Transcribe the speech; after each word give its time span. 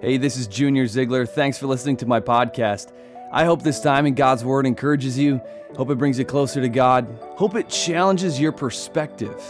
Hey, 0.00 0.16
this 0.18 0.36
is 0.36 0.46
Junior 0.48 0.86
Ziegler. 0.86 1.24
Thanks 1.24 1.56
for 1.56 1.66
listening 1.66 1.96
to 1.98 2.06
my 2.06 2.20
podcast. 2.20 2.92
I 3.32 3.44
hope 3.44 3.62
this 3.62 3.80
time 3.80 4.06
in 4.06 4.14
God's 4.14 4.44
Word 4.44 4.66
encourages 4.66 5.16
you. 5.16 5.40
Hope 5.76 5.88
it 5.88 5.96
brings 5.96 6.18
you 6.18 6.24
closer 6.24 6.60
to 6.60 6.68
God. 6.68 7.06
Hope 7.36 7.54
it 7.54 7.68
challenges 7.68 8.38
your 8.38 8.52
perspective. 8.52 9.40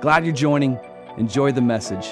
Glad 0.00 0.24
you're 0.24 0.34
joining. 0.34 0.78
Enjoy 1.16 1.52
the 1.52 1.60
message. 1.60 2.08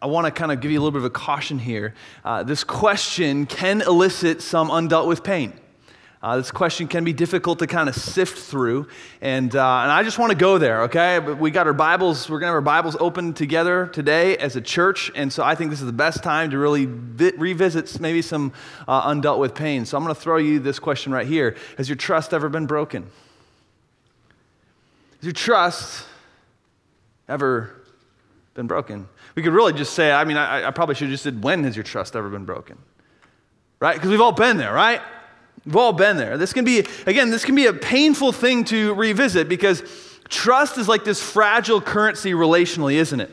I 0.00 0.06
want 0.06 0.26
to 0.26 0.30
kind 0.30 0.52
of 0.52 0.60
give 0.60 0.70
you 0.70 0.78
a 0.78 0.82
little 0.82 0.92
bit 0.92 1.00
of 1.00 1.04
a 1.04 1.10
caution 1.10 1.58
here. 1.58 1.94
Uh, 2.24 2.44
this 2.44 2.62
question 2.64 3.44
can 3.44 3.82
elicit 3.82 4.40
some 4.40 4.70
undealt 4.70 5.08
with 5.08 5.24
pain. 5.24 5.52
Uh, 6.20 6.36
this 6.36 6.50
question 6.50 6.88
can 6.88 7.04
be 7.04 7.12
difficult 7.12 7.60
to 7.60 7.66
kind 7.68 7.88
of 7.88 7.94
sift 7.94 8.36
through, 8.36 8.88
and, 9.20 9.54
uh, 9.54 9.82
and 9.82 9.92
I 9.92 10.02
just 10.02 10.18
want 10.18 10.32
to 10.32 10.36
go 10.36 10.58
there, 10.58 10.82
okay? 10.82 11.20
But 11.20 11.38
we 11.38 11.52
got 11.52 11.68
our 11.68 11.72
Bibles, 11.72 12.28
we're 12.28 12.40
going 12.40 12.48
to 12.48 12.54
have 12.54 12.54
our 12.56 12.60
Bibles 12.60 12.96
open 12.98 13.34
together 13.34 13.86
today 13.86 14.36
as 14.36 14.56
a 14.56 14.60
church, 14.60 15.12
and 15.14 15.32
so 15.32 15.44
I 15.44 15.54
think 15.54 15.70
this 15.70 15.78
is 15.78 15.86
the 15.86 15.92
best 15.92 16.24
time 16.24 16.50
to 16.50 16.58
really 16.58 16.86
vi- 16.86 17.34
revisit 17.36 18.00
maybe 18.00 18.20
some 18.20 18.52
uh, 18.88 19.08
undealt 19.08 19.38
with 19.38 19.54
pain. 19.54 19.84
So 19.84 19.96
I'm 19.96 20.02
going 20.02 20.12
to 20.12 20.20
throw 20.20 20.38
you 20.38 20.58
this 20.58 20.80
question 20.80 21.12
right 21.12 21.26
here 21.26 21.54
Has 21.76 21.88
your 21.88 21.96
trust 21.96 22.34
ever 22.34 22.48
been 22.48 22.66
broken? 22.66 23.04
Has 25.18 25.24
your 25.24 25.32
trust 25.32 26.04
ever 27.28 27.76
been 28.54 28.66
broken? 28.66 29.08
We 29.36 29.44
could 29.44 29.52
really 29.52 29.72
just 29.72 29.94
say, 29.94 30.10
I 30.10 30.24
mean, 30.24 30.36
I, 30.36 30.66
I 30.66 30.70
probably 30.72 30.96
should 30.96 31.06
have 31.06 31.12
just 31.12 31.22
said, 31.22 31.44
when 31.44 31.62
has 31.62 31.76
your 31.76 31.84
trust 31.84 32.16
ever 32.16 32.28
been 32.28 32.44
broken? 32.44 32.76
Right? 33.78 33.94
Because 33.94 34.10
we've 34.10 34.20
all 34.20 34.32
been 34.32 34.56
there, 34.56 34.72
right? 34.72 35.00
We've 35.68 35.76
all 35.76 35.92
been 35.92 36.16
there. 36.16 36.38
This 36.38 36.54
can 36.54 36.64
be, 36.64 36.86
again, 37.04 37.28
this 37.28 37.44
can 37.44 37.54
be 37.54 37.66
a 37.66 37.74
painful 37.74 38.32
thing 38.32 38.64
to 38.64 38.94
revisit 38.94 39.50
because 39.50 39.82
trust 40.30 40.78
is 40.78 40.88
like 40.88 41.04
this 41.04 41.20
fragile 41.20 41.82
currency 41.82 42.32
relationally, 42.32 42.94
isn't 42.94 43.20
it? 43.20 43.30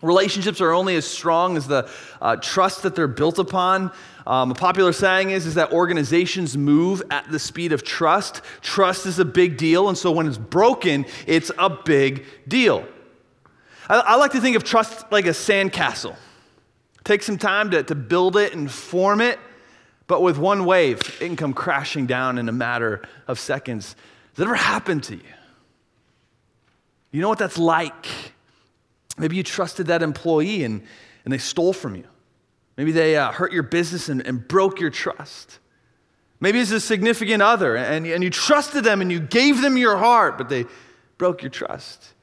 Relationships 0.00 0.60
are 0.60 0.70
only 0.70 0.94
as 0.94 1.04
strong 1.04 1.56
as 1.56 1.66
the 1.66 1.90
uh, 2.22 2.36
trust 2.36 2.84
that 2.84 2.94
they're 2.94 3.08
built 3.08 3.40
upon. 3.40 3.90
Um, 4.24 4.52
a 4.52 4.54
popular 4.54 4.92
saying 4.92 5.30
is, 5.30 5.46
is 5.46 5.54
that 5.56 5.72
organizations 5.72 6.56
move 6.56 7.02
at 7.10 7.28
the 7.28 7.40
speed 7.40 7.72
of 7.72 7.82
trust. 7.82 8.42
Trust 8.60 9.04
is 9.04 9.18
a 9.18 9.24
big 9.24 9.56
deal, 9.56 9.88
and 9.88 9.98
so 9.98 10.12
when 10.12 10.28
it's 10.28 10.38
broken, 10.38 11.06
it's 11.26 11.50
a 11.58 11.70
big 11.70 12.24
deal. 12.46 12.86
I, 13.88 13.96
I 13.96 14.14
like 14.14 14.30
to 14.30 14.40
think 14.40 14.54
of 14.54 14.62
trust 14.62 15.10
like 15.10 15.26
a 15.26 15.30
sandcastle. 15.30 16.14
Take 17.02 17.24
some 17.24 17.36
time 17.36 17.72
to, 17.72 17.82
to 17.82 17.96
build 17.96 18.36
it 18.36 18.54
and 18.54 18.70
form 18.70 19.20
it, 19.20 19.40
but 20.06 20.22
with 20.22 20.38
one 20.38 20.64
wave, 20.64 21.00
it 21.20 21.26
can 21.26 21.36
come 21.36 21.54
crashing 21.54 22.06
down 22.06 22.38
in 22.38 22.48
a 22.48 22.52
matter 22.52 23.02
of 23.26 23.38
seconds. 23.38 23.96
Has 24.30 24.36
that 24.36 24.44
ever 24.44 24.54
happened 24.54 25.04
to 25.04 25.16
you? 25.16 25.22
You 27.10 27.20
know 27.20 27.28
what 27.28 27.38
that's 27.38 27.58
like? 27.58 28.06
Maybe 29.16 29.36
you 29.36 29.42
trusted 29.42 29.86
that 29.86 30.02
employee 30.02 30.64
and, 30.64 30.82
and 31.24 31.32
they 31.32 31.38
stole 31.38 31.72
from 31.72 31.94
you. 31.94 32.04
Maybe 32.76 32.92
they 32.92 33.16
uh, 33.16 33.30
hurt 33.30 33.52
your 33.52 33.62
business 33.62 34.08
and, 34.08 34.26
and 34.26 34.46
broke 34.46 34.80
your 34.80 34.90
trust. 34.90 35.60
Maybe 36.40 36.58
it's 36.58 36.72
a 36.72 36.80
significant 36.80 37.40
other 37.40 37.76
and, 37.76 38.06
and 38.06 38.24
you 38.24 38.30
trusted 38.30 38.84
them 38.84 39.00
and 39.00 39.10
you 39.10 39.20
gave 39.20 39.62
them 39.62 39.76
your 39.76 39.96
heart, 39.96 40.36
but 40.36 40.48
they 40.48 40.66
broke 41.16 41.42
your 41.42 41.50
trust. 41.50 42.13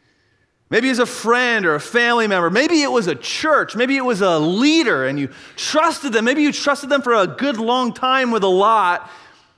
Maybe 0.72 0.90
it's 0.90 1.00
a 1.00 1.06
friend 1.06 1.66
or 1.66 1.76
a 1.76 1.82
family 1.82 2.28
member. 2.28 2.50
Maybe 2.50 2.82
it 2.82 2.90
was 2.90 3.08
a 3.08 3.16
church. 3.16 3.76
Maybe 3.76 3.98
it 3.98 4.06
was 4.06 4.22
a 4.22 4.40
leader 4.40 5.06
and 5.06 5.20
you 5.20 5.30
trusted 5.58 6.14
them. 6.14 6.24
Maybe 6.24 6.44
you 6.44 6.54
trusted 6.54 6.90
them 6.90 7.02
for 7.02 7.14
a 7.14 7.28
good 7.28 7.58
long 7.58 7.94
time 7.94 8.32
with 8.32 8.44
a 8.44 8.48
lot 8.48 9.12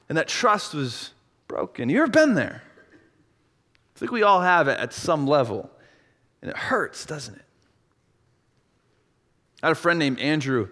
and 0.09 0.17
that 0.17 0.28
trust 0.28 0.73
was 0.73 1.11
broken. 1.47 1.88
You 1.88 2.02
ever 2.02 2.11
been 2.11 2.33
there? 2.33 2.64
I 3.95 4.00
think 4.00 4.11
we 4.11 4.23
all 4.23 4.42
have 4.42 4.67
it 4.67 4.80
at 4.80 4.92
some 4.92 5.28
level. 5.28 5.70
And 6.42 6.50
it 6.50 6.58
hurts, 6.58 7.05
doesn't 7.05 7.36
it? 7.36 7.45
I 9.61 9.67
had 9.67 9.73
a 9.73 9.76
friend 9.76 9.99
named 9.99 10.20
Andrew 10.20 10.70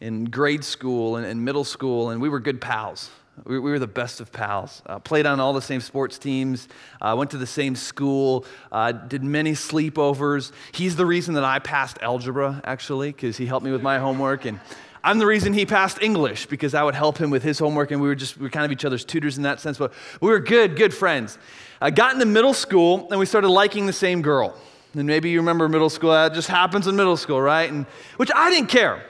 in 0.00 0.24
grade 0.24 0.64
school 0.64 1.16
and, 1.16 1.26
and 1.26 1.44
middle 1.44 1.64
school, 1.64 2.08
and 2.08 2.20
we 2.20 2.30
were 2.30 2.40
good 2.40 2.62
pals. 2.62 3.10
We, 3.44 3.58
we 3.58 3.70
were 3.70 3.78
the 3.78 3.86
best 3.86 4.20
of 4.20 4.32
pals. 4.32 4.82
Uh, 4.86 4.98
played 4.98 5.26
on 5.26 5.40
all 5.40 5.52
the 5.52 5.62
same 5.62 5.80
sports 5.80 6.18
teams, 6.18 6.68
uh, 7.00 7.14
went 7.18 7.30
to 7.32 7.38
the 7.38 7.46
same 7.46 7.74
school, 7.74 8.44
uh, 8.70 8.92
did 8.92 9.24
many 9.24 9.52
sleepovers. 9.52 10.52
He's 10.72 10.96
the 10.96 11.06
reason 11.06 11.34
that 11.34 11.44
I 11.44 11.58
passed 11.58 11.98
algebra, 12.02 12.60
actually, 12.64 13.10
because 13.10 13.36
he 13.36 13.46
helped 13.46 13.64
me 13.64 13.72
with 13.72 13.82
my 13.82 13.98
homework. 13.98 14.44
And 14.44 14.60
I'm 15.02 15.18
the 15.18 15.26
reason 15.26 15.52
he 15.52 15.66
passed 15.66 16.00
English, 16.00 16.46
because 16.46 16.74
I 16.74 16.84
would 16.84 16.94
help 16.94 17.18
him 17.18 17.30
with 17.30 17.42
his 17.42 17.58
homework, 17.58 17.90
and 17.90 18.00
we 18.00 18.08
were 18.08 18.14
just, 18.14 18.36
we 18.36 18.44
were 18.44 18.50
kind 18.50 18.64
of 18.64 18.70
each 18.70 18.84
other's 18.84 19.04
tutors 19.04 19.36
in 19.36 19.42
that 19.42 19.60
sense. 19.60 19.78
But 19.78 19.92
we 20.20 20.30
were 20.30 20.40
good, 20.40 20.76
good 20.76 20.94
friends. 20.94 21.38
I 21.80 21.90
got 21.90 22.14
into 22.14 22.26
middle 22.26 22.54
school, 22.54 23.08
and 23.10 23.18
we 23.18 23.26
started 23.26 23.48
liking 23.48 23.86
the 23.86 23.92
same 23.92 24.22
girl. 24.22 24.56
And 24.94 25.06
maybe 25.06 25.30
you 25.30 25.40
remember 25.40 25.68
middle 25.68 25.90
school, 25.90 26.10
that 26.10 26.34
just 26.34 26.48
happens 26.48 26.86
in 26.86 26.94
middle 26.94 27.16
school, 27.16 27.40
right? 27.40 27.70
And, 27.70 27.86
which 28.18 28.30
I 28.34 28.50
didn't 28.50 28.68
care 28.68 29.04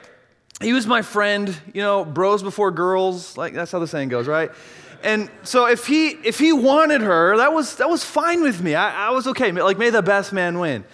he 0.62 0.72
was 0.72 0.86
my 0.86 1.02
friend, 1.02 1.56
you 1.72 1.82
know, 1.82 2.04
bros 2.04 2.42
before 2.42 2.70
girls, 2.70 3.36
like 3.36 3.52
that's 3.54 3.72
how 3.72 3.78
the 3.78 3.86
saying 3.86 4.08
goes, 4.08 4.26
right? 4.26 4.50
And 5.02 5.30
so 5.42 5.66
if 5.66 5.86
he 5.86 6.10
if 6.10 6.38
he 6.38 6.52
wanted 6.52 7.00
her, 7.00 7.36
that 7.36 7.52
was 7.52 7.76
that 7.76 7.90
was 7.90 8.04
fine 8.04 8.42
with 8.42 8.62
me. 8.62 8.74
I, 8.74 9.08
I 9.08 9.10
was 9.10 9.26
okay. 9.28 9.50
Like 9.50 9.78
may 9.78 9.90
the 9.90 10.02
best 10.02 10.32
man 10.32 10.58
win. 10.58 10.84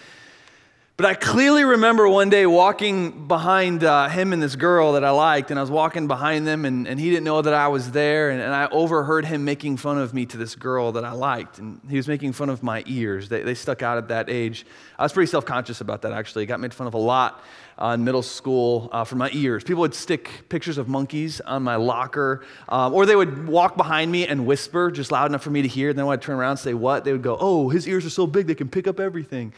But 0.98 1.06
I 1.06 1.14
clearly 1.14 1.62
remember 1.62 2.08
one 2.08 2.28
day 2.28 2.44
walking 2.44 3.28
behind 3.28 3.84
uh, 3.84 4.08
him 4.08 4.32
and 4.32 4.42
this 4.42 4.56
girl 4.56 4.94
that 4.94 5.04
I 5.04 5.10
liked, 5.10 5.52
and 5.52 5.56
I 5.56 5.62
was 5.62 5.70
walking 5.70 6.08
behind 6.08 6.44
them, 6.44 6.64
and, 6.64 6.88
and 6.88 6.98
he 6.98 7.08
didn't 7.08 7.22
know 7.22 7.40
that 7.40 7.54
I 7.54 7.68
was 7.68 7.92
there, 7.92 8.30
and, 8.30 8.42
and, 8.42 8.52
I 8.52 8.66
overheard 8.72 9.24
him 9.24 9.44
making 9.44 9.76
fun 9.76 9.96
of 9.96 10.12
me 10.12 10.26
to 10.26 10.36
this 10.36 10.56
girl 10.56 10.90
that 10.90 11.04
I 11.04 11.12
liked, 11.12 11.60
and 11.60 11.80
he 11.88 11.98
was 11.98 12.08
making 12.08 12.32
fun 12.32 12.48
of 12.48 12.64
my 12.64 12.82
ears. 12.84 13.28
They, 13.28 13.42
they 13.42 13.54
stuck 13.54 13.80
out 13.80 13.96
at 13.96 14.08
that 14.08 14.28
age. 14.28 14.66
I 14.98 15.04
was 15.04 15.12
pretty 15.12 15.30
self 15.30 15.46
conscious 15.46 15.80
about 15.80 16.02
that, 16.02 16.10
actually. 16.10 16.42
I 16.42 16.46
got 16.46 16.58
made 16.58 16.74
fun 16.74 16.88
of 16.88 16.94
a 16.94 16.98
lot 16.98 17.44
uh, 17.80 17.90
in 17.94 18.02
middle 18.02 18.20
school 18.20 18.88
uh, 18.90 19.04
for 19.04 19.14
my 19.14 19.30
ears. 19.32 19.62
People 19.62 19.82
would 19.82 19.94
stick 19.94 20.48
pictures 20.48 20.78
of 20.78 20.88
monkeys 20.88 21.40
on 21.42 21.62
my 21.62 21.76
locker, 21.76 22.44
um, 22.70 22.92
or 22.92 23.06
they 23.06 23.14
would 23.14 23.46
walk 23.46 23.76
behind 23.76 24.10
me 24.10 24.26
and 24.26 24.46
whisper 24.46 24.90
just 24.90 25.12
loud 25.12 25.30
enough 25.30 25.44
for 25.44 25.50
me 25.50 25.62
to 25.62 25.68
hear, 25.68 25.90
and 25.90 25.96
then 25.96 26.06
when 26.06 26.14
I'd 26.14 26.22
turn 26.22 26.34
around 26.34 26.50
and 26.50 26.58
say, 26.58 26.74
What? 26.74 27.04
They 27.04 27.12
would 27.12 27.22
go, 27.22 27.36
Oh, 27.38 27.68
his 27.68 27.86
ears 27.86 28.04
are 28.04 28.10
so 28.10 28.26
big 28.26 28.48
they 28.48 28.56
can 28.56 28.68
pick 28.68 28.88
up 28.88 28.98
everything. 28.98 29.52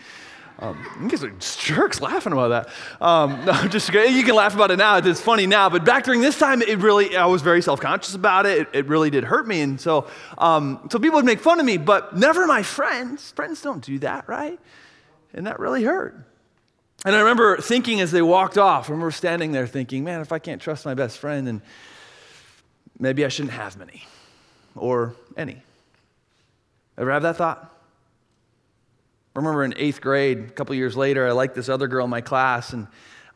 Um, 0.61 0.79
you 1.01 1.09
guys 1.09 1.25
are 1.25 1.31
jerks 1.31 2.03
laughing 2.03 2.35
about 2.35 2.49
that. 2.49 2.69
Um, 3.05 3.45
no, 3.47 3.53
just 3.69 3.93
you 3.93 4.23
can 4.23 4.35
laugh 4.35 4.55
about 4.55 4.71
it 4.71 4.77
now. 4.77 4.99
It's 4.99 5.21
funny 5.21 5.47
now, 5.47 5.71
but 5.71 5.85
back 5.85 6.05
during 6.05 6.21
this 6.21 6.39
time, 6.39 6.61
it 6.61 6.79
really 6.79 7.17
I 7.17 7.27
was 7.27 7.41
very 7.41 7.63
self-conscious 7.63 8.15
about 8.15 8.45
it. 8.45 8.59
It, 8.59 8.69
it 8.75 8.87
really 8.87 9.09
did 9.09 9.25
hurt 9.25 9.49
me, 9.49 9.63
and 9.63 9.81
so 9.81 10.07
um, 10.37 10.87
so 10.91 10.99
people 10.99 11.17
would 11.17 11.25
make 11.25 11.41
fun 11.41 11.61
of 11.61 11.67
me, 11.67 11.79
but 11.79 12.17
never 12.17 12.47
my 12.47 12.63
friends. 12.63 13.33
Friends 13.33 13.63
don't 13.63 13.83
do 13.83 13.99
that, 14.01 14.29
right? 14.29 14.61
And 15.33 15.47
that 15.47 15.59
really 15.59 15.83
hurt. 15.83 16.27
And 17.07 17.17
I 17.17 17.21
remember 17.21 17.57
thinking 17.57 18.03
as 18.03 18.11
they 18.11 18.21
walked 18.21 18.59
off, 18.59 18.91
I 18.91 18.93
remember 18.93 19.11
standing 19.11 19.53
there 19.53 19.67
thinking, 19.67 20.05
man, 20.05 20.21
if 20.21 20.33
I 20.33 20.39
can't 20.39 20.61
trust 20.61 20.85
my 20.85 20.93
best 20.93 21.17
friend, 21.17 21.47
then 21.47 21.63
maybe 22.99 23.25
I 23.25 23.29
shouldn't 23.29 23.55
have 23.55 23.79
many 23.79 24.05
or 24.77 25.15
any. 25.35 25.63
Ever 26.99 27.11
have 27.13 27.23
that 27.23 27.37
thought? 27.37 27.75
I 29.35 29.39
remember 29.39 29.63
in 29.63 29.75
eighth 29.77 30.01
grade, 30.01 30.39
a 30.39 30.51
couple 30.51 30.75
years 30.75 30.97
later, 30.97 31.27
I 31.27 31.31
liked 31.31 31.55
this 31.55 31.69
other 31.69 31.87
girl 31.87 32.05
in 32.05 32.11
my 32.11 32.21
class, 32.21 32.73
and 32.73 32.89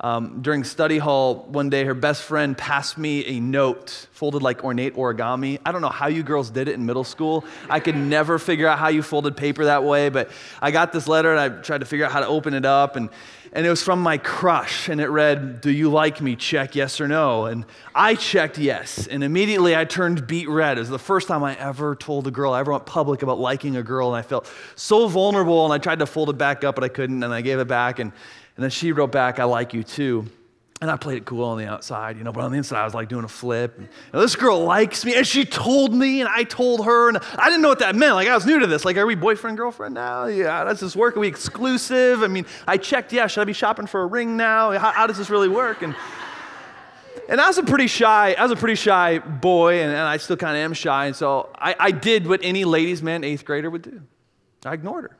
um, 0.05 0.43
during 0.43 0.65
study 0.65 0.99
hall 0.99 1.47
one 1.49 1.71
day, 1.71 1.83
her 1.85 1.95
best 1.95 2.25
friend 2.25 2.59
passed 2.59 2.99
me 2.99 3.25
a 3.25 3.41
note 3.41 4.07
folded 4.13 4.43
like 4.43 4.63
ornate 4.63 4.97
origami. 4.97 5.59
I 5.65 5.73
don't 5.73 5.81
know 5.81 5.89
how 5.89 6.09
you 6.09 6.23
girls 6.23 6.51
did 6.51 6.69
it 6.69 6.75
in 6.75 6.85
middle 6.85 7.05
school. 7.05 7.43
I 7.71 7.81
could 7.81 7.97
never 7.97 8.39
figure 8.39 8.69
out 8.69 8.79
how 8.79 8.89
you 8.89 9.01
folded 9.01 9.35
paper 9.35 9.65
that 9.65 9.83
way, 9.83 10.11
but 10.11 10.29
I 10.61 10.73
got 10.73 10.93
this 10.93 11.09
letter 11.09 11.35
and 11.35 11.41
I 11.41 11.49
tried 11.63 11.79
to 11.79 11.87
figure 11.87 12.05
out 12.05 12.13
how 12.13 12.21
to 12.21 12.27
open 12.27 12.53
it 12.53 12.67
up. 12.67 12.97
And, 12.97 13.09
and 13.55 13.65
it 13.65 13.71
was 13.71 13.83
from 13.83 14.03
my 14.03 14.19
crush, 14.19 14.89
and 14.89 15.01
it 15.01 15.09
read, 15.09 15.61
Do 15.61 15.71
you 15.71 15.89
like 15.89 16.21
me? 16.21 16.35
Check 16.37 16.75
yes 16.75 17.01
or 17.01 17.07
no. 17.07 17.47
And 17.47 17.65
I 17.95 18.17
checked 18.17 18.59
yes, 18.59 19.07
and 19.07 19.23
immediately 19.23 19.77
I 19.77 19.85
turned 19.85 20.27
beet 20.27 20.49
red. 20.49 20.77
It 20.77 20.81
was 20.81 20.91
the 20.91 20.99
first 20.99 21.29
time 21.29 21.45
I 21.45 21.57
ever 21.57 21.95
told 21.95 22.27
a 22.27 22.33
girl, 22.33 22.53
I 22.53 22.61
ever 22.61 22.73
went 22.73 22.85
public 22.85 23.23
about 23.23 23.39
liking 23.39 23.77
a 23.77 23.83
girl, 23.83 24.09
and 24.09 24.17
I 24.17 24.23
felt 24.23 24.53
so 24.75 25.07
vulnerable, 25.07 25.65
and 25.65 25.73
I 25.73 25.79
tried 25.79 26.01
to 26.01 26.07
fold 26.07 26.31
it 26.31 26.37
back 26.37 26.65
up, 26.65 26.75
but 26.75 26.83
I 26.83 26.89
couldn't, 26.89 27.23
and 27.23 27.33
I 27.33 27.43
gave 27.43 27.61
it 27.61 27.69
back. 27.69 28.01
And 28.01 28.13
and 28.57 28.63
then 28.63 28.71
she 28.71 28.93
wrote 28.93 29.13
back, 29.13 29.39
I 29.39 29.45
like 29.45 29.75
you 29.75 29.83
too. 29.83 30.27
And 30.81 30.91
I 30.91 30.97
played 30.97 31.17
it 31.17 31.25
cool 31.25 31.45
on 31.45 31.57
the 31.57 31.67
outside, 31.67 32.19
you 32.19 32.25
know, 32.25 32.33
but 32.33 32.43
on 32.43 32.51
the 32.51 32.59
inside, 32.59 32.81
I 32.81 32.85
was 32.85 32.95
like 32.95 33.09
doing 33.09 33.25
a 33.25 33.29
flip. 33.29 33.79
And, 33.79 33.89
this 34.13 34.37
girl 34.37 34.65
likes 34.65 35.05
me, 35.05 35.15
and 35.15 35.27
she 35.27 35.45
told 35.45 35.95
me, 35.95 36.21
and 36.21 36.29
I 36.29 36.43
told 36.43 36.85
her, 36.85 37.09
and 37.09 37.19
I 37.39 37.49
didn't 37.49 37.63
know 37.63 37.69
what 37.69 37.79
that 37.79 37.95
meant. 37.95 38.15
Like, 38.15 38.29
I 38.29 38.35
was 38.35 38.45
new 38.45 38.59
to 38.59 38.67
this. 38.67 38.85
Like, 38.85 38.97
are 38.97 39.07
we 39.07 39.15
boyfriend, 39.15 39.57
girlfriend 39.57 39.95
now? 39.95 40.27
Yeah, 40.27 40.65
does 40.65 40.81
this 40.81 40.95
work? 40.95 41.17
Are 41.17 41.21
we 41.21 41.29
exclusive? 41.29 42.23
I 42.23 42.27
mean, 42.27 42.45
I 42.67 42.77
checked, 42.77 43.13
yeah, 43.13 43.29
should 43.29 43.41
I 43.41 43.45
be 43.45 43.55
shopping 43.55 43.87
for 43.87 44.03
a 44.03 44.07
ring 44.07 44.37
now? 44.37 44.73
How, 44.73 44.91
how 44.91 45.07
does 45.07 45.17
this 45.17 45.31
really 45.31 45.49
work? 45.49 45.83
And, 45.83 45.95
and 47.29 47.41
I 47.41 47.47
was 47.47 47.57
a 47.57 47.63
pretty 47.63 47.87
shy, 47.87 48.35
I 48.37 48.43
was 48.43 48.53
a 48.53 48.57
pretty 48.57 48.75
shy 48.75 49.21
boy, 49.21 49.81
and, 49.81 49.91
and 49.91 50.01
I 50.01 50.19
still 50.19 50.37
kind 50.37 50.57
of 50.57 50.61
am 50.61 50.75
shy. 50.75 51.07
And 51.07 51.17
so 51.17 51.51
I, 51.55 51.77
I 51.79 51.91
did 51.93 52.27
what 52.27 52.41
any 52.43 52.65
ladies' 52.65 53.03
man, 53.03 53.25
eighth 53.25 53.45
grader 53.45 53.71
would 53.71 53.83
do. 53.83 54.03
I 54.67 54.75
ignored 54.75 55.05
her, 55.05 55.17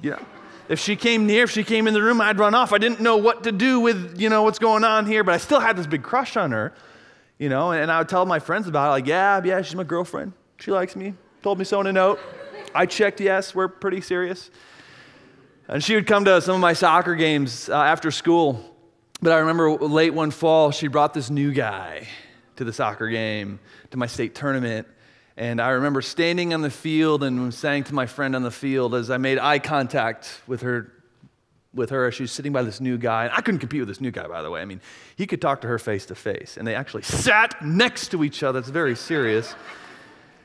you 0.00 0.12
know. 0.12 0.24
If 0.68 0.80
she 0.80 0.96
came 0.96 1.26
near, 1.26 1.44
if 1.44 1.50
she 1.50 1.62
came 1.62 1.86
in 1.86 1.94
the 1.94 2.02
room, 2.02 2.20
I'd 2.20 2.38
run 2.38 2.54
off. 2.54 2.72
I 2.72 2.78
didn't 2.78 3.00
know 3.00 3.18
what 3.18 3.44
to 3.44 3.52
do 3.52 3.80
with, 3.80 4.18
you 4.18 4.30
know, 4.30 4.42
what's 4.42 4.58
going 4.58 4.82
on 4.82 5.06
here, 5.06 5.22
but 5.22 5.34
I 5.34 5.36
still 5.36 5.60
had 5.60 5.76
this 5.76 5.86
big 5.86 6.02
crush 6.02 6.36
on 6.36 6.52
her, 6.52 6.72
you 7.38 7.48
know, 7.50 7.72
and 7.72 7.92
I 7.92 7.98
would 7.98 8.08
tell 8.08 8.24
my 8.24 8.38
friends 8.38 8.66
about 8.66 8.88
it, 8.88 8.90
like, 8.90 9.06
yeah, 9.06 9.42
yeah, 9.44 9.60
she's 9.60 9.74
my 9.74 9.84
girlfriend. 9.84 10.32
She 10.58 10.70
likes 10.70 10.96
me. 10.96 11.14
Told 11.42 11.58
me 11.58 11.64
so 11.64 11.80
in 11.80 11.86
a 11.86 11.92
note. 11.92 12.18
I 12.74 12.86
checked 12.86 13.20
yes, 13.20 13.54
we're 13.54 13.68
pretty 13.68 14.00
serious. 14.00 14.50
And 15.68 15.84
she 15.84 15.94
would 15.94 16.06
come 16.06 16.24
to 16.24 16.40
some 16.40 16.54
of 16.54 16.60
my 16.60 16.72
soccer 16.72 17.14
games 17.14 17.68
uh, 17.68 17.74
after 17.74 18.10
school. 18.10 18.74
But 19.20 19.32
I 19.32 19.38
remember 19.38 19.70
late 19.72 20.14
one 20.14 20.30
fall, 20.30 20.70
she 20.70 20.88
brought 20.88 21.14
this 21.14 21.30
new 21.30 21.52
guy 21.52 22.08
to 22.56 22.64
the 22.64 22.72
soccer 22.72 23.08
game, 23.08 23.60
to 23.90 23.96
my 23.96 24.06
state 24.06 24.34
tournament. 24.34 24.86
And 25.36 25.60
I 25.60 25.70
remember 25.70 26.00
standing 26.00 26.54
on 26.54 26.62
the 26.62 26.70
field 26.70 27.24
and 27.24 27.52
saying 27.52 27.84
to 27.84 27.94
my 27.94 28.06
friend 28.06 28.36
on 28.36 28.42
the 28.42 28.52
field 28.52 28.94
as 28.94 29.10
I 29.10 29.16
made 29.16 29.38
eye 29.38 29.58
contact 29.58 30.40
with 30.46 30.62
her, 30.62 30.92
with 31.74 31.90
her 31.90 32.06
as 32.06 32.14
she 32.14 32.22
was 32.22 32.30
sitting 32.30 32.52
by 32.52 32.62
this 32.62 32.80
new 32.80 32.96
guy. 32.96 33.24
And 33.24 33.32
I 33.32 33.40
couldn't 33.40 33.58
compete 33.58 33.80
with 33.80 33.88
this 33.88 34.00
new 34.00 34.12
guy, 34.12 34.28
by 34.28 34.42
the 34.42 34.50
way. 34.50 34.60
I 34.60 34.64
mean, 34.64 34.80
he 35.16 35.26
could 35.26 35.42
talk 35.42 35.60
to 35.62 35.66
her 35.66 35.78
face 35.80 36.06
to 36.06 36.14
face. 36.14 36.56
And 36.56 36.66
they 36.66 36.76
actually 36.76 37.02
sat 37.02 37.60
next 37.64 38.08
to 38.12 38.22
each 38.22 38.44
other. 38.44 38.60
It's 38.60 38.68
very 38.68 38.94
serious. 38.94 39.56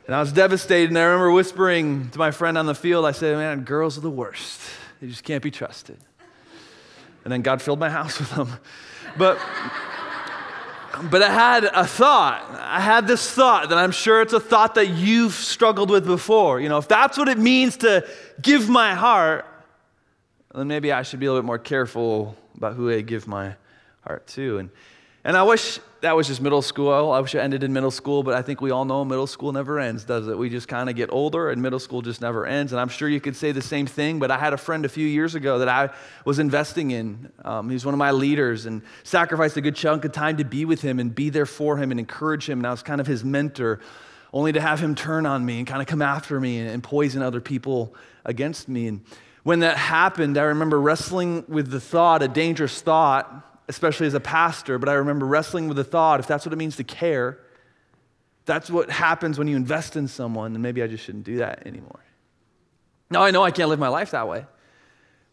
And 0.07 0.15
I 0.15 0.21
was 0.21 0.31
devastated. 0.31 0.89
And 0.89 0.97
I 0.97 1.03
remember 1.03 1.31
whispering 1.31 2.09
to 2.09 2.17
my 2.17 2.31
friend 2.31 2.57
on 2.57 2.65
the 2.65 2.73
field, 2.73 3.05
I 3.05 3.11
said, 3.11 3.37
Man, 3.37 3.61
girls 3.61 3.95
are 3.95 4.01
the 4.01 4.09
worst. 4.09 4.59
They 4.99 5.07
just 5.07 5.23
can't 5.23 5.43
be 5.43 5.51
trusted. 5.51 5.99
And 7.23 7.31
then 7.31 7.43
God 7.43 7.61
filled 7.61 7.79
my 7.79 7.91
house 7.91 8.17
with 8.19 8.31
them. 8.31 8.49
But, 9.19 9.39
but 11.09 11.21
I 11.21 11.29
had 11.29 11.63
a 11.65 11.85
thought. 11.85 12.45
I 12.59 12.79
had 12.79 13.07
this 13.07 13.31
thought 13.31 13.69
that 13.69 13.77
I'm 13.77 13.91
sure 13.91 14.21
it's 14.21 14.33
a 14.33 14.39
thought 14.39 14.75
that 14.75 14.89
you've 14.89 15.33
struggled 15.33 15.89
with 15.89 16.05
before. 16.05 16.59
You 16.59 16.69
know, 16.69 16.77
if 16.77 16.87
that's 16.87 17.17
what 17.17 17.29
it 17.29 17.37
means 17.37 17.77
to 17.77 18.07
give 18.41 18.69
my 18.69 18.95
heart, 18.95 19.45
then 20.53 20.67
maybe 20.67 20.91
I 20.91 21.03
should 21.03 21.19
be 21.19 21.27
a 21.27 21.29
little 21.29 21.41
bit 21.41 21.47
more 21.47 21.59
careful 21.59 22.35
about 22.55 22.73
who 22.73 22.89
I 22.89 23.01
give 23.01 23.27
my 23.27 23.55
heart 24.01 24.27
to. 24.27 24.57
And, 24.57 24.69
and 25.23 25.35
I 25.35 25.43
wish 25.43 25.79
that 26.01 26.15
was 26.15 26.27
just 26.27 26.41
middle 26.41 26.61
school. 26.61 27.11
I 27.11 27.19
wish 27.19 27.35
it 27.35 27.39
ended 27.39 27.63
in 27.63 27.73
middle 27.73 27.91
school, 27.91 28.23
but 28.23 28.33
I 28.33 28.41
think 28.41 28.61
we 28.61 28.71
all 28.71 28.85
know 28.85 29.03
middle 29.03 29.27
school 29.27 29.51
never 29.51 29.79
ends, 29.79 30.05
does 30.05 30.27
it? 30.27 30.37
We 30.37 30.49
just 30.49 30.67
kind 30.67 30.89
of 30.89 30.95
get 30.95 31.11
older 31.11 31.49
and 31.49 31.61
middle 31.61 31.79
school 31.79 32.01
just 32.01 32.21
never 32.21 32.45
ends. 32.45 32.71
And 32.71 32.79
I'm 32.79 32.87
sure 32.87 33.09
you 33.09 33.19
could 33.19 33.35
say 33.35 33.51
the 33.51 33.61
same 33.61 33.85
thing, 33.85 34.19
but 34.19 34.31
I 34.31 34.37
had 34.37 34.53
a 34.53 34.57
friend 34.57 34.85
a 34.85 34.89
few 34.89 35.05
years 35.05 35.35
ago 35.35 35.59
that 35.59 35.67
I 35.67 35.89
was 36.23 36.39
investing 36.39 36.91
in. 36.91 37.31
Um, 37.43 37.67
was 37.67 37.85
one 37.85 37.93
of 37.93 37.97
my 37.97 38.11
leaders 38.11 38.65
and 38.65 38.81
sacrificed 39.03 39.57
a 39.57 39.61
good 39.61 39.75
chunk 39.75 40.05
of 40.05 40.13
time 40.13 40.37
to 40.37 40.45
be 40.45 40.63
with 40.63 40.81
him 40.81 40.99
and 40.99 41.13
be 41.13 41.29
there 41.29 41.45
for 41.45 41.77
him 41.77 41.91
and 41.91 41.99
encourage 41.99 42.47
him. 42.47 42.59
And 42.59 42.67
I 42.67 42.71
was 42.71 42.81
kind 42.81 43.01
of 43.01 43.07
his 43.07 43.25
mentor, 43.25 43.81
only 44.31 44.53
to 44.53 44.61
have 44.61 44.79
him 44.79 44.95
turn 44.95 45.25
on 45.25 45.45
me 45.45 45.57
and 45.57 45.67
kind 45.67 45.81
of 45.81 45.87
come 45.87 46.01
after 46.01 46.39
me 46.39 46.59
and, 46.59 46.69
and 46.69 46.81
poison 46.81 47.21
other 47.21 47.41
people 47.41 47.93
against 48.23 48.69
me. 48.69 48.87
And 48.87 49.01
when 49.43 49.59
that 49.59 49.75
happened, 49.75 50.37
I 50.37 50.43
remember 50.43 50.79
wrestling 50.79 51.43
with 51.49 51.71
the 51.71 51.81
thought, 51.81 52.23
a 52.23 52.27
dangerous 52.29 52.81
thought 52.81 53.48
especially 53.69 54.07
as 54.07 54.15
a 54.15 54.19
pastor, 54.19 54.77
but 54.79 54.89
I 54.89 54.93
remember 54.93 55.25
wrestling 55.25 55.67
with 55.67 55.77
the 55.77 55.83
thought 55.83 56.19
if 56.19 56.27
that's 56.27 56.45
what 56.45 56.51
it 56.51 56.57
means 56.57 56.75
to 56.77 56.83
care, 56.83 57.39
that's 58.45 58.69
what 58.69 58.89
happens 58.89 59.37
when 59.37 59.47
you 59.47 59.55
invest 59.55 59.95
in 59.95 60.07
someone, 60.07 60.53
then 60.53 60.61
maybe 60.61 60.81
I 60.81 60.87
just 60.87 61.05
shouldn't 61.05 61.23
do 61.23 61.37
that 61.37 61.65
anymore. 61.67 61.99
Now, 63.11 63.23
I 63.23 63.31
know 63.31 63.43
I 63.43 63.51
can't 63.51 63.69
live 63.69 63.79
my 63.79 63.87
life 63.87 64.11
that 64.11 64.27
way, 64.27 64.45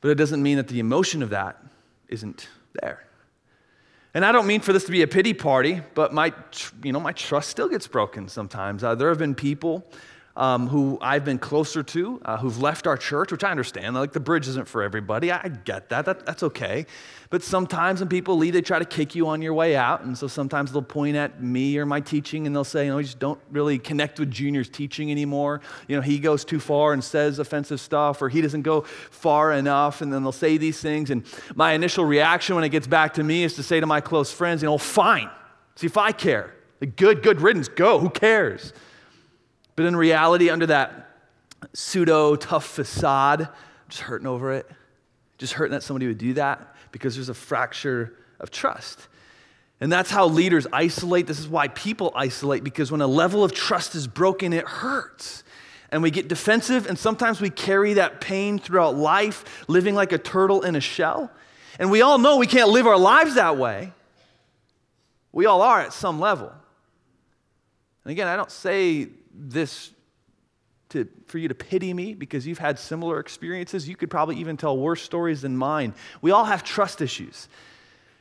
but 0.02 0.10
it 0.10 0.16
doesn't 0.16 0.42
mean 0.42 0.58
that 0.58 0.68
the 0.68 0.80
emotion 0.80 1.22
of 1.22 1.30
that 1.30 1.60
isn't 2.08 2.48
there. 2.80 3.02
And 4.12 4.24
I 4.24 4.32
don't 4.32 4.46
mean 4.46 4.60
for 4.60 4.72
this 4.72 4.84
to 4.84 4.92
be 4.92 5.02
a 5.02 5.06
pity 5.06 5.34
party, 5.34 5.80
but 5.94 6.12
my, 6.12 6.32
you 6.82 6.92
know, 6.92 7.00
my 7.00 7.12
trust 7.12 7.50
still 7.50 7.68
gets 7.68 7.86
broken 7.86 8.28
sometimes. 8.28 8.84
Uh, 8.84 8.94
there 8.94 9.08
have 9.08 9.18
been 9.18 9.34
people 9.34 9.86
um, 10.36 10.68
who 10.68 10.98
I've 11.00 11.24
been 11.24 11.38
closer 11.38 11.82
to, 11.82 12.20
uh, 12.24 12.36
who've 12.36 12.60
left 12.60 12.86
our 12.86 12.98
church, 12.98 13.32
which 13.32 13.42
I 13.42 13.50
understand. 13.50 13.94
Like 13.94 14.12
the 14.12 14.20
bridge 14.20 14.46
isn't 14.48 14.68
for 14.68 14.82
everybody. 14.82 15.32
I 15.32 15.48
get 15.48 15.88
that. 15.88 16.04
that. 16.04 16.26
That's 16.26 16.42
okay. 16.42 16.84
But 17.30 17.42
sometimes 17.42 18.00
when 18.00 18.08
people 18.08 18.36
leave, 18.36 18.52
they 18.52 18.60
try 18.60 18.78
to 18.78 18.84
kick 18.84 19.14
you 19.14 19.26
on 19.28 19.40
your 19.40 19.54
way 19.54 19.74
out. 19.74 20.02
And 20.02 20.16
so 20.16 20.28
sometimes 20.28 20.72
they'll 20.72 20.82
point 20.82 21.16
at 21.16 21.42
me 21.42 21.78
or 21.78 21.86
my 21.86 22.00
teaching 22.00 22.46
and 22.46 22.54
they'll 22.54 22.64
say, 22.64 22.84
you 22.84 22.90
know, 22.90 22.98
we 22.98 23.02
just 23.02 23.18
don't 23.18 23.40
really 23.50 23.78
connect 23.78 24.20
with 24.20 24.30
Junior's 24.30 24.68
teaching 24.68 25.10
anymore. 25.10 25.62
You 25.88 25.96
know, 25.96 26.02
he 26.02 26.18
goes 26.18 26.44
too 26.44 26.60
far 26.60 26.92
and 26.92 27.02
says 27.02 27.38
offensive 27.38 27.80
stuff, 27.80 28.20
or 28.20 28.28
he 28.28 28.42
doesn't 28.42 28.62
go 28.62 28.82
far 28.82 29.52
enough. 29.52 30.02
And 30.02 30.12
then 30.12 30.22
they'll 30.22 30.32
say 30.32 30.58
these 30.58 30.80
things. 30.80 31.10
And 31.10 31.24
my 31.54 31.72
initial 31.72 32.04
reaction 32.04 32.54
when 32.54 32.64
it 32.64 32.68
gets 32.68 32.86
back 32.86 33.14
to 33.14 33.22
me 33.22 33.42
is 33.42 33.54
to 33.54 33.62
say 33.62 33.80
to 33.80 33.86
my 33.86 34.02
close 34.02 34.30
friends, 34.30 34.62
you 34.62 34.66
know, 34.66 34.78
fine. 34.78 35.30
See 35.76 35.86
if 35.86 35.96
I 35.96 36.12
care. 36.12 36.54
Good, 36.96 37.22
good 37.22 37.40
riddance. 37.40 37.68
Go. 37.68 37.98
Who 37.98 38.10
cares? 38.10 38.74
But 39.76 39.84
in 39.84 39.94
reality, 39.94 40.50
under 40.50 40.66
that 40.66 41.10
pseudo 41.74 42.36
tough 42.36 42.66
facade, 42.66 43.48
just 43.88 44.02
hurting 44.02 44.26
over 44.26 44.52
it. 44.52 44.68
Just 45.38 45.52
hurting 45.52 45.72
that 45.72 45.82
somebody 45.82 46.06
would 46.06 46.18
do 46.18 46.34
that 46.34 46.74
because 46.92 47.14
there's 47.14 47.28
a 47.28 47.34
fracture 47.34 48.16
of 48.40 48.50
trust. 48.50 49.08
And 49.80 49.92
that's 49.92 50.10
how 50.10 50.26
leaders 50.26 50.66
isolate. 50.72 51.26
This 51.26 51.38
is 51.38 51.48
why 51.48 51.68
people 51.68 52.10
isolate 52.14 52.64
because 52.64 52.90
when 52.90 53.02
a 53.02 53.06
level 53.06 53.44
of 53.44 53.52
trust 53.52 53.94
is 53.94 54.06
broken, 54.06 54.52
it 54.52 54.66
hurts. 54.66 55.44
And 55.90 56.02
we 56.02 56.10
get 56.10 56.26
defensive, 56.26 56.88
and 56.88 56.98
sometimes 56.98 57.40
we 57.40 57.48
carry 57.48 57.94
that 57.94 58.20
pain 58.20 58.58
throughout 58.58 58.96
life, 58.96 59.68
living 59.68 59.94
like 59.94 60.12
a 60.12 60.18
turtle 60.18 60.62
in 60.62 60.74
a 60.74 60.80
shell. 60.80 61.30
And 61.78 61.90
we 61.90 62.02
all 62.02 62.18
know 62.18 62.38
we 62.38 62.46
can't 62.46 62.70
live 62.70 62.86
our 62.86 62.98
lives 62.98 63.34
that 63.34 63.56
way. 63.56 63.92
We 65.30 65.46
all 65.46 65.62
are 65.62 65.80
at 65.80 65.92
some 65.92 66.18
level. 66.18 66.52
And 68.04 68.10
again, 68.10 68.26
I 68.26 68.36
don't 68.36 68.50
say 68.50 69.08
this 69.36 69.92
to, 70.90 71.08
for 71.26 71.38
you 71.38 71.48
to 71.48 71.54
pity 71.54 71.92
me 71.92 72.14
because 72.14 72.46
you've 72.46 72.58
had 72.58 72.78
similar 72.78 73.18
experiences. 73.18 73.88
You 73.88 73.96
could 73.96 74.10
probably 74.10 74.36
even 74.36 74.56
tell 74.56 74.76
worse 74.76 75.02
stories 75.02 75.42
than 75.42 75.56
mine. 75.56 75.94
We 76.22 76.30
all 76.30 76.44
have 76.44 76.62
trust 76.62 77.00
issues. 77.00 77.48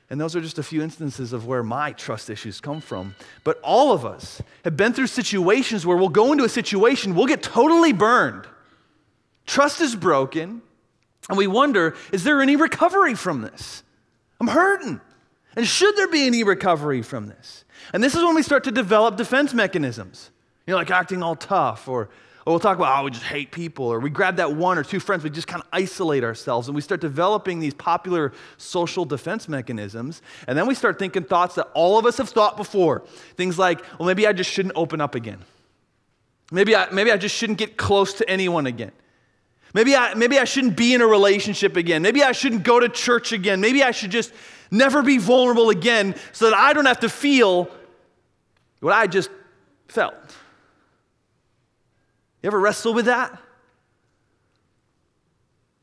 And 0.10 0.22
those 0.22 0.36
are 0.36 0.42
just 0.42 0.60
a 0.60 0.64
few 0.64 0.82
instances 0.84 1.34
of 1.34 1.48
where 1.48 1.64
my 1.64 1.92
trust 1.92 2.30
issues 2.30 2.62
come 2.62 2.80
from. 2.80 3.16
But 3.44 3.60
all 3.64 3.92
of 3.92 4.06
us 4.06 4.42
have 4.64 4.78
been 4.78 4.94
through 4.94 5.08
situations 5.08 5.86
where 5.86 5.98
we'll 5.98 6.10
go 6.10 6.32
into 6.32 6.44
a 6.44 6.50
situation, 6.50 7.16
we'll 7.16 7.26
get 7.26 7.42
totally 7.42 7.94
burned. 7.94 8.48
Trust 9.48 9.82
is 9.82 9.96
broken, 9.96 10.62
and 11.30 11.38
we 11.38 11.48
wonder 11.48 11.96
is 12.12 12.24
there 12.24 12.42
any 12.42 12.56
recovery 12.56 13.16
from 13.16 13.42
this? 13.42 13.84
I'm 14.40 14.48
hurting. 14.48 15.02
And 15.56 15.66
should 15.66 15.96
there 15.96 16.08
be 16.08 16.28
any 16.28 16.44
recovery 16.44 17.02
from 17.02 17.28
this? 17.28 17.64
And 17.94 18.04
this 18.04 18.14
is 18.16 18.24
when 18.24 18.36
we 18.36 18.44
start 18.44 18.66
to 18.66 18.72
develop 18.72 19.16
defense 19.16 19.54
mechanisms. 19.54 20.32
You 20.68 20.72
know, 20.72 20.78
like 20.78 20.90
acting 20.90 21.22
all 21.22 21.36
tough, 21.36 21.88
or, 21.88 22.10
or 22.46 22.54
we'll 22.54 22.60
talk 22.60 22.78
about, 22.78 23.00
oh, 23.00 23.04
we 23.06 23.12
just 23.12 23.24
hate 23.24 23.52
people, 23.52 23.86
or 23.86 24.00
we 24.00 24.10
grab 24.10 24.38
that 24.38 24.54
one 24.54 24.78
or 24.78 24.84
two 24.84 25.00
friends, 25.00 25.24
we 25.24 25.30
just 25.30 25.48
kind 25.48 25.62
of 25.62 25.68
isolate 25.72 26.24
ourselves, 26.24 26.68
and 26.68 26.76
we 26.76 26.82
start 26.82 27.02
developing 27.02 27.60
these 27.60 27.74
popular 27.76 28.34
social 28.58 29.06
defense 29.06 29.48
mechanisms. 29.48 30.22
And 30.48 30.58
then 30.58 30.66
we 30.66 30.74
start 30.74 30.98
thinking 30.98 31.24
thoughts 31.24 31.56
that 31.56 31.68
all 31.74 32.00
of 32.00 32.06
us 32.06 32.18
have 32.18 32.30
thought 32.30 32.58
before. 32.58 33.04
Things 33.36 33.60
like, 33.60 33.84
well, 34.00 34.08
maybe 34.08 34.26
I 34.26 34.34
just 34.34 34.50
shouldn't 34.50 34.76
open 34.76 35.02
up 35.02 35.14
again. 35.14 35.40
Maybe 36.52 36.76
I, 36.76 36.90
maybe 36.92 37.12
I 37.12 37.18
just 37.18 37.36
shouldn't 37.36 37.60
get 37.60 37.78
close 37.78 38.14
to 38.16 38.30
anyone 38.30 38.66
again. 38.68 38.92
Maybe 39.74 39.96
I, 39.96 40.14
maybe 40.14 40.40
I 40.40 40.46
shouldn't 40.46 40.78
be 40.78 40.94
in 40.94 41.02
a 41.02 41.08
relationship 41.08 41.76
again. 41.76 42.02
Maybe 42.02 42.24
I 42.24 42.32
shouldn't 42.32 42.64
go 42.64 42.80
to 42.80 42.88
church 42.88 43.34
again. 43.34 43.60
Maybe 43.60 43.84
I 43.84 43.92
should 43.92 44.12
just 44.12 44.32
never 44.72 45.04
be 45.04 45.18
vulnerable 45.18 45.70
again 45.70 46.16
so 46.32 46.50
that 46.50 46.56
I 46.56 46.74
don't 46.74 46.86
have 46.86 47.02
to 47.02 47.10
feel 47.10 47.70
what 48.80 48.94
I 48.94 49.08
just 49.08 49.30
felt. 49.90 50.16
You 52.46 52.50
ever 52.50 52.60
wrestle 52.60 52.94
with 52.94 53.06
that? 53.06 53.42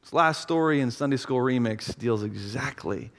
This 0.03 0.13
last 0.13 0.43
story 0.43 0.79
in 0.79 0.93
Sunday 0.93 1.17
School 1.17 1.39
Remix 1.39 1.99
deals 1.99 2.23
exactly 2.23 3.11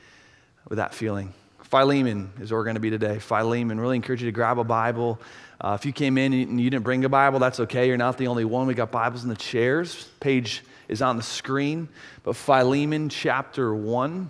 with 0.70 0.78
that 0.78 0.94
feeling. 0.94 1.34
Philemon 1.62 2.32
is 2.40 2.52
where 2.52 2.62
we're 2.62 2.64
going 2.64 2.76
to 2.76 2.80
be 2.80 2.90
today. 2.90 3.20
Philemon, 3.20 3.82
really 3.82 3.98
encourage 3.98 4.22
you 4.22 4.30
to 4.30 4.32
grab 4.32 4.60
a 4.60 4.64
Bible. 4.64 5.20
Uh, 5.60 5.76
if 5.78 5.86
you 5.86 5.92
came 5.92 6.18
in 6.18 6.32
and 6.32 6.62
you 6.62 6.70
didn't 6.70 6.86
bring 6.86 7.04
a 7.04 7.10
Bible, 7.10 7.38
that's 7.38 7.60
okay. 7.60 7.86
You're 7.86 7.98
not 7.98 8.18
the 8.18 8.28
only 8.28 8.46
one. 8.46 8.66
We 8.66 8.76
got 8.76 8.92
Bibles 8.92 9.24
in 9.24 9.30
the 9.30 9.36
chairs. 9.36 10.08
Page 10.22 10.64
is 10.88 11.02
on 11.02 11.18
the 11.18 11.22
screen. 11.22 11.90
But 12.24 12.38
Philemon 12.38 13.10
chapter 13.10 13.76
1. 13.76 14.30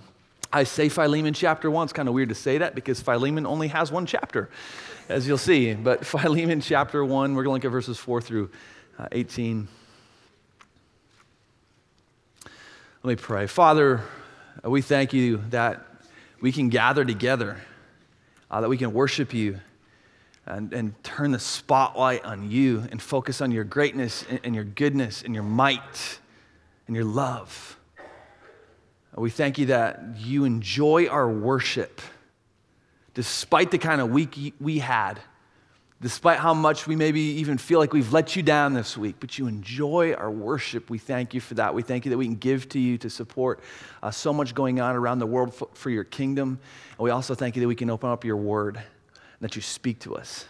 I 0.51 0.63
say 0.63 0.89
Philemon 0.89 1.36
chapter 1.36 1.70
1. 1.70 1.84
It's 1.84 1.93
kind 1.93 2.10
of 2.10 2.15
weird 2.15 2.29
to 2.29 2.36
say 2.36 2.58
that 2.58 2.74
because 2.74 3.00
Philemon 3.00 3.46
only 3.46 3.67
has 3.67 3.91
one 3.91 4.08
chapter, 4.08 4.50
as 5.08 5.27
you'll 5.27 5.38
see. 5.38 5.75
But 5.75 6.03
Philemon 6.08 6.62
chapter 6.62 7.05
1, 7.05 7.36
we're 7.36 7.43
going 7.43 7.62
to 7.62 7.67
look 7.67 7.72
at 7.72 7.72
verses 7.72 8.00
4 8.00 8.20
through 8.20 8.50
uh, 9.03 9.07
18. 9.12 9.67
Let 13.03 13.10
me 13.10 13.15
pray. 13.17 13.48
Father, 13.48 14.01
uh, 14.63 14.69
we 14.69 14.81
thank 14.81 15.12
you 15.12 15.43
that 15.50 15.86
we 16.39 16.53
can 16.53 16.69
gather 16.69 17.03
together, 17.03 17.57
uh, 18.50 18.62
that 18.62 18.69
we 18.69 18.77
can 18.77 18.93
worship 18.93 19.33
you 19.33 19.60
and, 20.45 20.72
and 20.72 21.03
turn 21.03 21.31
the 21.31 21.39
spotlight 21.39 22.24
on 22.24 22.50
you 22.50 22.88
and 22.91 23.01
focus 23.01 23.41
on 23.41 23.51
your 23.51 23.65
greatness 23.65 24.24
and, 24.29 24.39
and 24.45 24.55
your 24.55 24.63
goodness 24.63 25.22
and 25.22 25.33
your 25.33 25.43
might 25.43 26.19
and 26.88 26.95
your 26.95 27.05
love. 27.05 27.77
Uh, 27.98 29.19
we 29.19 29.29
thank 29.29 29.57
you 29.57 29.65
that 29.65 30.15
you 30.17 30.45
enjoy 30.45 31.07
our 31.07 31.29
worship 31.29 32.00
despite 33.13 33.69
the 33.69 33.77
kind 33.77 34.00
of 34.00 34.12
week 34.12 34.53
we 34.62 34.79
had 34.79 35.19
despite 36.03 36.38
how 36.38 36.53
much 36.53 36.86
we 36.86 36.98
maybe 36.98 37.22
even 37.22 37.57
feel 37.57 37.79
like 37.79 37.93
we've 37.93 38.12
let 38.12 38.36
you 38.36 38.43
down 38.43 38.74
this 38.74 38.98
week, 38.98 39.15
but 39.22 39.39
you 39.39 39.48
enjoy 39.48 40.13
our 40.13 40.29
worship. 40.29 40.89
We 40.89 40.98
thank 40.98 41.33
you 41.33 41.39
for 41.39 41.53
that. 41.53 41.74
We 41.74 41.81
thank 41.81 42.03
you 42.03 42.10
that 42.10 42.17
we 42.17 42.25
can 42.25 42.36
give 42.36 42.67
to 42.69 42.79
you 42.79 42.98
to 42.98 43.10
support 43.10 43.62
uh, 44.03 44.12
so 44.12 44.33
much 44.33 44.53
going 44.53 44.81
on 44.81 44.98
around 44.98 45.19
the 45.19 45.25
world 45.25 45.55
for, 45.55 45.69
for 45.74 45.89
your 45.89 46.03
kingdom. 46.03 46.60
And 46.91 47.00
we 47.00 47.10
also 47.10 47.36
thank 47.36 47.55
you 47.55 47.62
that 47.62 47.69
we 47.69 47.75
can 47.75 47.89
open 47.89 48.10
up 48.10 48.25
your 48.25 48.36
word 48.36 48.75
and 48.75 48.86
that 49.39 49.55
you 49.55 49.62
speak 49.62 50.00
to 50.00 50.17
us. 50.17 50.45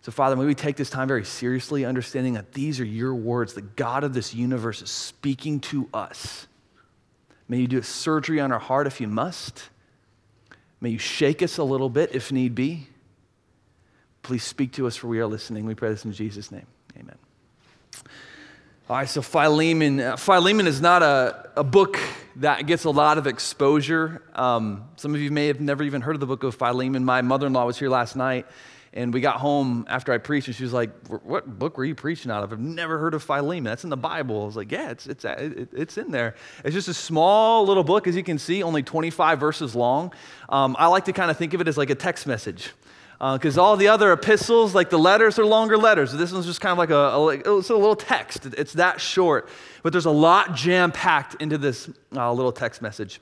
So, 0.00 0.10
Father, 0.10 0.34
may 0.34 0.46
we 0.46 0.54
take 0.54 0.76
this 0.76 0.88
time 0.88 1.08
very 1.08 1.26
seriously, 1.26 1.84
understanding 1.84 2.32
that 2.32 2.54
these 2.54 2.80
are 2.80 2.86
your 2.86 3.14
words. 3.14 3.52
The 3.52 3.60
God 3.60 4.02
of 4.02 4.14
this 4.14 4.32
universe 4.32 4.80
is 4.80 4.90
speaking 4.90 5.60
to 5.60 5.90
us. 5.92 6.46
May 7.48 7.58
you 7.58 7.66
do 7.66 7.78
a 7.78 7.82
surgery 7.82 8.40
on 8.40 8.50
our 8.50 8.58
heart 8.58 8.86
if 8.86 8.98
you 8.98 9.08
must. 9.08 9.68
May 10.80 10.88
you 10.88 10.98
shake 10.98 11.42
us 11.42 11.58
a 11.58 11.64
little 11.64 11.90
bit 11.90 12.14
if 12.14 12.32
need 12.32 12.54
be. 12.54 12.86
Please 14.22 14.44
speak 14.44 14.72
to 14.72 14.86
us 14.86 14.96
for 14.96 15.08
we 15.08 15.20
are 15.20 15.26
listening. 15.26 15.64
We 15.64 15.74
pray 15.74 15.90
this 15.90 16.04
in 16.04 16.12
Jesus' 16.12 16.52
name. 16.52 16.66
Amen. 16.98 17.16
All 18.90 18.96
right, 18.96 19.08
so 19.08 19.22
Philemon. 19.22 20.00
Uh, 20.00 20.16
Philemon 20.16 20.66
is 20.66 20.80
not 20.80 21.02
a, 21.02 21.50
a 21.56 21.62
book 21.62 21.96
that 22.36 22.66
gets 22.66 22.82
a 22.82 22.90
lot 22.90 23.18
of 23.18 23.28
exposure. 23.28 24.20
Um, 24.34 24.88
some 24.96 25.14
of 25.14 25.20
you 25.20 25.30
may 25.30 25.46
have 25.46 25.60
never 25.60 25.84
even 25.84 26.00
heard 26.00 26.16
of 26.16 26.20
the 26.20 26.26
book 26.26 26.42
of 26.42 26.56
Philemon. 26.56 27.04
My 27.04 27.22
mother 27.22 27.46
in 27.46 27.52
law 27.52 27.64
was 27.66 27.78
here 27.78 27.88
last 27.88 28.16
night, 28.16 28.46
and 28.92 29.14
we 29.14 29.20
got 29.20 29.36
home 29.36 29.86
after 29.88 30.12
I 30.12 30.18
preached, 30.18 30.48
and 30.48 30.56
she 30.56 30.64
was 30.64 30.72
like, 30.72 30.90
What 31.06 31.58
book 31.58 31.78
were 31.78 31.84
you 31.84 31.94
preaching 31.94 32.32
out 32.32 32.42
of? 32.42 32.52
I've 32.52 32.58
never 32.58 32.98
heard 32.98 33.14
of 33.14 33.22
Philemon. 33.22 33.62
That's 33.62 33.84
in 33.84 33.90
the 33.90 33.96
Bible. 33.96 34.42
I 34.42 34.46
was 34.46 34.56
like, 34.56 34.72
Yeah, 34.72 34.90
it's, 34.90 35.06
it's, 35.06 35.24
it's 35.24 35.96
in 35.96 36.10
there. 36.10 36.34
It's 36.64 36.74
just 36.74 36.88
a 36.88 36.94
small 36.94 37.64
little 37.66 37.84
book, 37.84 38.08
as 38.08 38.16
you 38.16 38.24
can 38.24 38.38
see, 38.38 38.64
only 38.64 38.82
25 38.82 39.38
verses 39.38 39.76
long. 39.76 40.12
Um, 40.48 40.74
I 40.78 40.88
like 40.88 41.04
to 41.04 41.12
kind 41.12 41.30
of 41.30 41.36
think 41.36 41.54
of 41.54 41.60
it 41.60 41.68
as 41.68 41.78
like 41.78 41.90
a 41.90 41.94
text 41.94 42.26
message 42.26 42.72
because 43.20 43.58
uh, 43.58 43.62
all 43.62 43.76
the 43.76 43.88
other 43.88 44.12
epistles, 44.12 44.74
like 44.74 44.88
the 44.88 44.98
letters, 44.98 45.38
are 45.38 45.44
longer 45.44 45.76
letters. 45.76 46.10
This 46.12 46.32
one's 46.32 46.46
just 46.46 46.62
kind 46.62 46.72
of 46.72 46.78
like 46.78 46.88
a, 46.90 47.48
a, 47.48 47.58
it's 47.58 47.68
a 47.68 47.74
little 47.74 47.94
text. 47.94 48.46
It's 48.46 48.72
that 48.74 48.98
short, 48.98 49.48
but 49.82 49.92
there's 49.92 50.06
a 50.06 50.10
lot 50.10 50.54
jam 50.54 50.90
packed 50.90 51.34
into 51.40 51.58
this 51.58 51.90
uh, 52.16 52.32
little 52.32 52.52
text 52.52 52.80
message. 52.80 53.20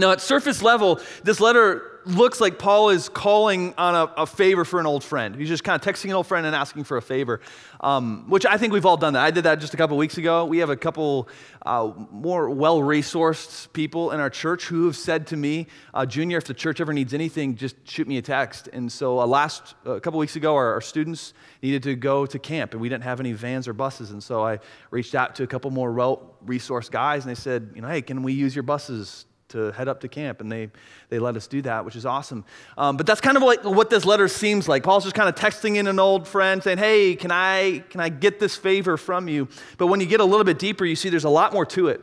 Now, 0.00 0.12
at 0.12 0.20
surface 0.20 0.62
level, 0.62 0.98
this 1.22 1.40
letter 1.40 2.00
looks 2.06 2.40
like 2.40 2.58
Paul 2.58 2.88
is 2.88 3.10
calling 3.10 3.74
on 3.76 3.94
a, 3.94 4.22
a, 4.22 4.26
favor 4.26 4.64
for 4.64 4.80
an 4.80 4.86
old 4.86 5.04
friend. 5.04 5.36
He's 5.36 5.48
just 5.48 5.62
kind 5.62 5.80
of 5.80 5.86
texting 5.86 6.06
an 6.06 6.12
old 6.12 6.26
friend 6.26 6.46
and 6.46 6.56
asking 6.56 6.84
for 6.84 6.96
a 6.96 7.02
favor, 7.02 7.40
um, 7.80 8.28
which 8.28 8.46
I 8.46 8.56
think 8.56 8.72
we've 8.72 8.86
all 8.86 8.96
done 8.96 9.12
that. 9.12 9.22
I 9.22 9.30
did 9.30 9.44
that 9.44 9.56
just 9.56 9.74
a 9.74 9.76
couple 9.76 9.98
weeks 9.98 10.16
ago. 10.16 10.46
We 10.46 10.58
have 10.58 10.70
a 10.70 10.76
couple 10.76 11.28
uh, 11.66 11.92
more 12.10 12.48
well 12.48 12.80
resourced 12.80 13.70
people 13.72 14.12
in 14.12 14.20
our 14.20 14.30
church 14.30 14.66
who 14.66 14.86
have 14.86 14.96
said 14.96 15.26
to 15.28 15.36
me, 15.36 15.66
uh, 15.92 16.06
Junior, 16.06 16.38
if 16.38 16.44
the 16.44 16.54
church 16.54 16.80
ever 16.80 16.94
needs 16.94 17.12
anything, 17.12 17.54
just 17.54 17.76
shoot 17.86 18.08
me 18.08 18.16
a 18.16 18.22
text. 18.22 18.68
And 18.72 18.90
so, 18.90 19.20
uh, 19.20 19.26
last 19.26 19.74
a 19.84 19.92
uh, 19.92 20.00
couple 20.00 20.18
weeks 20.18 20.36
ago, 20.36 20.54
our, 20.54 20.72
our, 20.72 20.80
students 20.80 21.34
needed 21.62 21.82
to 21.82 21.94
go 21.94 22.24
to 22.24 22.38
camp, 22.38 22.72
and 22.72 22.80
we 22.80 22.88
didn't 22.88 23.04
have 23.04 23.20
any 23.20 23.32
vans 23.32 23.68
or 23.68 23.74
buses. 23.74 24.10
And 24.10 24.22
so, 24.22 24.44
I 24.44 24.60
reached 24.90 25.14
out 25.14 25.34
to 25.36 25.42
a 25.42 25.46
couple 25.46 25.70
more 25.70 25.92
well 25.92 26.34
resourced 26.46 26.90
guys, 26.90 27.24
and 27.26 27.30
they 27.30 27.38
said, 27.38 27.72
you 27.74 27.82
know, 27.82 27.88
hey, 27.88 28.00
can 28.00 28.22
we 28.22 28.32
use 28.32 28.56
your 28.56 28.62
buses 28.62 29.26
to 29.50 29.70
head 29.72 29.88
up 29.88 30.00
to 30.00 30.08
camp, 30.08 30.40
and 30.40 30.50
they, 30.50 30.70
they 31.08 31.18
let 31.18 31.36
us 31.36 31.46
do 31.46 31.62
that, 31.62 31.84
which 31.84 31.96
is 31.96 32.06
awesome. 32.06 32.44
Um, 32.76 32.96
but 32.96 33.06
that's 33.06 33.20
kind 33.20 33.36
of 33.36 33.42
like 33.42 33.64
what 33.64 33.90
this 33.90 34.04
letter 34.04 34.28
seems 34.28 34.68
like. 34.68 34.82
Paul's 34.82 35.04
just 35.04 35.14
kind 35.14 35.28
of 35.28 35.34
texting 35.34 35.76
in 35.76 35.86
an 35.86 35.98
old 35.98 36.26
friend 36.26 36.62
saying, 36.62 36.78
Hey, 36.78 37.14
can 37.14 37.30
I, 37.30 37.84
can 37.90 38.00
I 38.00 38.08
get 38.08 38.40
this 38.40 38.56
favor 38.56 38.96
from 38.96 39.28
you? 39.28 39.48
But 39.78 39.88
when 39.88 40.00
you 40.00 40.06
get 40.06 40.20
a 40.20 40.24
little 40.24 40.44
bit 40.44 40.58
deeper, 40.58 40.84
you 40.84 40.96
see 40.96 41.08
there's 41.08 41.24
a 41.24 41.30
lot 41.30 41.52
more 41.52 41.66
to 41.66 41.88
it. 41.88 42.02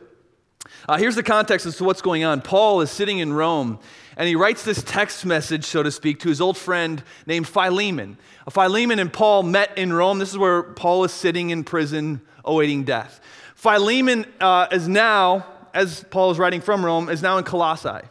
Uh, 0.88 0.98
here's 0.98 1.14
the 1.14 1.22
context 1.22 1.66
as 1.66 1.76
to 1.76 1.84
what's 1.84 2.02
going 2.02 2.24
on. 2.24 2.40
Paul 2.40 2.80
is 2.80 2.90
sitting 2.90 3.18
in 3.18 3.32
Rome, 3.32 3.78
and 4.16 4.28
he 4.28 4.36
writes 4.36 4.64
this 4.64 4.82
text 4.82 5.24
message, 5.24 5.64
so 5.64 5.82
to 5.82 5.90
speak, 5.90 6.20
to 6.20 6.28
his 6.28 6.40
old 6.40 6.56
friend 6.56 7.02
named 7.26 7.48
Philemon. 7.48 8.18
Uh, 8.46 8.50
Philemon 8.50 8.98
and 8.98 9.12
Paul 9.12 9.42
met 9.42 9.76
in 9.76 9.92
Rome. 9.92 10.18
This 10.18 10.30
is 10.30 10.38
where 10.38 10.62
Paul 10.62 11.04
is 11.04 11.12
sitting 11.12 11.50
in 11.50 11.64
prison 11.64 12.20
awaiting 12.44 12.84
death. 12.84 13.20
Philemon 13.54 14.24
uh, 14.40 14.68
is 14.70 14.88
now 14.88 15.46
as 15.74 16.04
Paul 16.10 16.30
is 16.30 16.38
writing 16.38 16.60
from 16.60 16.84
Rome, 16.84 17.08
is 17.08 17.22
now 17.22 17.38
in 17.38 17.44
Colossae. 17.44 18.06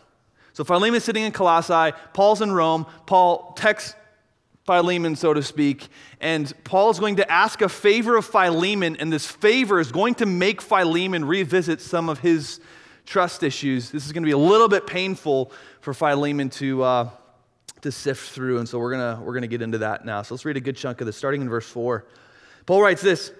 So 0.53 0.63
Philemon 0.63 0.97
is 0.97 1.03
sitting 1.03 1.23
in 1.23 1.31
Colossae, 1.31 1.95
Paul's 2.13 2.41
in 2.41 2.51
Rome, 2.51 2.85
Paul 3.05 3.53
texts 3.55 3.95
Philemon, 4.65 5.15
so 5.15 5.33
to 5.33 5.41
speak, 5.41 5.87
and 6.19 6.51
Paul 6.65 6.89
is 6.89 6.99
going 6.99 7.15
to 7.17 7.31
ask 7.31 7.61
a 7.61 7.69
favor 7.69 8.17
of 8.17 8.25
Philemon, 8.25 8.97
and 8.97 9.13
this 9.13 9.25
favor 9.25 9.79
is 9.79 9.93
going 9.93 10.15
to 10.15 10.25
make 10.25 10.61
Philemon 10.61 11.23
revisit 11.23 11.79
some 11.79 12.09
of 12.09 12.19
his 12.19 12.59
trust 13.05 13.43
issues. 13.43 13.91
This 13.91 14.05
is 14.05 14.11
going 14.11 14.23
to 14.23 14.27
be 14.27 14.33
a 14.33 14.37
little 14.37 14.67
bit 14.67 14.85
painful 14.85 15.53
for 15.79 15.93
Philemon 15.93 16.49
to, 16.49 16.83
uh, 16.83 17.09
to 17.81 17.93
sift 17.93 18.31
through, 18.31 18.57
and 18.57 18.67
so 18.67 18.77
we're 18.77 18.91
going 18.91 19.15
to, 19.15 19.21
we're 19.21 19.31
going 19.31 19.43
to 19.43 19.47
get 19.47 19.61
into 19.61 19.77
that 19.77 20.03
now. 20.03 20.21
So 20.21 20.33
let's 20.33 20.43
read 20.43 20.57
a 20.57 20.61
good 20.61 20.75
chunk 20.75 20.99
of 20.99 21.07
this, 21.07 21.15
starting 21.15 21.41
in 21.41 21.47
verse 21.47 21.69
4. 21.69 22.05
Paul 22.65 22.81
writes 22.81 23.01
this 23.01 23.31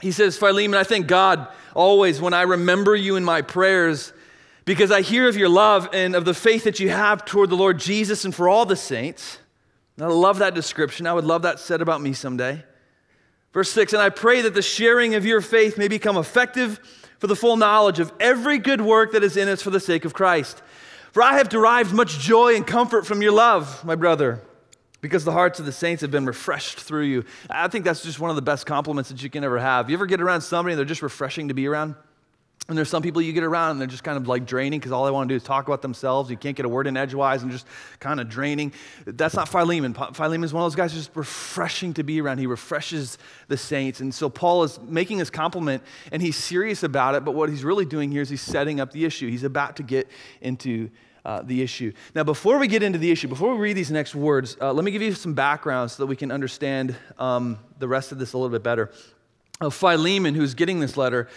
he 0.00 0.12
says, 0.12 0.36
Philemon, 0.36 0.78
I 0.78 0.84
thank 0.84 1.06
God 1.06 1.48
always 1.74 2.20
when 2.20 2.34
I 2.34 2.42
remember 2.42 2.94
you 2.94 3.16
in 3.16 3.24
my 3.24 3.42
prayers 3.42 4.12
because 4.64 4.90
I 4.90 5.00
hear 5.00 5.28
of 5.28 5.36
your 5.36 5.48
love 5.48 5.88
and 5.92 6.14
of 6.14 6.24
the 6.24 6.34
faith 6.34 6.64
that 6.64 6.80
you 6.80 6.90
have 6.90 7.24
toward 7.24 7.50
the 7.50 7.56
Lord 7.56 7.78
Jesus 7.78 8.24
and 8.24 8.34
for 8.34 8.48
all 8.48 8.66
the 8.66 8.76
saints. 8.76 9.38
And 9.96 10.04
I 10.04 10.08
love 10.08 10.38
that 10.40 10.54
description. 10.54 11.06
I 11.06 11.14
would 11.14 11.24
love 11.24 11.42
that 11.42 11.60
said 11.60 11.80
about 11.80 12.02
me 12.02 12.12
someday. 12.12 12.62
Verse 13.52 13.70
6 13.72 13.94
And 13.94 14.02
I 14.02 14.10
pray 14.10 14.42
that 14.42 14.54
the 14.54 14.62
sharing 14.62 15.14
of 15.14 15.24
your 15.24 15.40
faith 15.40 15.78
may 15.78 15.88
become 15.88 16.16
effective 16.16 16.78
for 17.18 17.26
the 17.26 17.36
full 17.36 17.56
knowledge 17.56 18.00
of 18.00 18.12
every 18.20 18.58
good 18.58 18.82
work 18.82 19.12
that 19.12 19.24
is 19.24 19.36
in 19.38 19.48
us 19.48 19.62
for 19.62 19.70
the 19.70 19.80
sake 19.80 20.04
of 20.04 20.12
Christ. 20.12 20.62
For 21.12 21.22
I 21.22 21.38
have 21.38 21.48
derived 21.48 21.94
much 21.94 22.18
joy 22.18 22.54
and 22.54 22.66
comfort 22.66 23.06
from 23.06 23.22
your 23.22 23.32
love, 23.32 23.82
my 23.84 23.94
brother 23.94 24.42
because 25.06 25.24
the 25.24 25.32
hearts 25.32 25.58
of 25.58 25.66
the 25.66 25.72
saints 25.72 26.00
have 26.02 26.10
been 26.10 26.26
refreshed 26.26 26.80
through 26.80 27.04
you. 27.04 27.24
I 27.48 27.68
think 27.68 27.84
that's 27.84 28.02
just 28.02 28.18
one 28.18 28.30
of 28.30 28.36
the 28.36 28.42
best 28.42 28.66
compliments 28.66 29.10
that 29.10 29.22
you 29.22 29.30
can 29.30 29.44
ever 29.44 29.58
have. 29.58 29.88
You 29.88 29.96
ever 29.96 30.06
get 30.06 30.20
around 30.20 30.40
somebody 30.40 30.72
and 30.72 30.78
they're 30.78 30.84
just 30.84 31.02
refreshing 31.02 31.48
to 31.48 31.54
be 31.54 31.66
around? 31.66 31.94
And 32.68 32.76
there's 32.76 32.88
some 32.88 33.02
people 33.02 33.22
you 33.22 33.32
get 33.32 33.44
around 33.44 33.72
and 33.72 33.80
they're 33.80 33.86
just 33.86 34.02
kind 34.02 34.16
of 34.16 34.26
like 34.26 34.44
draining 34.44 34.80
because 34.80 34.90
all 34.90 35.04
they 35.04 35.12
want 35.12 35.28
to 35.28 35.32
do 35.32 35.36
is 35.36 35.44
talk 35.44 35.68
about 35.68 35.82
themselves. 35.82 36.30
You 36.30 36.36
can't 36.36 36.56
get 36.56 36.66
a 36.66 36.68
word 36.68 36.88
in 36.88 36.96
edgewise 36.96 37.44
and 37.44 37.52
just 37.52 37.64
kind 38.00 38.18
of 38.18 38.28
draining. 38.28 38.72
That's 39.06 39.36
not 39.36 39.48
Philemon. 39.48 39.94
Philemon 39.94 40.42
is 40.42 40.52
one 40.52 40.64
of 40.64 40.72
those 40.72 40.74
guys 40.74 40.92
just 40.92 41.14
refreshing 41.14 41.94
to 41.94 42.02
be 42.02 42.20
around. 42.20 42.38
He 42.38 42.48
refreshes 42.48 43.18
the 43.46 43.56
saints. 43.56 44.00
And 44.00 44.12
so 44.12 44.28
Paul 44.28 44.64
is 44.64 44.80
making 44.80 45.18
his 45.18 45.30
compliment 45.30 45.84
and 46.10 46.20
he's 46.20 46.36
serious 46.36 46.82
about 46.82 47.14
it. 47.14 47.24
But 47.24 47.36
what 47.36 47.50
he's 47.50 47.62
really 47.62 47.84
doing 47.84 48.10
here 48.10 48.22
is 48.22 48.28
he's 48.28 48.42
setting 48.42 48.80
up 48.80 48.90
the 48.90 49.04
issue. 49.04 49.30
He's 49.30 49.44
about 49.44 49.76
to 49.76 49.84
get 49.84 50.08
into 50.40 50.90
uh, 51.26 51.42
the 51.42 51.60
issue. 51.60 51.92
Now, 52.14 52.22
before 52.22 52.56
we 52.58 52.68
get 52.68 52.84
into 52.84 53.00
the 53.00 53.10
issue, 53.10 53.26
before 53.26 53.52
we 53.52 53.60
read 53.60 53.76
these 53.76 53.90
next 53.90 54.14
words, 54.14 54.56
uh, 54.60 54.72
let 54.72 54.84
me 54.84 54.92
give 54.92 55.02
you 55.02 55.12
some 55.12 55.34
background 55.34 55.90
so 55.90 56.04
that 56.04 56.06
we 56.06 56.14
can 56.14 56.30
understand 56.30 56.94
um, 57.18 57.58
the 57.80 57.88
rest 57.88 58.12
of 58.12 58.18
this 58.18 58.32
a 58.32 58.38
little 58.38 58.52
bit 58.52 58.62
better. 58.62 58.92
Uh, 59.60 59.68
Philemon, 59.68 60.36
who's 60.36 60.54
getting 60.54 60.78
this 60.78 60.96
letter, 60.96 61.28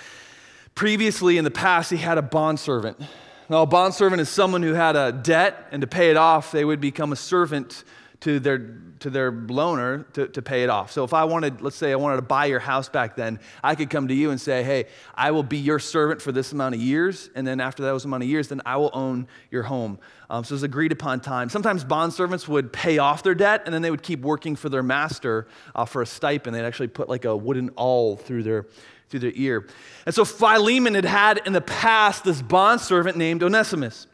previously 0.76 1.40
in 1.40 1.44
the 1.44 1.52
past, 1.52 1.90
he 1.90 1.98
had 1.98 2.20
a 2.20 2.22
bondservant. 2.22 3.02
Now, 3.50 3.64
a 3.64 3.66
bondservant 3.66 4.22
is 4.22 4.30
someone 4.30 4.62
who 4.62 4.74
had 4.74 4.96
a 4.96 5.12
debt, 5.12 5.68
and 5.72 5.82
to 5.82 5.88
pay 5.88 6.12
it 6.12 6.18
off, 6.18 6.52
they 6.52 6.64
would 6.64 6.80
become 6.80 7.12
a 7.12 7.16
servant 7.16 7.84
to 8.20 8.40
their, 8.40 8.60
to 9.00 9.10
their 9.10 9.32
loaner 9.32 10.12
to, 10.14 10.28
to 10.28 10.42
pay 10.42 10.64
it 10.64 10.70
off. 10.70 10.92
So 10.92 11.04
if 11.04 11.14
I 11.14 11.24
wanted, 11.24 11.62
let's 11.62 11.76
say 11.76 11.92
I 11.92 11.96
wanted 11.96 12.18
to 12.18 12.22
buy 12.24 12.46
your 12.46 12.60
house 12.60 12.90
back 12.90 13.16
then, 13.16 13.40
I 13.64 13.76
could 13.76 13.90
come 13.90 14.08
to 14.08 14.14
you 14.14 14.32
and 14.32 14.40
say, 14.40 14.64
hey, 14.64 14.86
I 15.16 15.32
will 15.32 15.44
be 15.44 15.58
your 15.58 15.80
servant 15.80 16.22
for 16.22 16.32
this 16.32 16.52
amount 16.52 16.76
of 16.76 16.82
years, 16.82 17.30
and 17.36 17.46
then 17.46 17.60
after 17.60 17.84
those 17.84 18.06
amount 18.06 18.24
of 18.24 18.30
years, 18.30 18.50
then 18.50 18.62
I 18.66 18.78
will 18.78 18.92
own 18.94 19.28
your 19.52 19.64
home. 19.64 20.00
Um, 20.30 20.44
so 20.44 20.54
it's 20.54 20.64
agreed 20.64 20.92
upon 20.92 21.22
time. 21.22 21.50
Sometimes 21.50 21.84
bond 21.84 22.14
servants 22.14 22.48
would 22.48 22.72
pay 22.72 22.98
off 22.98 23.24
their 23.24 23.36
debt, 23.36 23.64
and 23.66 23.74
then 23.74 23.82
they 23.82 23.92
would 23.92 24.04
keep 24.04 24.22
working 24.22 24.56
for 24.56 24.70
their 24.70 24.84
master 24.84 25.48
uh, 25.74 25.86
for 25.86 26.02
a 26.02 26.06
stipend. 26.06 26.56
They'd 26.56 26.66
actually 26.66 26.90
put 26.90 27.10
like 27.10 27.26
a 27.26 27.36
wooden 27.36 27.72
awl 27.76 28.18
through 28.18 28.44
their 28.44 28.68
through 29.10 29.22
their 29.22 29.32
ear. 29.34 29.68
And 30.06 30.14
so 30.14 30.24
Philemon 30.24 30.94
had 30.94 31.06
had 31.06 31.42
in 31.48 31.54
the 31.54 31.62
past 31.62 32.24
this 32.24 32.44
bond 32.44 32.80
servant 32.80 33.18
named 33.18 33.42
Onesimus. 33.42 34.06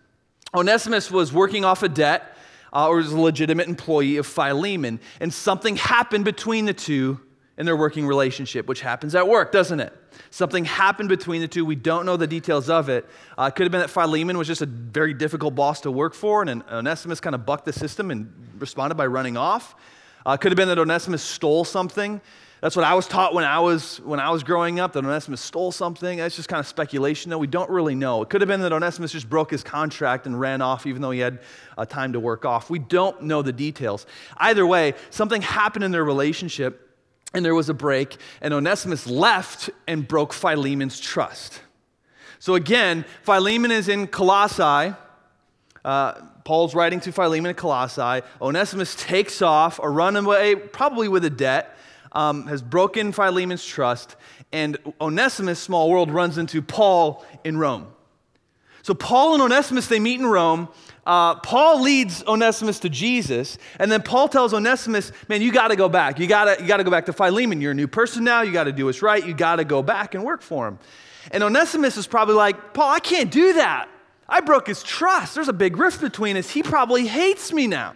Onesimus 0.53 1.11
was 1.11 1.33
working 1.33 1.65
off 1.65 1.83
a 1.83 1.89
debt 1.89 2.34
uh, 2.73 2.87
or 2.87 2.97
was 2.97 3.11
a 3.11 3.19
legitimate 3.19 3.67
employee 3.67 4.17
of 4.17 4.25
Philemon. 4.27 4.99
And 5.19 5.33
something 5.33 5.75
happened 5.75 6.25
between 6.25 6.65
the 6.65 6.73
two 6.73 7.19
in 7.57 7.65
their 7.65 7.77
working 7.77 8.05
relationship, 8.05 8.67
which 8.67 8.81
happens 8.81 9.15
at 9.15 9.27
work, 9.27 9.51
doesn't 9.51 9.79
it? 9.79 9.93
Something 10.29 10.65
happened 10.65 11.09
between 11.09 11.41
the 11.41 11.47
two. 11.47 11.63
We 11.63 11.75
don't 11.75 12.05
know 12.05 12.17
the 12.17 12.27
details 12.27 12.69
of 12.69 12.89
it. 12.89 13.05
Uh, 13.37 13.43
it 13.43 13.55
could 13.55 13.63
have 13.63 13.71
been 13.71 13.81
that 13.81 13.89
Philemon 13.89 14.37
was 14.37 14.47
just 14.47 14.61
a 14.61 14.65
very 14.65 15.13
difficult 15.13 15.55
boss 15.55 15.81
to 15.81 15.91
work 15.91 16.13
for, 16.13 16.41
and 16.41 16.63
Onesimus 16.69 17.19
kind 17.21 17.35
of 17.35 17.45
bucked 17.45 17.65
the 17.65 17.73
system 17.73 18.11
and 18.11 18.31
responded 18.59 18.95
by 18.95 19.05
running 19.05 19.37
off. 19.37 19.75
Uh, 20.25 20.31
it 20.31 20.41
could 20.41 20.51
have 20.51 20.57
been 20.57 20.67
that 20.67 20.79
Onesimus 20.79 21.21
stole 21.21 21.63
something 21.63 22.19
that's 22.61 22.75
what 22.75 22.85
I 22.85 22.93
was 22.93 23.07
taught 23.07 23.33
when 23.33 23.43
I 23.43 23.59
was, 23.59 23.97
when 24.01 24.19
I 24.19 24.29
was 24.31 24.43
growing 24.43 24.79
up, 24.79 24.93
that 24.93 25.03
Onesimus 25.03 25.41
stole 25.41 25.71
something. 25.71 26.17
That's 26.17 26.35
just 26.35 26.47
kind 26.47 26.59
of 26.59 26.67
speculation, 26.67 27.29
though. 27.29 27.37
We 27.37 27.47
don't 27.47 27.69
really 27.69 27.95
know. 27.95 28.21
It 28.21 28.29
could 28.29 28.41
have 28.41 28.47
been 28.47 28.61
that 28.61 28.71
Onesimus 28.73 29.11
just 29.11 29.29
broke 29.29 29.51
his 29.51 29.61
contract 29.61 30.25
and 30.25 30.39
ran 30.39 30.61
off, 30.61 30.87
even 30.87 31.01
though 31.01 31.11
he 31.11 31.19
had 31.19 31.39
uh, 31.77 31.85
time 31.85 32.13
to 32.13 32.19
work 32.19 32.45
off. 32.45 32.69
We 32.69 32.79
don't 32.79 33.23
know 33.23 33.41
the 33.41 33.53
details. 33.53 34.05
Either 34.37 34.65
way, 34.65 34.93
something 35.09 35.41
happened 35.41 35.83
in 35.83 35.91
their 35.91 36.05
relationship, 36.05 36.97
and 37.33 37.43
there 37.43 37.55
was 37.55 37.69
a 37.69 37.73
break, 37.73 38.15
and 38.41 38.53
Onesimus 38.53 39.05
left 39.05 39.69
and 39.87 40.07
broke 40.07 40.31
Philemon's 40.31 40.99
trust. 40.99 41.61
So 42.39 42.55
again, 42.55 43.05
Philemon 43.23 43.71
is 43.71 43.89
in 43.89 44.07
Colossae. 44.07 44.95
Uh, 45.83 46.13
Paul's 46.45 46.73
writing 46.73 46.99
to 47.01 47.11
Philemon 47.11 47.49
in 47.49 47.55
Colossae. 47.55 48.25
Onesimus 48.41 48.95
takes 48.95 49.41
off, 49.41 49.79
a 49.83 49.89
runaway, 49.89 50.55
probably 50.55 51.07
with 51.07 51.25
a 51.25 51.29
debt 51.29 51.77
um, 52.15 52.47
has 52.47 52.61
broken 52.61 53.11
Philemon's 53.11 53.65
trust, 53.65 54.15
and 54.51 54.77
Onesimus, 54.99 55.59
small 55.59 55.89
world, 55.91 56.09
runs 56.09 56.37
into 56.37 56.61
Paul 56.61 57.25
in 57.43 57.57
Rome. 57.57 57.87
So 58.81 58.93
Paul 58.93 59.33
and 59.33 59.41
Onesimus, 59.41 59.87
they 59.87 59.99
meet 59.99 60.19
in 60.19 60.25
Rome. 60.25 60.69
Uh, 61.05 61.35
Paul 61.35 61.81
leads 61.81 62.23
Onesimus 62.27 62.79
to 62.79 62.89
Jesus, 62.89 63.57
and 63.79 63.91
then 63.91 64.01
Paul 64.01 64.27
tells 64.27 64.53
Onesimus, 64.53 65.11
"Man, 65.27 65.41
you 65.41 65.51
got 65.51 65.67
to 65.67 65.75
go 65.75 65.89
back. 65.89 66.19
You 66.19 66.27
got 66.27 66.45
to 66.45 66.61
you 66.61 66.67
got 66.67 66.77
to 66.77 66.83
go 66.83 66.91
back 66.91 67.07
to 67.07 67.13
Philemon. 67.13 67.61
You're 67.61 67.71
a 67.71 67.75
new 67.75 67.87
person 67.87 68.23
now. 68.23 68.41
You 68.41 68.51
got 68.51 68.65
to 68.65 68.71
do 68.71 68.85
what's 68.85 69.01
right. 69.01 69.25
You 69.25 69.33
got 69.33 69.57
to 69.57 69.65
go 69.65 69.83
back 69.83 70.15
and 70.15 70.23
work 70.23 70.41
for 70.41 70.67
him." 70.67 70.79
And 71.31 71.43
Onesimus 71.43 71.97
is 71.97 72.07
probably 72.07 72.35
like, 72.35 72.73
"Paul, 72.73 72.91
I 72.91 72.99
can't 72.99 73.31
do 73.31 73.53
that. 73.53 73.89
I 74.29 74.39
broke 74.41 74.67
his 74.67 74.81
trust. 74.83 75.35
There's 75.35 75.49
a 75.49 75.53
big 75.53 75.77
rift 75.77 75.99
between 76.01 76.37
us. 76.37 76.49
He 76.49 76.63
probably 76.63 77.07
hates 77.07 77.51
me 77.51 77.67
now." 77.67 77.95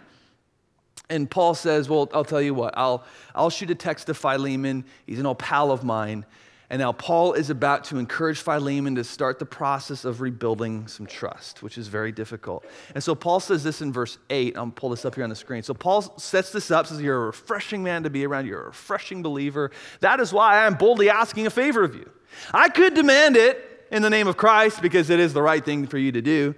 And 1.10 1.30
Paul 1.30 1.54
says, 1.54 1.88
Well, 1.88 2.08
I'll 2.14 2.24
tell 2.24 2.40
you 2.40 2.54
what, 2.54 2.72
I'll, 2.78 3.04
I'll 3.34 3.50
shoot 3.50 3.70
a 3.70 3.74
text 3.74 4.06
to 4.06 4.14
Philemon. 4.14 4.84
He's 5.06 5.18
an 5.18 5.26
old 5.26 5.38
pal 5.38 5.70
of 5.70 5.84
mine. 5.84 6.24
And 6.70 6.78
now 6.78 6.92
Paul 6.92 7.32
is 7.32 7.50
about 7.50 7.82
to 7.86 7.98
encourage 7.98 8.38
Philemon 8.38 8.94
to 8.94 9.02
start 9.02 9.40
the 9.40 9.44
process 9.44 10.04
of 10.04 10.20
rebuilding 10.20 10.86
some 10.86 11.04
trust, 11.04 11.64
which 11.64 11.76
is 11.76 11.88
very 11.88 12.12
difficult. 12.12 12.64
And 12.94 13.02
so 13.02 13.16
Paul 13.16 13.40
says 13.40 13.64
this 13.64 13.82
in 13.82 13.92
verse 13.92 14.18
8. 14.30 14.56
I'll 14.56 14.70
pull 14.70 14.90
this 14.90 15.04
up 15.04 15.16
here 15.16 15.24
on 15.24 15.30
the 15.30 15.36
screen. 15.36 15.64
So 15.64 15.74
Paul 15.74 16.02
sets 16.16 16.52
this 16.52 16.70
up, 16.70 16.86
says, 16.86 17.02
You're 17.02 17.24
a 17.24 17.26
refreshing 17.26 17.82
man 17.82 18.04
to 18.04 18.10
be 18.10 18.24
around. 18.24 18.46
You're 18.46 18.62
a 18.62 18.66
refreshing 18.66 19.20
believer. 19.20 19.72
That 19.98 20.20
is 20.20 20.32
why 20.32 20.62
I 20.62 20.66
am 20.66 20.74
boldly 20.74 21.10
asking 21.10 21.48
a 21.48 21.50
favor 21.50 21.82
of 21.82 21.96
you. 21.96 22.08
I 22.54 22.68
could 22.68 22.94
demand 22.94 23.36
it 23.36 23.86
in 23.90 24.02
the 24.02 24.10
name 24.10 24.28
of 24.28 24.36
Christ 24.36 24.80
because 24.80 25.10
it 25.10 25.18
is 25.18 25.32
the 25.32 25.42
right 25.42 25.64
thing 25.64 25.88
for 25.88 25.98
you 25.98 26.12
to 26.12 26.22
do. 26.22 26.54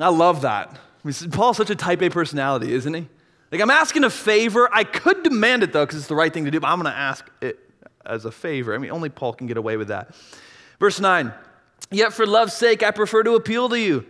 I 0.00 0.08
love 0.08 0.42
that. 0.42 0.70
I 0.72 1.08
mean, 1.08 1.30
Paul's 1.30 1.56
such 1.56 1.70
a 1.70 1.76
type 1.76 2.02
A 2.02 2.10
personality, 2.10 2.72
isn't 2.72 2.92
he? 2.92 3.08
Like, 3.50 3.60
I'm 3.60 3.70
asking 3.70 4.04
a 4.04 4.10
favor. 4.10 4.68
I 4.72 4.84
could 4.84 5.22
demand 5.22 5.62
it, 5.62 5.72
though, 5.72 5.84
because 5.84 5.98
it's 5.98 6.08
the 6.08 6.14
right 6.14 6.32
thing 6.32 6.44
to 6.44 6.50
do, 6.50 6.60
but 6.60 6.68
I'm 6.68 6.80
going 6.80 6.92
to 6.92 6.98
ask 6.98 7.28
it 7.40 7.58
as 8.06 8.24
a 8.24 8.30
favor. 8.30 8.74
I 8.74 8.78
mean, 8.78 8.90
only 8.90 9.08
Paul 9.08 9.32
can 9.32 9.46
get 9.46 9.56
away 9.56 9.76
with 9.76 9.88
that. 9.88 10.14
Verse 10.78 11.00
9 11.00 11.32
Yet 11.90 12.12
for 12.12 12.26
love's 12.26 12.52
sake, 12.52 12.82
I 12.82 12.90
prefer 12.90 13.22
to 13.22 13.34
appeal 13.34 13.68
to 13.70 13.78
you. 13.78 14.06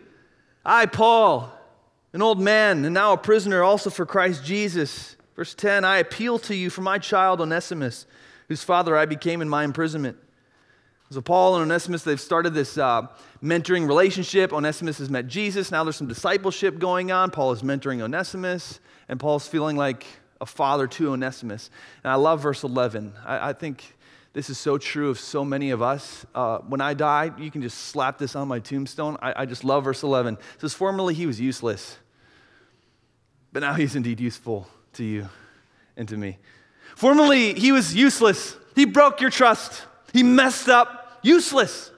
I, 0.64 0.87
Paul, 0.87 1.50
an 2.12 2.20
old 2.20 2.40
man, 2.40 2.85
and 2.85 2.92
now 2.92 3.12
a 3.12 3.16
prisoner 3.16 3.62
also 3.62 3.88
for 3.90 4.04
Christ 4.04 4.44
Jesus. 4.44 5.16
Verse 5.37 5.54
10 5.54 5.85
I 5.85 5.99
appeal 5.99 6.38
to 6.40 6.54
you 6.54 6.68
for 6.68 6.82
my 6.82 6.99
child 6.99 7.40
Onesimus, 7.40 8.06
whose 8.49 8.62
father 8.62 8.97
I 8.97 9.06
became 9.06 9.40
in 9.40 9.49
my 9.49 9.64
imprisonment. 9.64 10.18
So, 11.12 11.21
Paul 11.21 11.57
and 11.57 11.62
Onesimus, 11.62 12.05
they've 12.05 12.21
started 12.21 12.55
this 12.55 12.79
uh, 12.79 13.09
mentoring 13.43 13.88
relationship. 13.88 14.52
Onesimus 14.52 14.99
has 14.99 15.11
met 15.11 15.26
Jesus. 15.26 15.73
Now 15.73 15.83
there's 15.83 15.97
some 15.97 16.07
discipleship 16.07 16.79
going 16.79 17.11
on. 17.11 17.33
Paul 17.33 17.50
is 17.50 17.62
mentoring 17.62 18.00
Onesimus 18.00 18.79
and 19.09 19.19
Paul's 19.19 19.49
feeling 19.49 19.76
like 19.76 20.07
a 20.40 20.47
father 20.47 20.87
to 20.87 21.12
Onesimus. 21.12 21.69
And 22.05 22.12
I 22.12 22.14
love 22.14 22.40
verse 22.40 22.62
11. 22.62 23.12
I, 23.26 23.49
I 23.49 23.52
think 23.52 23.97
this 24.33 24.49
is 24.49 24.59
so 24.59 24.79
true 24.79 25.11
of 25.11 25.19
so 25.19 25.45
many 25.45 25.71
of 25.71 25.83
us. 25.83 26.25
Uh, 26.33 26.59
when 26.59 26.81
I 26.81 26.95
die, 26.95 27.33
you 27.37 27.50
can 27.50 27.62
just 27.62 27.79
slap 27.79 28.17
this 28.17 28.37
on 28.37 28.47
my 28.47 28.61
tombstone. 28.61 29.17
I, 29.21 29.43
I 29.43 29.47
just 29.47 29.64
love 29.64 29.85
verse 29.85 30.05
11. 30.05 30.35
It 30.35 30.61
says, 30.61 30.75
Formerly 30.75 31.14
he 31.14 31.26
was 31.26 31.40
useless, 31.40 31.99
but 33.52 33.61
now 33.61 33.75
he's 33.75 33.97
indeed 33.97 34.21
useful 34.21 34.69
to 34.93 35.05
you 35.05 35.29
and 35.97 36.09
to 36.09 36.17
me. 36.17 36.38
Formerly 36.95 37.55
he 37.55 37.73
was 37.73 37.97
useless. 37.97 38.57
He 38.76 38.85
broke 38.85 39.21
your 39.21 39.31
trust. 39.31 39.87
He 40.12 40.23
messed 40.23 40.69
up, 40.69 41.00
useless. 41.22 41.90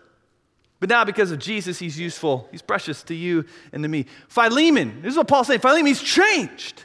But 0.81 0.89
now, 0.89 1.05
because 1.05 1.31
of 1.31 1.39
Jesus, 1.39 1.79
he's 1.79 1.99
useful. 1.99 2.49
He's 2.51 2.63
precious 2.63 3.03
to 3.05 3.15
you 3.15 3.45
and 3.73 3.83
to 3.85 3.89
me. 3.89 4.07
Philemon, 4.29 5.03
this 5.03 5.13
is 5.13 5.17
what 5.17 5.29
Paul's 5.29 5.47
saying 5.47 5.61
Philemon, 5.61 5.87
he's 5.87 6.03
changed. 6.03 6.85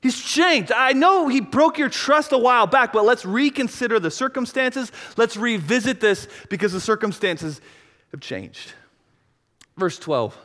He's 0.00 0.20
changed. 0.20 0.70
I 0.70 0.92
know 0.92 1.26
he 1.26 1.40
broke 1.40 1.78
your 1.78 1.88
trust 1.88 2.32
a 2.32 2.38
while 2.38 2.66
back, 2.66 2.92
but 2.92 3.04
let's 3.04 3.24
reconsider 3.24 3.98
the 3.98 4.10
circumstances. 4.10 4.92
Let's 5.16 5.36
revisit 5.36 6.00
this 6.00 6.28
because 6.50 6.72
the 6.72 6.80
circumstances 6.80 7.60
have 8.12 8.20
changed. 8.20 8.74
Verse 9.76 9.98
12 9.98 10.36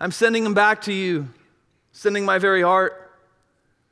I'm 0.00 0.12
sending 0.12 0.44
him 0.44 0.54
back 0.54 0.82
to 0.82 0.92
you, 0.92 1.28
sending 1.92 2.24
my 2.24 2.38
very 2.38 2.62
heart. 2.62 3.04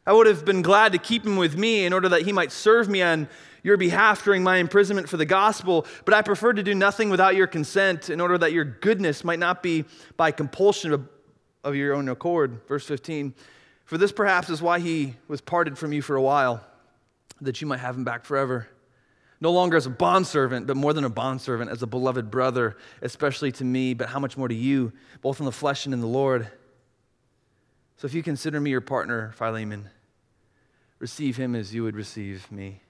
I 0.07 0.13
would 0.13 0.29
have 0.29 0.45
been 0.45 0.63
glad 0.63 0.93
to 0.93 0.99
keep 0.99 1.27
him 1.27 1.37
with 1.37 1.57
me 1.57 1.85
in 1.85 1.93
order 1.93 2.09
that 2.11 2.23
he 2.23 2.33
might 2.33 2.53
serve 2.53 2.89
me 2.89 3.03
on 3.03 3.29
your 3.67 3.77
behalf 3.77 4.23
during 4.23 4.45
my 4.45 4.59
imprisonment 4.59 5.09
for 5.09 5.17
the 5.17 5.27
gospel, 5.27 5.87
but 6.05 6.15
I 6.15 6.23
prefer 6.23 6.53
to 6.53 6.63
do 6.63 6.73
nothing 6.73 7.11
without 7.11 7.35
your 7.35 7.49
consent 7.49 8.11
in 8.11 8.21
order 8.21 8.39
that 8.39 8.53
your 8.53 8.65
goodness 8.65 9.25
might 9.25 9.41
not 9.41 9.61
be 9.61 9.85
by 10.17 10.31
compulsion 10.31 10.93
of, 10.93 11.09
of 11.65 11.75
your 11.75 11.93
own 11.93 12.09
accord. 12.09 12.61
Verse 12.69 12.87
15. 12.87 13.35
For 13.85 13.99
this 13.99 14.13
perhaps 14.13 14.51
is 14.51 14.63
why 14.63 14.79
he 14.79 15.17
was 15.27 15.41
parted 15.41 15.77
from 15.77 15.93
you 15.93 16.01
for 16.01 16.15
a 16.15 16.23
while, 16.23 16.65
that 17.41 17.61
you 17.61 17.67
might 17.67 17.81
have 17.81 17.97
him 17.97 18.05
back 18.05 18.25
forever. 18.25 18.69
No 19.41 19.51
longer 19.51 19.77
as 19.77 19.87
a 19.87 19.91
bondservant, 19.91 20.69
but 20.69 20.77
more 20.77 20.93
than 20.93 21.03
a 21.03 21.11
bondservant, 21.11 21.69
as 21.69 21.83
a 21.83 21.89
beloved 21.89 22.31
brother, 22.31 22.77
especially 23.03 23.51
to 23.51 23.65
me, 23.65 23.95
but 23.95 24.11
how 24.11 24.21
much 24.21 24.37
more 24.37 24.47
to 24.47 24.55
you, 24.55 24.93
both 25.23 25.41
in 25.41 25.45
the 25.45 25.51
flesh 25.51 25.87
and 25.87 25.93
in 25.93 26.01
the 26.01 26.07
Lord. 26.07 26.49
So 27.97 28.07
if 28.07 28.15
you 28.15 28.23
consider 28.23 28.61
me 28.61 28.71
your 28.71 28.81
partner, 28.81 29.33
Philemon, 29.35 29.91
receive 31.01 31.37
him 31.37 31.57
as 31.57 31.75
you 31.75 31.83
would 31.83 31.97
receive 31.97 32.49
me. 32.53 32.83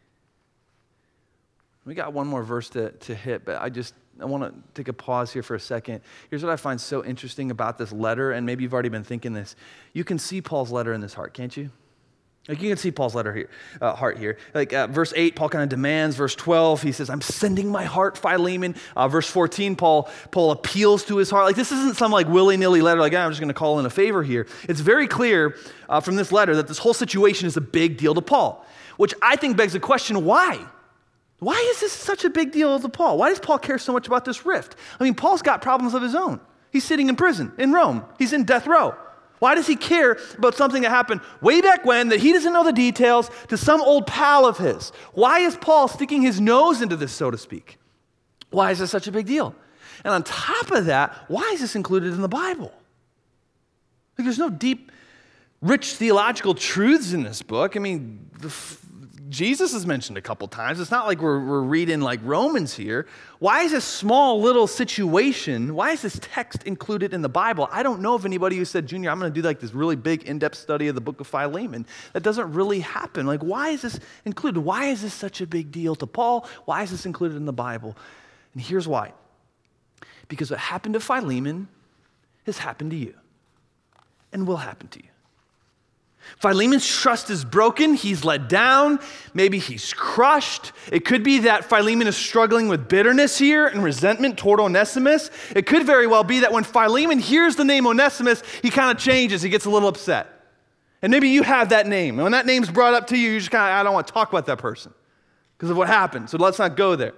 We 1.87 1.95
got 1.95 2.13
one 2.13 2.27
more 2.27 2.43
verse 2.43 2.69
to, 2.71 2.91
to 2.91 3.15
hit, 3.15 3.45
but 3.45 3.63
I 3.63 3.71
just 3.71 3.95
I 4.21 4.25
want 4.25 4.45
to 4.45 4.73
take 4.75 4.89
a 4.89 4.93
pause 4.93 5.33
here 5.33 5.43
for 5.43 5.55
a 5.55 5.61
second. 5.61 6.01
Here's 6.31 6.43
what 6.43 6.53
I 6.53 6.57
find 6.57 6.81
so 6.81 7.05
interesting 7.05 7.51
about 7.51 7.79
this 7.79 7.93
letter, 7.93 8.33
and 8.33 8.45
maybe 8.45 8.65
you've 8.65 8.75
already 8.75 8.89
been 8.89 9.05
thinking 9.05 9.33
this. 9.33 9.55
You 9.93 10.05
can 10.05 10.19
see 10.19 10.43
Paul's 10.43 10.73
letter 10.73 10.93
in 10.93 11.01
this 11.01 11.15
heart, 11.15 11.33
can't 11.33 11.57
you? 11.57 11.71
Like 12.49 12.63
you 12.63 12.69
can 12.69 12.79
see 12.79 12.93
Paul's 12.93 13.15
letter 13.15 13.35
here, 13.35 13.51
uh, 13.81 13.95
heart 13.95 14.19
here. 14.19 14.39
Like 14.55 14.73
uh, 14.73 14.87
verse 14.87 15.13
8, 15.17 15.35
Paul 15.35 15.49
kind 15.49 15.65
of 15.65 15.69
demands. 15.69 16.17
Verse 16.17 16.35
12, 16.35 16.83
he 16.83 16.93
says, 16.93 17.11
I'm 17.11 17.21
sending 17.21 17.71
my 17.71 17.85
heart, 17.85 18.17
Philemon. 18.17 18.77
Uh, 18.95 19.09
verse 19.09 19.29
14, 19.29 19.75
Paul, 19.75 20.09
Paul 20.31 20.53
appeals 20.53 21.05
to 21.07 21.17
his 21.17 21.29
heart. 21.29 21.45
Like 21.45 21.57
this 21.57 21.73
isn't 21.73 21.97
some 21.97 22.13
like 22.13 22.29
willy-nilly 22.29 22.83
letter, 22.83 23.01
like, 23.01 23.15
I'm 23.15 23.31
just 23.31 23.41
going 23.41 23.49
to 23.49 23.55
call 23.55 23.81
in 23.81 23.87
a 23.87 23.91
favor 23.91 24.23
here. 24.23 24.47
It's 24.69 24.81
very 24.81 25.09
clear 25.09 25.57
uh, 25.89 26.01
from 26.01 26.17
this 26.17 26.31
letter 26.31 26.55
that 26.57 26.69
this 26.69 26.79
whole 26.79 26.95
situation 26.95 27.49
is 27.49 27.57
a 27.57 27.61
big 27.61 27.97
deal 27.97 28.15
to 28.15 28.23
Paul, 28.23 28.65
which 28.97 29.13
I 29.21 29.37
think 29.37 29.57
begs 29.57 29.73
the 29.73 29.81
question, 29.81 30.25
why? 30.25 30.67
Why 31.39 31.55
is 31.71 31.81
this 31.81 31.93
such 31.93 32.25
a 32.25 32.31
big 32.31 32.53
deal 32.53 32.79
to 32.79 32.89
Paul? 32.89 33.19
Why 33.19 33.29
does 33.29 33.39
Paul 33.39 33.59
care 33.59 33.79
so 33.79 33.93
much 33.93 34.07
about 34.07 34.25
this 34.25 34.47
rift? 34.47 34.75
I 34.99 35.05
mean, 35.05 35.15
Paul's 35.15 35.43
got 35.43 35.61
problems 35.61 35.95
of 35.95 36.03
his 36.03 36.15
own. 36.15 36.41
He's 36.71 36.85
sitting 36.85 37.09
in 37.09 37.17
prison 37.17 37.53
in 37.59 37.73
Rome, 37.73 38.05
he's 38.19 38.33
in 38.33 38.45
death 38.45 38.67
row. 38.67 38.95
Why 39.39 39.55
does 39.55 39.67
he 39.67 39.77
care 39.77 40.19
about 40.39 40.55
something 40.55 40.83
that 40.83 40.89
happened 40.89 41.21
way 41.43 41.61
back 41.61 41.85
when 41.85 42.09
that 42.09 42.21
he 42.21 42.33
doesn't 42.33 42.53
know 42.55 42.65
the 42.65 42.73
details 42.73 43.31
to 43.49 43.59
some 43.59 43.83
old 43.83 44.07
pal 44.07 44.47
of 44.47 44.57
his? 44.57 44.93
Why 45.13 45.41
is 45.41 45.57
Paul 45.57 45.89
sticking 45.89 46.23
his 46.23 46.41
nose 46.41 46.81
into 46.81 46.97
this, 46.97 47.13
so 47.13 47.31
to 47.31 47.37
speak? 47.37 47.79
Why 48.51 48.71
is 48.71 48.79
this 48.79 48.91
such 48.91 49.07
a 49.07 49.13
big 49.13 49.27
deal? 49.27 49.55
And 50.05 50.15
on 50.15 50.23
top 50.23 50.71
of 50.71 50.87
that, 50.87 51.15
why 51.29 51.43
is 51.53 51.61
this 51.61 51.77
included 51.77 52.15
in 52.15 52.23
the 52.23 52.29
Bible? 52.29 52.73
Like, 54.17 54.25
there's 54.25 54.39
no 54.39 54.49
deep, 54.49 54.91
rich 55.61 55.95
theological 55.95 56.55
truths 56.55 57.13
in 57.13 57.23
this 57.23 57.43
book. 57.43 57.77
I 57.77 57.81
mean, 57.81 58.31
the, 58.41 58.55
Jesus 59.29 59.75
is 59.75 59.87
mentioned 59.87 60.19
a 60.19 60.21
couple 60.21 60.47
times. 60.47 60.79
It's 60.79 60.91
not 60.91 61.07
like 61.07 61.21
we're, 61.21 61.45
we're 61.45 61.63
reading 61.63 62.01
like 62.01 62.21
Romans 62.23 62.75
here. 62.75 63.07
Why 63.39 63.63
is 63.63 63.73
this 63.73 63.85
small 63.85 64.41
little 64.41 64.67
situation, 64.67 65.75
why 65.75 65.93
is 65.93 66.03
this 66.03 66.19
text 66.23 66.63
included 66.65 67.13
in 67.13 67.23
the 67.23 67.29
Bible? 67.29 67.69
I 67.73 67.83
don't 67.83 68.01
know 68.01 68.15
of 68.15 68.25
anybody 68.25 68.57
who 68.57 68.65
said, 68.65 68.87
Junior, 68.87 69.11
I'm 69.11 69.19
going 69.19 69.33
to 69.33 69.35
do 69.35 69.47
like 69.47 69.61
this 69.61 69.73
really 69.75 69.97
big 69.97 70.25
in 70.25 70.39
depth 70.39 70.57
study 70.57 70.89
of 70.89 70.95
the 70.95 71.01
book 71.01 71.21
of 71.21 71.27
Philemon. 71.27 71.87
That 72.13 72.23
doesn't 72.23 72.53
really 72.53 72.81
happen. 72.81 73.27
Like, 73.27 73.43
why 73.43 73.71
is 73.71 73.83
this 73.83 73.99
included? 74.25 74.61
Why 74.61 74.87
is 74.87 75.03
this 75.03 75.15
such 75.15 75.41
a 75.41 75.47
big 75.47 75.73
deal 75.73 75.95
to 75.97 76.07
Paul? 76.07 76.47
Why 76.65 76.83
is 76.83 76.91
this 76.91 77.07
included 77.07 77.37
in 77.37 77.47
the 77.47 77.53
Bible? 77.53 77.97
And 78.55 78.63
here's 78.63 78.87
why 78.87 79.13
because 80.29 80.51
what 80.51 80.59
happened 80.59 80.95
to 80.95 81.01
Philemon 81.01 81.69
has 82.47 82.59
happened 82.59 82.91
to 82.91 82.97
you 82.97 83.15
and 84.33 84.47
will 84.47 84.57
happen 84.57 84.89
to 84.89 84.99
you. 84.99 85.09
Philemon's 86.41 86.87
trust 86.87 87.31
is 87.31 87.45
broken. 87.45 87.95
He's 87.95 88.25
let 88.25 88.49
down. 88.49 89.01
Maybe 89.33 89.59
he's 89.59 89.93
crushed. 89.95 90.73
It 90.93 91.05
could 91.05 91.23
be 91.23 91.41
that 91.41 91.65
Philemon 91.65 92.07
is 92.07 92.17
struggling 92.17 92.69
with 92.69 92.89
bitterness 92.89 93.39
here 93.39 93.67
and 93.67 93.83
resentment 93.83 94.39
toward 94.39 94.61
Onesimus. 94.61 95.31
It 95.55 95.67
could 95.67 95.85
very 95.87 96.07
well 96.07 96.25
be 96.25 96.41
that 96.41 96.53
when 96.53 96.65
Philemon 96.65 97.19
hears 97.19 97.57
the 97.57 97.65
name 97.65 97.87
Onesimus, 97.87 98.43
he 98.63 98.71
kind 98.71 98.91
of 98.91 99.03
changes. 99.03 99.43
He 99.43 99.49
gets 99.49 99.65
a 99.65 99.71
little 99.71 99.89
upset. 99.89 100.29
And 101.03 101.11
maybe 101.11 101.29
you 101.29 101.43
have 101.43 101.71
that 101.71 101.87
name. 101.87 102.17
And 102.17 102.25
when 102.25 102.33
that 102.33 102.47
name's 102.47 102.71
brought 102.71 102.95
up 102.95 103.07
to 103.09 103.17
you, 103.17 103.31
you 103.31 103.39
just 103.39 103.51
kind 103.51 103.73
of, 103.73 103.81
I 103.81 103.83
don't 103.83 103.95
want 103.95 104.07
to 104.07 104.13
talk 104.13 104.29
about 104.29 104.47
that 104.47 104.59
person 104.59 104.93
because 105.57 105.71
of 105.71 105.77
what 105.77 105.89
happened. 105.89 106.29
So 106.31 106.39
let's 106.39 106.59
not 106.59 106.77
go 106.77 106.97
there. 106.97 107.15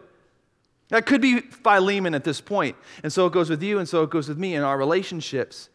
That 0.89 1.07
could 1.07 1.21
be 1.21 1.41
Philemon 1.41 2.15
at 2.15 2.25
this 2.25 2.41
point. 2.41 2.77
And 3.03 3.13
so 3.13 3.27
it 3.27 3.33
goes 3.33 3.51
with 3.51 3.63
you, 3.63 3.79
and 3.79 3.89
so 3.89 4.03
it 4.03 4.11
goes 4.11 4.29
with 4.29 4.39
me 4.39 4.55
in 4.55 4.63
our 4.63 4.79
relationships. 4.79 5.69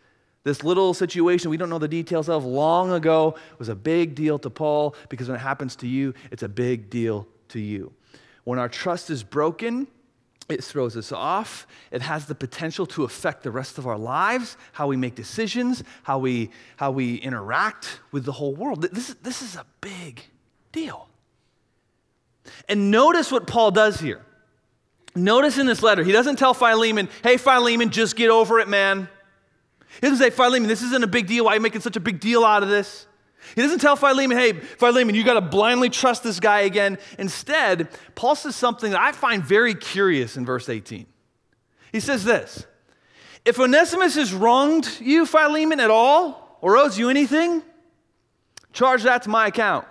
This 0.44 0.64
little 0.64 0.94
situation 0.94 1.50
we 1.50 1.58
don't 1.58 1.70
know 1.70 1.80
the 1.80 1.88
details 1.88 2.28
of 2.28 2.44
long 2.44 2.92
ago 2.92 3.36
was 3.60 3.70
a 3.70 3.76
big 3.76 4.14
deal 4.14 4.38
to 4.40 4.50
Paul 4.50 4.96
because 5.10 5.28
when 5.30 5.38
it 5.38 5.42
happens 5.42 5.76
to 5.78 5.88
you, 5.88 6.14
it's 6.32 6.44
a 6.44 6.50
big 6.50 6.90
deal 6.90 7.28
to 7.50 7.60
you. 7.60 7.94
When 8.44 8.60
our 8.60 8.68
trust 8.68 9.10
is 9.10 9.24
broken, 9.24 9.88
it 10.50 10.62
throws 10.62 10.98
us 10.98 11.14
off. 11.14 11.66
It 11.92 12.02
has 12.02 12.26
the 12.26 12.36
potential 12.36 12.86
to 12.88 13.06
affect 13.06 13.44
the 13.44 13.52
rest 13.52 13.78
of 13.78 13.88
our 13.88 13.98
lives, 13.98 14.58
how 14.74 14.88
we 14.88 14.98
make 14.98 15.16
decisions, 15.16 15.84
how 16.04 16.20
we, 16.20 16.50
how 16.76 16.92
we 16.92 17.16
interact 17.16 18.02
with 18.12 18.26
the 18.26 18.34
whole 18.34 18.54
world. 18.54 18.82
This, 18.82 19.10
is 19.10 19.16
this 19.16 19.42
is 19.42 19.56
a 19.56 19.66
big 19.80 20.22
deal. 20.74 21.08
And 22.68 22.92
notice 22.92 23.32
what 23.32 23.48
Paul 23.48 23.72
does 23.72 24.02
here. 24.02 24.22
Notice 25.16 25.58
in 25.58 25.68
this 25.68 25.82
letter, 25.82 26.04
he 26.04 26.12
doesn't 26.12 26.38
tell 26.38 26.54
Philemon, 26.54 27.08
hey, 27.24 27.38
Philemon, 27.38 27.92
just 27.92 28.16
get 28.18 28.30
over 28.30 28.60
it, 28.60 28.68
man. 28.68 29.08
He 29.96 30.02
doesn't 30.02 30.18
say, 30.18 30.30
Philemon, 30.30 30.68
this 30.68 30.82
isn't 30.82 31.04
a 31.04 31.08
big 31.08 31.28
deal. 31.28 31.46
Why 31.46 31.52
are 31.52 31.56
you 31.56 31.62
making 31.62 31.82
such 31.82 31.96
a 31.96 32.00
big 32.00 32.20
deal 32.20 32.44
out 32.44 32.64
of 32.64 32.70
this? 32.70 33.08
He 33.56 33.62
doesn't 33.62 33.80
tell 33.80 33.96
Philemon, 33.96 34.38
hey, 34.38 34.54
Philemon, 34.54 35.16
you 35.16 35.24
got 35.24 35.34
to 35.34 35.42
blindly 35.42 35.90
trust 35.90 36.24
this 36.24 36.40
guy 36.40 36.62
again. 36.62 36.98
Instead, 37.20 37.90
Paul 38.16 38.36
says 38.36 38.56
something 38.56 38.92
that 38.92 39.00
I 39.00 39.12
find 39.12 39.44
very 39.44 39.76
curious 39.76 40.38
in 40.38 40.46
verse 40.46 40.70
18. 40.70 41.06
He 41.92 42.00
says 42.00 42.24
this 42.24 42.66
If 43.46 43.60
Onesimus 43.60 44.16
has 44.16 44.34
wronged 44.34 44.90
you, 45.00 45.26
Philemon, 45.26 45.80
at 45.80 45.92
all, 45.92 46.58
or 46.62 46.78
owes 46.78 46.98
you 46.98 47.10
anything, 47.10 47.62
charge 48.72 49.04
that 49.04 49.24
to 49.24 49.30
my 49.30 49.48
account. 49.48 49.86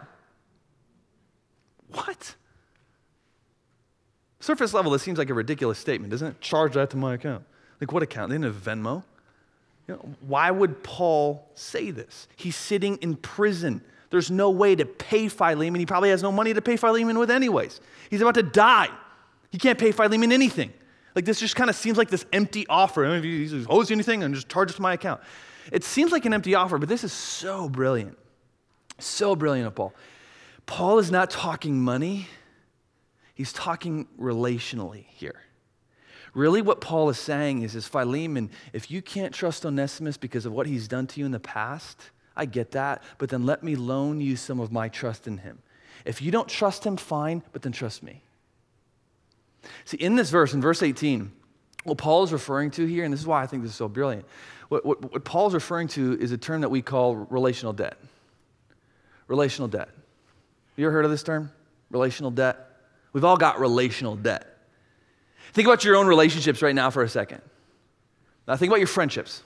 What? 1.92 2.34
Surface 4.40 4.74
level, 4.74 4.90
this 4.90 5.02
seems 5.02 5.18
like 5.18 5.30
a 5.30 5.34
ridiculous 5.34 5.78
statement, 5.78 6.10
doesn't 6.10 6.28
it? 6.28 6.40
Charge 6.40 6.74
that 6.74 6.90
to 6.90 6.96
my 6.96 7.14
account. 7.14 7.44
Like, 7.80 7.92
what 7.92 8.02
account? 8.02 8.30
They 8.30 8.34
didn't 8.34 8.52
have 8.52 8.56
Venmo. 8.56 9.04
You 9.88 9.94
know, 9.94 10.14
why 10.20 10.50
would 10.50 10.82
Paul 10.82 11.50
say 11.54 11.90
this? 11.90 12.28
He's 12.36 12.56
sitting 12.56 12.96
in 12.98 13.16
prison. 13.16 13.82
There's 14.10 14.30
no 14.30 14.50
way 14.50 14.76
to 14.76 14.84
pay 14.84 15.28
Philemon. 15.28 15.80
He 15.80 15.86
probably 15.86 16.10
has 16.10 16.22
no 16.22 16.30
money 16.30 16.54
to 16.54 16.62
pay 16.62 16.76
Philemon 16.76 17.18
with, 17.18 17.30
anyways. 17.30 17.80
He's 18.10 18.20
about 18.20 18.34
to 18.34 18.42
die. 18.42 18.88
He 19.50 19.58
can't 19.58 19.78
pay 19.78 19.92
Philemon 19.92 20.32
anything. 20.32 20.72
Like, 21.14 21.24
this 21.24 21.40
just 21.40 21.56
kind 21.56 21.68
of 21.68 21.76
seems 21.76 21.98
like 21.98 22.08
this 22.08 22.24
empty 22.32 22.66
offer. 22.68 23.04
i 23.04 23.16
If 23.16 23.24
he 23.24 23.66
owes 23.68 23.90
you 23.90 23.94
anything, 23.94 24.22
and 24.22 24.34
just 24.34 24.48
charge 24.48 24.70
it 24.70 24.74
to 24.74 24.82
my 24.82 24.94
account. 24.94 25.20
It 25.70 25.84
seems 25.84 26.10
like 26.12 26.24
an 26.24 26.34
empty 26.34 26.54
offer, 26.54 26.78
but 26.78 26.88
this 26.88 27.04
is 27.04 27.12
so 27.12 27.68
brilliant. 27.68 28.18
So 28.98 29.36
brilliant 29.36 29.66
of 29.66 29.74
Paul. 29.74 29.94
Paul 30.66 30.98
is 30.98 31.10
not 31.10 31.30
talking 31.30 31.80
money, 31.80 32.28
he's 33.34 33.52
talking 33.52 34.06
relationally 34.18 35.06
here. 35.08 35.40
Really, 36.34 36.62
what 36.62 36.80
Paul 36.80 37.10
is 37.10 37.18
saying 37.18 37.62
is, 37.62 37.74
is 37.74 37.86
Philemon, 37.86 38.50
if 38.72 38.90
you 38.90 39.02
can't 39.02 39.34
trust 39.34 39.66
Onesimus 39.66 40.16
because 40.16 40.46
of 40.46 40.52
what 40.52 40.66
he's 40.66 40.88
done 40.88 41.06
to 41.08 41.20
you 41.20 41.26
in 41.26 41.32
the 41.32 41.40
past, 41.40 42.10
I 42.34 42.46
get 42.46 42.70
that, 42.70 43.02
but 43.18 43.28
then 43.28 43.44
let 43.44 43.62
me 43.62 43.76
loan 43.76 44.20
you 44.20 44.36
some 44.36 44.58
of 44.58 44.72
my 44.72 44.88
trust 44.88 45.26
in 45.26 45.38
him. 45.38 45.58
If 46.04 46.22
you 46.22 46.30
don't 46.30 46.48
trust 46.48 46.86
him, 46.86 46.96
fine, 46.96 47.42
but 47.52 47.62
then 47.62 47.72
trust 47.72 48.02
me. 48.02 48.22
See, 49.84 49.98
in 49.98 50.16
this 50.16 50.30
verse, 50.30 50.54
in 50.54 50.60
verse 50.60 50.82
18, 50.82 51.30
what 51.84 51.98
Paul 51.98 52.24
is 52.24 52.32
referring 52.32 52.70
to 52.72 52.86
here, 52.86 53.04
and 53.04 53.12
this 53.12 53.20
is 53.20 53.26
why 53.26 53.42
I 53.42 53.46
think 53.46 53.62
this 53.62 53.72
is 53.72 53.76
so 53.76 53.88
brilliant, 53.88 54.24
what, 54.68 54.86
what, 54.86 55.12
what 55.12 55.24
Paul 55.24 55.48
is 55.48 55.54
referring 55.54 55.88
to 55.88 56.18
is 56.18 56.32
a 56.32 56.38
term 56.38 56.62
that 56.62 56.70
we 56.70 56.80
call 56.80 57.14
relational 57.14 57.74
debt. 57.74 57.98
Relational 59.28 59.68
debt. 59.68 59.90
You 60.76 60.86
ever 60.86 60.92
heard 60.92 61.04
of 61.04 61.10
this 61.10 61.22
term? 61.22 61.52
Relational 61.90 62.30
debt? 62.30 62.70
We've 63.12 63.24
all 63.24 63.36
got 63.36 63.60
relational 63.60 64.16
debt. 64.16 64.51
Think 65.52 65.68
about 65.68 65.84
your 65.84 65.96
own 65.96 66.06
relationships 66.06 66.62
right 66.62 66.74
now 66.74 66.90
for 66.90 67.02
a 67.02 67.08
second. 67.08 67.42
Now, 68.48 68.56
think 68.56 68.70
about 68.70 68.80
your 68.80 68.88
friendships. 68.88 69.42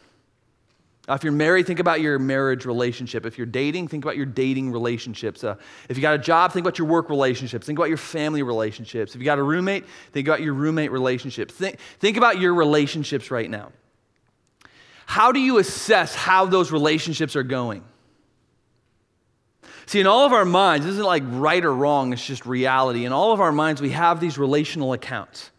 Now, 1.09 1.15
if 1.15 1.23
you're 1.23 1.33
married, 1.33 1.67
think 1.67 1.79
about 1.79 2.01
your 2.01 2.19
marriage 2.19 2.65
relationship. 2.65 3.27
If 3.27 3.39
you're 3.39 3.47
dating, 3.47 3.89
think 3.89 4.05
about 4.05 4.17
your 4.17 4.27
dating 4.27 4.73
relationships. 4.73 5.45
Uh, 5.45 5.55
if 5.89 5.97
you 5.97 6.03
got 6.03 6.15
a 6.15 6.19
job, 6.19 6.53
think 6.53 6.65
about 6.65 6.79
your 6.79 6.89
work 6.89 7.11
relationships. 7.11 7.67
Think 7.67 7.79
about 7.79 7.89
your 7.89 7.99
family 7.99 8.43
relationships. 8.43 9.15
If 9.15 9.21
you 9.21 9.25
got 9.25 9.39
a 9.39 9.43
roommate, 9.43 9.85
think 10.13 10.27
about 10.27 10.43
your 10.43 10.55
roommate 10.55 10.91
relationships. 10.91 11.55
Think, 11.55 11.79
think 12.01 12.17
about 12.17 12.41
your 12.41 12.55
relationships 12.55 13.31
right 13.31 13.49
now. 13.49 13.71
How 15.07 15.31
do 15.31 15.39
you 15.39 15.59
assess 15.59 16.15
how 16.15 16.47
those 16.47 16.73
relationships 16.73 17.37
are 17.37 17.45
going? 17.45 17.85
See, 19.87 20.01
in 20.01 20.09
all 20.09 20.27
of 20.27 20.33
our 20.33 20.45
minds, 20.45 20.85
this 20.85 20.95
isn't 20.95 21.07
like 21.07 21.23
right 21.27 21.65
or 21.65 21.73
wrong, 21.73 22.13
it's 22.13 22.27
just 22.27 22.45
reality. 22.45 23.05
In 23.05 23.13
all 23.13 23.33
of 23.33 23.41
our 23.41 23.53
minds, 23.53 23.81
we 23.81 23.91
have 23.91 24.19
these 24.19 24.37
relational 24.37 24.93
accounts. 24.93 25.53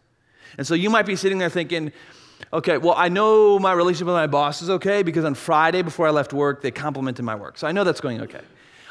And 0.58 0.66
so 0.66 0.74
you 0.74 0.90
might 0.90 1.06
be 1.06 1.16
sitting 1.16 1.38
there 1.38 1.48
thinking, 1.48 1.92
okay, 2.52 2.76
well, 2.76 2.94
I 2.96 3.08
know 3.08 3.58
my 3.58 3.72
relationship 3.72 4.08
with 4.08 4.16
my 4.16 4.26
boss 4.26 4.60
is 4.60 4.68
okay 4.68 5.02
because 5.02 5.24
on 5.24 5.34
Friday 5.34 5.82
before 5.82 6.06
I 6.06 6.10
left 6.10 6.32
work, 6.32 6.60
they 6.60 6.70
complimented 6.70 7.24
my 7.24 7.36
work. 7.36 7.56
So 7.56 7.66
I 7.66 7.72
know 7.72 7.84
that's 7.84 8.00
going 8.00 8.20
okay. 8.22 8.42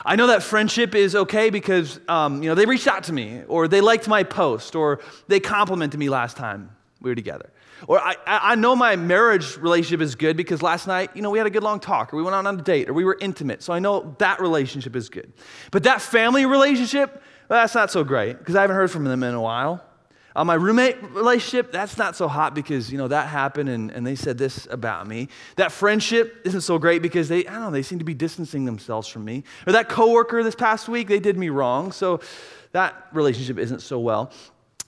I 0.05 0.15
know 0.15 0.27
that 0.27 0.41
friendship 0.41 0.95
is 0.95 1.15
okay 1.15 1.49
because 1.49 1.99
um, 2.07 2.41
you 2.41 2.49
know 2.49 2.55
they 2.55 2.65
reached 2.65 2.87
out 2.87 3.03
to 3.05 3.13
me, 3.13 3.41
or 3.47 3.67
they 3.67 3.81
liked 3.81 4.07
my 4.07 4.23
post, 4.23 4.75
or 4.75 5.01
they 5.27 5.39
complimented 5.39 5.99
me 5.99 6.07
last 6.07 6.37
time 6.37 6.69
we 7.01 7.11
were 7.11 7.15
together. 7.15 7.49
Or 7.87 7.99
I, 7.99 8.15
I 8.25 8.55
know 8.55 8.75
my 8.75 8.95
marriage 8.95 9.57
relationship 9.57 10.01
is 10.01 10.15
good 10.15 10.37
because 10.37 10.61
last 10.61 10.87
night, 10.87 11.11
you 11.13 11.21
know, 11.21 11.29
we 11.29 11.37
had 11.37 11.45
a 11.45 11.49
good 11.49 11.63
long 11.63 11.79
talk, 11.79 12.13
or 12.13 12.17
we 12.17 12.23
went 12.23 12.35
out 12.35 12.45
on 12.45 12.59
a 12.59 12.63
date, 12.63 12.89
or 12.89 12.93
we 12.93 13.03
were 13.03 13.17
intimate. 13.19 13.61
So 13.61 13.73
I 13.73 13.79
know 13.79 14.15
that 14.19 14.39
relationship 14.39 14.95
is 14.95 15.09
good. 15.09 15.31
But 15.71 15.83
that 15.83 16.01
family 16.01 16.45
relationship, 16.45 17.21
well, 17.49 17.61
that's 17.61 17.75
not 17.75 17.91
so 17.91 18.03
great 18.03 18.39
because 18.39 18.55
I 18.55 18.61
haven't 18.61 18.77
heard 18.77 18.89
from 18.89 19.03
them 19.03 19.23
in 19.23 19.33
a 19.33 19.41
while. 19.41 19.83
Uh, 20.37 20.43
my 20.43 20.53
roommate 20.53 21.01
relationship, 21.13 21.71
that's 21.71 21.97
not 21.97 22.15
so 22.15 22.27
hot 22.27 22.53
because, 22.53 22.91
you 22.91 22.97
know, 22.99 23.07
that 23.07 23.27
happened 23.27 23.69
and, 23.69 23.89
and 23.89 24.05
they 24.05 24.13
said 24.13 24.37
this 24.37 24.67
about 24.69 25.07
me. 25.07 25.29
That 25.55 25.71
friendship 25.71 26.41
isn't 26.45 26.61
so 26.61 26.77
great 26.77 27.01
because 27.01 27.27
they, 27.27 27.47
I 27.47 27.53
don't 27.53 27.63
know, 27.63 27.71
they 27.71 27.81
seem 27.81 27.97
to 27.97 28.05
be 28.05 28.13
distancing 28.13 28.63
themselves 28.63 29.07
from 29.07 29.25
me. 29.25 29.43
Or 29.65 29.73
that 29.73 29.89
coworker 29.89 30.43
this 30.43 30.53
past 30.53 30.87
week, 30.87 31.07
they 31.07 31.19
did 31.19 31.37
me 31.37 31.49
wrong. 31.49 31.91
So 31.91 32.19
that 32.71 33.07
relationship 33.13 33.57
isn't 33.57 33.81
so 33.81 33.97
well. 33.99 34.31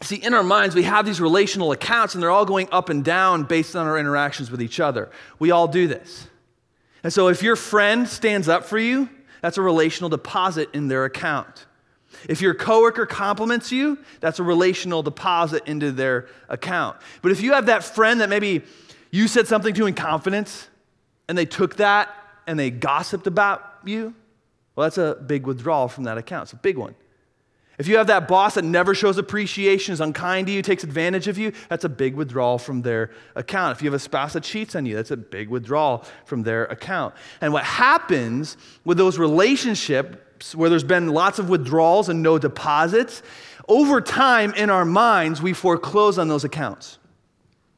See, 0.03 0.17
in 0.17 0.35
our 0.35 0.43
minds, 0.43 0.75
we 0.75 0.83
have 0.83 1.03
these 1.03 1.19
relational 1.19 1.71
accounts 1.71 2.13
and 2.13 2.21
they're 2.21 2.29
all 2.29 2.45
going 2.45 2.69
up 2.71 2.89
and 2.89 3.03
down 3.03 3.41
based 3.41 3.75
on 3.75 3.87
our 3.87 3.97
interactions 3.97 4.51
with 4.51 4.61
each 4.61 4.79
other. 4.79 5.09
We 5.39 5.49
all 5.49 5.67
do 5.67 5.87
this. 5.87 6.27
And 7.03 7.11
so 7.11 7.27
if 7.27 7.41
your 7.41 7.55
friend 7.55 8.07
stands 8.07 8.47
up 8.47 8.65
for 8.65 8.77
you, 8.77 9.09
that's 9.41 9.57
a 9.57 9.63
relational 9.63 10.09
deposit 10.09 10.69
in 10.73 10.89
their 10.89 11.05
account. 11.05 11.65
If 12.27 12.41
your 12.41 12.53
coworker 12.53 13.05
compliments 13.05 13.71
you, 13.71 13.97
that's 14.19 14.39
a 14.39 14.43
relational 14.43 15.03
deposit 15.03 15.63
into 15.67 15.91
their 15.91 16.27
account. 16.49 16.97
But 17.21 17.31
if 17.31 17.41
you 17.41 17.53
have 17.53 17.67
that 17.67 17.83
friend 17.83 18.21
that 18.21 18.29
maybe 18.29 18.63
you 19.11 19.27
said 19.27 19.47
something 19.47 19.73
to 19.75 19.85
in 19.85 19.93
confidence 19.93 20.67
and 21.27 21.37
they 21.37 21.45
took 21.45 21.77
that 21.77 22.13
and 22.47 22.59
they 22.59 22.71
gossiped 22.71 23.27
about 23.27 23.63
you, 23.85 24.13
well, 24.75 24.85
that's 24.85 24.97
a 24.97 25.15
big 25.15 25.45
withdrawal 25.45 25.87
from 25.87 26.05
that 26.05 26.17
account. 26.17 26.43
It's 26.43 26.53
a 26.53 26.57
big 26.57 26.77
one. 26.77 26.95
If 27.77 27.87
you 27.87 27.95
have 27.95 28.07
that 28.07 28.27
boss 28.27 28.55
that 28.55 28.65
never 28.65 28.93
shows 28.93 29.17
appreciation, 29.17 29.93
is 29.93 30.01
unkind 30.01 30.47
to 30.47 30.53
you, 30.53 30.61
takes 30.61 30.83
advantage 30.83 31.29
of 31.29 31.37
you, 31.37 31.53
that's 31.69 31.85
a 31.85 31.89
big 31.89 32.13
withdrawal 32.13 32.57
from 32.57 32.81
their 32.81 33.11
account. 33.35 33.77
If 33.77 33.81
you 33.81 33.87
have 33.87 33.93
a 33.93 33.99
spouse 33.99 34.33
that 34.33 34.43
cheats 34.43 34.75
on 34.75 34.85
you, 34.85 34.97
that's 34.97 35.11
a 35.11 35.17
big 35.17 35.47
withdrawal 35.47 36.03
from 36.25 36.43
their 36.43 36.65
account. 36.65 37.15
And 37.39 37.53
what 37.53 37.63
happens 37.63 38.57
with 38.83 38.97
those 38.97 39.17
relationships 39.17 40.17
where 40.55 40.69
there's 40.69 40.83
been 40.83 41.09
lots 41.09 41.39
of 41.39 41.49
withdrawals 41.49 42.09
and 42.09 42.21
no 42.21 42.37
deposits, 42.37 43.21
over 43.67 44.01
time 44.01 44.53
in 44.53 44.69
our 44.69 44.85
minds, 44.85 45.41
we 45.41 45.53
foreclose 45.53 46.17
on 46.17 46.27
those 46.27 46.43
accounts. 46.43 46.97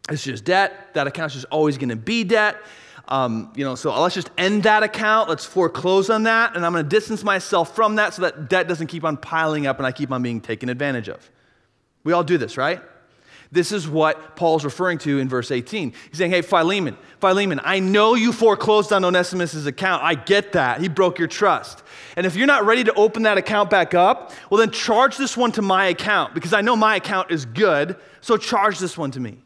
It's 0.10 0.24
just 0.24 0.46
debt. 0.46 0.94
That 0.94 1.08
account's 1.08 1.36
just 1.36 1.46
always 1.52 1.78
going 1.78 1.90
to 1.90 1.96
be 1.96 2.24
debt. 2.24 2.58
Um, 3.08 3.52
you 3.56 3.66
know, 3.66 3.76
so 3.76 4.00
let's 4.02 4.16
just 4.16 4.30
end 4.38 4.64
that 4.64 4.84
account. 4.84 5.28
Let's 5.28 5.46
foreclose 5.46 6.10
on 6.10 6.24
that, 6.24 6.56
and 6.56 6.66
I'm 6.66 6.72
going 6.72 6.86
to 6.86 6.90
distance 6.90 7.24
myself 7.24 7.76
from 7.76 7.96
that 7.96 8.14
so 8.14 8.22
that 8.22 8.50
debt 8.50 8.68
doesn't 8.68 8.88
keep 8.88 9.04
on 9.04 9.18
piling 9.18 9.68
up 9.68 9.78
and 9.78 9.86
I 9.86 9.92
keep 9.92 10.12
on 10.12 10.24
being 10.24 10.40
taken 10.40 10.70
advantage 10.70 11.10
of. 11.10 11.30
We 12.04 12.14
all 12.14 12.24
do 12.24 12.38
this, 12.38 12.58
right? 12.58 12.82
This 13.52 13.72
is 13.72 13.88
what 13.88 14.36
Paul's 14.38 14.64
referring 14.64 14.98
to 15.00 15.20
in 15.20 15.28
verse 15.28 15.52
18. 15.52 15.92
He's 16.10 16.18
saying, 16.18 16.32
Hey, 16.32 16.42
Philemon, 16.42 16.98
Philemon, 17.20 17.60
I 17.64 17.80
know 17.80 18.16
you 18.16 18.32
foreclosed 18.32 18.94
on 18.94 19.04
Onesimus' 19.04 19.66
account. 19.66 20.04
I 20.04 20.16
get 20.16 20.54
that. 20.54 20.80
He 20.80 20.88
broke 20.88 21.20
your 21.20 21.28
trust. 21.28 21.84
And 22.16 22.26
if 22.26 22.36
you're 22.36 22.48
not 22.48 22.66
ready 22.66 22.86
to 22.86 22.94
open 22.94 23.24
that 23.24 23.38
account 23.38 23.70
back 23.70 23.94
up, 23.94 24.32
well, 24.50 24.60
then 24.60 24.72
charge 24.72 25.18
this 25.18 25.36
one 25.36 25.52
to 25.54 25.62
my 25.62 25.88
account 25.88 26.34
because 26.34 26.54
I 26.54 26.62
know 26.62 26.76
my 26.76 26.96
account 26.96 27.32
is 27.32 27.46
good. 27.46 27.98
So 28.22 28.38
charge 28.38 28.80
this 28.80 28.98
one 28.98 29.12
to 29.12 29.20
me. 29.20 29.38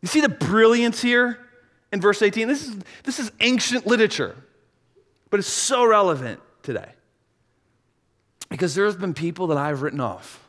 You 0.00 0.08
see 0.08 0.20
the 0.20 0.28
brilliance 0.28 1.02
here? 1.02 1.38
in 1.92 2.00
verse 2.00 2.22
18. 2.22 2.48
This 2.48 2.66
is, 2.66 2.76
this 3.04 3.18
is 3.20 3.30
ancient 3.40 3.86
literature, 3.86 4.34
but 5.30 5.38
it's 5.38 5.48
so 5.48 5.84
relevant 5.84 6.40
today. 6.62 6.92
Because 8.48 8.74
there 8.74 8.86
have 8.86 8.98
been 8.98 9.14
people 9.14 9.46
that 9.48 9.58
I've 9.58 9.82
written 9.82 10.00
off. 10.00 10.41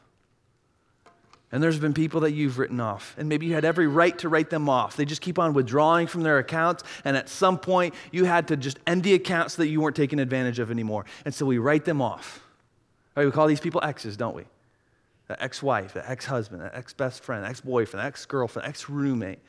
And 1.54 1.62
there's 1.62 1.78
been 1.78 1.94
people 1.94 2.22
that 2.22 2.32
you've 2.32 2.58
written 2.58 2.80
off. 2.80 3.14
And 3.16 3.30
maybe 3.30 3.46
you 3.46 3.54
had 3.54 3.64
every 3.64 3.86
right 3.86 4.18
to 4.18 4.28
write 4.28 4.50
them 4.50 4.68
off. 4.68 4.98
They 4.98 5.06
just 5.06 5.22
keep 5.22 5.38
on 5.38 5.54
withdrawing 5.54 6.08
from 6.08 6.24
their 6.24 6.40
accounts. 6.40 6.84
And 7.06 7.16
at 7.16 7.30
some 7.30 7.60
point, 7.60 7.94
you 8.12 8.26
had 8.26 8.48
to 8.48 8.58
just 8.58 8.80
end 8.88 9.04
the 9.04 9.14
account 9.14 9.52
so 9.52 9.62
that 9.62 9.68
you 9.68 9.80
weren't 9.80 9.96
taken 9.96 10.18
advantage 10.18 10.58
of 10.58 10.72
anymore. 10.72 11.06
And 11.26 11.34
so 11.34 11.46
we 11.46 11.60
write 11.60 11.86
them 11.86 12.02
off. 12.02 12.44
Right, 13.16 13.28
we 13.28 13.32
call 13.32 13.46
these 13.46 13.60
people 13.60 13.82
exes, 13.84 14.18
don't 14.18 14.36
we? 14.36 14.46
The 15.28 15.42
ex 15.42 15.62
wife, 15.62 15.94
the 15.94 16.10
ex 16.10 16.26
husband, 16.26 16.64
the 16.64 16.76
ex 16.76 16.92
best 16.92 17.24
friend, 17.24 17.46
ex 17.46 17.62
boyfriend, 17.62 18.04
ex 18.04 18.26
girlfriend, 18.26 18.68
ex 18.68 18.90
roommate. 18.90 19.40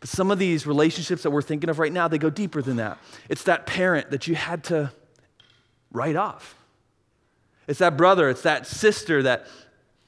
But 0.00 0.10
some 0.10 0.30
of 0.30 0.38
these 0.38 0.66
relationships 0.66 1.22
that 1.22 1.30
we're 1.30 1.40
thinking 1.40 1.70
of 1.70 1.78
right 1.78 1.92
now, 1.92 2.08
they 2.08 2.18
go 2.18 2.28
deeper 2.28 2.60
than 2.60 2.76
that. 2.76 2.98
It's 3.30 3.44
that 3.44 3.64
parent 3.64 4.10
that 4.10 4.26
you 4.26 4.34
had 4.34 4.64
to 4.64 4.92
write 5.90 6.16
off. 6.16 6.56
It's 7.66 7.78
that 7.78 7.96
brother, 7.96 8.28
it's 8.28 8.42
that 8.42 8.66
sister 8.66 9.22
that, 9.22 9.46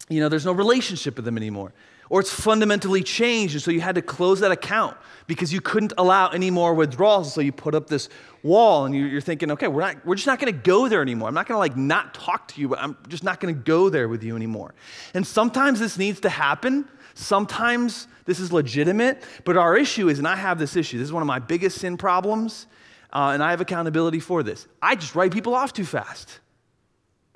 you 0.09 0.21
know, 0.21 0.29
there's 0.29 0.47
no 0.47 0.53
relationship 0.53 1.16
with 1.16 1.25
them 1.25 1.37
anymore. 1.37 1.73
Or 2.11 2.21
it's 2.21 2.33
fundamentally 2.33 3.03
changed, 3.03 3.55
and 3.55 3.62
so 3.62 3.71
you 3.71 3.83
had 3.83 3.97
to 3.97 4.03
close 4.03 4.40
that 4.40 4.51
account 4.51 4.97
because 5.27 5.53
you 5.53 5.61
couldn't 5.61 5.92
allow 5.99 6.29
any 6.29 6.51
more 6.51 6.73
withdrawals. 6.73 7.35
So 7.35 7.42
you 7.42 7.53
put 7.53 7.75
up 7.75 7.87
this 7.88 8.09
wall, 8.42 8.87
and 8.87 8.94
you're 8.94 9.21
thinking, 9.21 9.51
okay, 9.51 9.68
we're, 9.68 9.83
not, 9.83 10.07
we're 10.07 10.14
just 10.14 10.27
not 10.27 10.38
going 10.38 10.51
to 10.51 10.59
go 10.59 10.88
there 10.88 11.03
anymore. 11.03 11.29
I'm 11.29 11.35
not 11.35 11.47
going 11.47 11.57
to 11.57 11.59
like 11.59 11.77
not 11.77 12.14
talk 12.14 12.49
to 12.49 12.61
you, 12.62 12.68
but 12.68 12.79
I'm 12.79 12.97
just 13.09 13.25
not 13.25 13.40
going 13.40 13.55
to 13.55 13.61
go 13.61 13.90
there 13.90 14.09
with 14.09 14.23
you 14.23 14.37
anymore. 14.37 14.75
And 15.12 15.27
sometimes 15.27 15.81
this 15.81 15.99
needs 15.99 16.21
to 16.21 16.31
happen. 16.31 16.88
Sometimes 17.12 18.09
this 18.25 18.40
is 18.40 18.53
legitimate, 18.53 19.23
but 19.44 19.59
our 19.59 19.77
issue 19.77 20.09
is, 20.09 20.18
and 20.18 20.27
I 20.27 20.37
have 20.37 20.59
this 20.59 20.77
issue, 20.77 20.99
this 20.99 21.07
is 21.07 21.12
one 21.12 21.23
of 21.23 21.27
my 21.27 21.40
biggest 21.40 21.79
sin 21.79 21.99
problems, 21.99 22.66
uh, 23.12 23.33
and 23.35 23.42
I 23.42 23.51
have 23.51 23.61
accountability 23.61 24.21
for 24.21 24.42
this. 24.42 24.66
I 24.81 24.94
just 24.94 25.14
write 25.14 25.33
people 25.33 25.55
off 25.55 25.75
too 25.75 25.85
fast. 25.85 26.40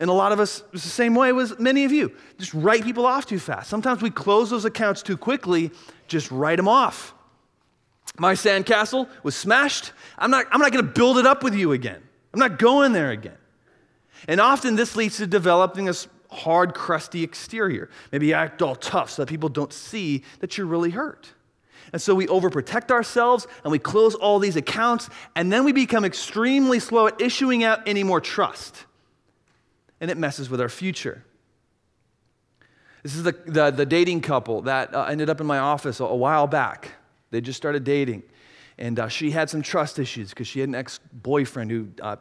And 0.03 0.11
a 0.11 0.15
lot 0.15 0.33
of 0.33 0.41
us, 0.41 0.65
it's 0.73 0.83
the 0.83 0.91
same 0.91 1.15
way 1.15 1.31
as 1.31 1.57
many 1.61 1.85
of 1.85 1.93
you, 1.93 2.11
just 2.37 2.53
write 2.53 2.83
people 2.83 3.07
off 3.07 3.25
too 3.25 3.39
fast. 3.39 3.71
Sometimes 3.71 4.03
we 4.03 4.11
close 4.11 4.51
those 4.51 4.65
accounts 4.65 5.01
too 5.01 5.17
quickly, 5.17 5.71
just 6.09 6.29
write 6.33 6.57
them 6.57 6.67
off. 6.67 7.15
My 8.19 8.35
sandcastle 8.35 9.09
was 9.23 9.37
smashed. 9.37 9.93
I'm 10.19 10.33
not, 10.33 10.47
I'm 10.51 10.59
not 10.59 10.73
going 10.73 10.85
to 10.85 10.91
build 10.91 11.19
it 11.19 11.27
up 11.27 11.45
with 11.45 11.55
you 11.55 11.71
again. 11.71 12.03
I'm 12.35 12.41
not 12.41 12.59
going 12.59 12.93
there 12.93 13.13
again. 13.13 13.37
And 14.27 14.41
often 14.41 14.75
this 14.75 14.97
leads 14.97 15.19
to 15.19 15.27
developing 15.29 15.89
a 15.89 15.95
hard, 16.33 16.75
crusty 16.75 17.23
exterior. 17.23 17.89
Maybe 18.11 18.27
you 18.27 18.35
act 18.35 18.61
all 18.61 18.75
tough 18.75 19.09
so 19.09 19.23
that 19.23 19.29
people 19.29 19.51
don't 19.51 19.73
see 19.73 20.25
that 20.41 20.59
you're 20.59 20.67
really 20.67 20.91
hurt. 20.91 21.29
And 21.93 22.03
so 22.03 22.13
we 22.13 22.27
overprotect 22.27 22.91
ourselves 22.91 23.47
and 23.63 23.71
we 23.71 23.79
close 23.79 24.17
all 24.17 24.41
these 24.41 24.57
accounts, 24.57 25.09
and 25.37 25.53
then 25.53 25.63
we 25.63 25.71
become 25.71 26.05
extremely 26.05 26.81
slow 26.81 27.07
at 27.07 27.21
issuing 27.21 27.63
out 27.63 27.87
any 27.87 28.03
more 28.03 28.21
trust 28.21 28.87
and 30.03 30.11
it 30.11 30.19
messes 30.19 30.51
with 30.51 30.61
our 30.61 30.69
future. 30.69 31.25
This 33.05 33.15
is 33.15 33.23
the, 33.23 33.33
the, 33.47 33.71
the 33.71 33.87
dating 33.87 34.21
couple 34.21 34.63
that 34.63 34.93
uh, 34.93 35.05
ended 35.05 35.31
up 35.31 35.41
in 35.41 35.47
my 35.47 35.59
office 35.59 36.01
a, 36.01 36.05
a, 36.05 36.17
while 36.17 36.49
back. 36.49 36.91
They 37.31 37.41
just 37.41 37.57
started 37.57 37.85
dating. 37.85 38.25
And 38.79 38.99
uh, 38.99 39.09
she 39.09 39.31
had 39.31 39.49
some 39.49 39.63
trust 39.63 40.01
issues 40.01 40.31
because 40.31 40.49
she 40.49 40.59
had 40.59 40.69
an 40.69 40.75
ex 40.75 40.99
boyfriend 41.13 41.71
who 41.71 41.89
uh, 42.03 42.17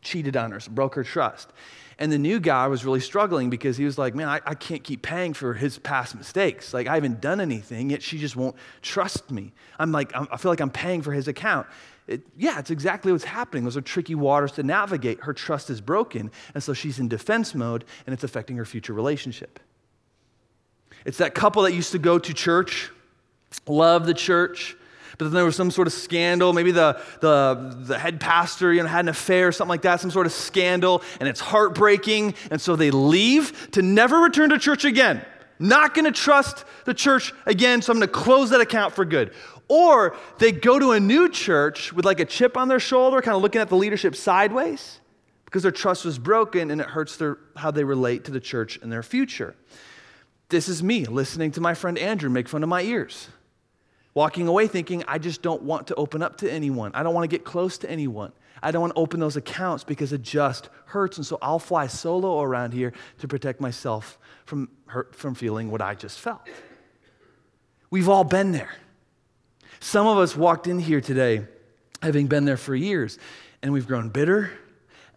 cheated 0.00 0.34
on 0.34 0.50
her, 0.50 0.60
so 0.60 0.70
broke 0.70 0.94
her 0.94 1.04
trust. 1.04 1.52
And 1.98 2.10
the 2.10 2.18
new 2.18 2.40
guy 2.40 2.68
was 2.68 2.86
really 2.86 3.00
struggling 3.00 3.50
because 3.50 3.76
he 3.76 3.84
was 3.84 3.98
like, 3.98 4.14
Man, 4.14 4.28
I, 4.28 4.40
I 4.46 4.54
can't 4.54 4.82
keep 4.82 5.02
paying 5.02 5.34
for 5.34 5.52
his 5.52 5.78
past 5.78 6.14
mistakes. 6.14 6.72
Like, 6.72 6.86
I 6.86 6.94
haven't 6.94 7.20
done 7.20 7.40
anything, 7.40 7.90
yet 7.90 8.02
she 8.02 8.18
just 8.18 8.36
won't 8.36 8.56
trust 8.80 9.30
me. 9.30 9.52
I'm 9.78 9.92
like, 9.92 10.14
I'm, 10.14 10.26
I 10.30 10.38
feel 10.38 10.52
like 10.52 10.60
I'm 10.60 10.70
paying 10.70 11.02
for 11.02 11.12
his 11.12 11.28
account. 11.28 11.66
It, 12.06 12.22
yeah, 12.36 12.58
it's 12.58 12.70
exactly 12.70 13.10
what's 13.10 13.24
happening. 13.24 13.64
Those 13.64 13.76
are 13.76 13.80
tricky 13.80 14.14
waters 14.14 14.52
to 14.52 14.62
navigate. 14.62 15.20
Her 15.20 15.32
trust 15.32 15.70
is 15.70 15.80
broken, 15.80 16.30
and 16.54 16.62
so 16.62 16.72
she's 16.72 16.98
in 16.98 17.08
defense 17.08 17.54
mode, 17.54 17.84
and 18.06 18.12
it's 18.12 18.22
affecting 18.22 18.56
her 18.56 18.64
future 18.64 18.92
relationship. 18.92 19.58
It's 21.04 21.18
that 21.18 21.34
couple 21.34 21.62
that 21.62 21.72
used 21.72 21.92
to 21.92 21.98
go 21.98 22.18
to 22.18 22.34
church, 22.34 22.90
love 23.66 24.06
the 24.06 24.14
church, 24.14 24.76
but 25.18 25.26
then 25.26 25.34
there 25.34 25.44
was 25.44 25.56
some 25.56 25.70
sort 25.70 25.86
of 25.86 25.92
scandal. 25.92 26.52
Maybe 26.52 26.72
the, 26.72 27.00
the, 27.20 27.76
the 27.86 27.98
head 27.98 28.20
pastor 28.20 28.72
you 28.72 28.82
know, 28.82 28.88
had 28.88 29.04
an 29.04 29.08
affair, 29.08 29.48
or 29.48 29.52
something 29.52 29.70
like 29.70 29.82
that, 29.82 30.00
some 30.00 30.10
sort 30.10 30.26
of 30.26 30.32
scandal, 30.32 31.02
and 31.20 31.28
it's 31.28 31.40
heartbreaking. 31.40 32.34
And 32.50 32.60
so 32.60 32.76
they 32.76 32.90
leave 32.90 33.70
to 33.72 33.82
never 33.82 34.18
return 34.18 34.50
to 34.50 34.58
church 34.58 34.84
again. 34.84 35.24
Not 35.58 35.94
gonna 35.94 36.12
trust 36.12 36.64
the 36.84 36.92
church 36.92 37.32
again, 37.46 37.80
so 37.80 37.92
I'm 37.92 37.98
gonna 37.98 38.08
close 38.08 38.50
that 38.50 38.60
account 38.60 38.94
for 38.94 39.04
good. 39.04 39.32
Or 39.68 40.16
they 40.38 40.52
go 40.52 40.78
to 40.78 40.92
a 40.92 41.00
new 41.00 41.28
church 41.28 41.92
with 41.92 42.04
like 42.04 42.20
a 42.20 42.24
chip 42.24 42.56
on 42.56 42.68
their 42.68 42.80
shoulder, 42.80 43.20
kind 43.20 43.36
of 43.36 43.42
looking 43.42 43.60
at 43.60 43.68
the 43.68 43.76
leadership 43.76 44.14
sideways 44.14 45.00
because 45.46 45.62
their 45.62 45.72
trust 45.72 46.04
was 46.04 46.18
broken 46.18 46.70
and 46.70 46.80
it 46.80 46.88
hurts 46.88 47.16
their, 47.16 47.38
how 47.56 47.70
they 47.70 47.84
relate 47.84 48.24
to 48.24 48.30
the 48.30 48.40
church 48.40 48.76
in 48.78 48.90
their 48.90 49.02
future. 49.02 49.56
This 50.48 50.68
is 50.68 50.82
me 50.82 51.06
listening 51.06 51.50
to 51.52 51.60
my 51.60 51.74
friend 51.74 51.98
Andrew 51.98 52.30
make 52.30 52.48
fun 52.48 52.62
of 52.62 52.68
my 52.68 52.82
ears, 52.82 53.28
walking 54.14 54.46
away 54.46 54.68
thinking, 54.68 55.02
I 55.08 55.18
just 55.18 55.42
don't 55.42 55.62
want 55.62 55.88
to 55.88 55.94
open 55.96 56.22
up 56.22 56.36
to 56.38 56.52
anyone. 56.52 56.92
I 56.94 57.02
don't 57.02 57.14
want 57.14 57.24
to 57.24 57.34
get 57.34 57.44
close 57.44 57.78
to 57.78 57.90
anyone. 57.90 58.32
I 58.62 58.70
don't 58.70 58.80
want 58.80 58.94
to 58.94 59.00
open 59.00 59.20
those 59.20 59.36
accounts 59.36 59.84
because 59.84 60.12
it 60.12 60.22
just 60.22 60.68
hurts. 60.86 61.16
And 61.16 61.26
so 61.26 61.38
I'll 61.42 61.58
fly 61.58 61.88
solo 61.88 62.40
around 62.40 62.72
here 62.72 62.92
to 63.18 63.28
protect 63.28 63.60
myself 63.60 64.18
from, 64.44 64.68
hurt, 64.86 65.14
from 65.14 65.34
feeling 65.34 65.70
what 65.70 65.82
I 65.82 65.94
just 65.94 66.20
felt. 66.20 66.42
We've 67.90 68.08
all 68.08 68.24
been 68.24 68.52
there. 68.52 68.72
Some 69.80 70.06
of 70.06 70.18
us 70.18 70.36
walked 70.36 70.66
in 70.66 70.78
here 70.78 71.00
today 71.00 71.46
having 72.02 72.26
been 72.26 72.44
there 72.44 72.56
for 72.56 72.74
years, 72.74 73.18
and 73.62 73.72
we've 73.72 73.86
grown 73.86 74.08
bitter, 74.08 74.50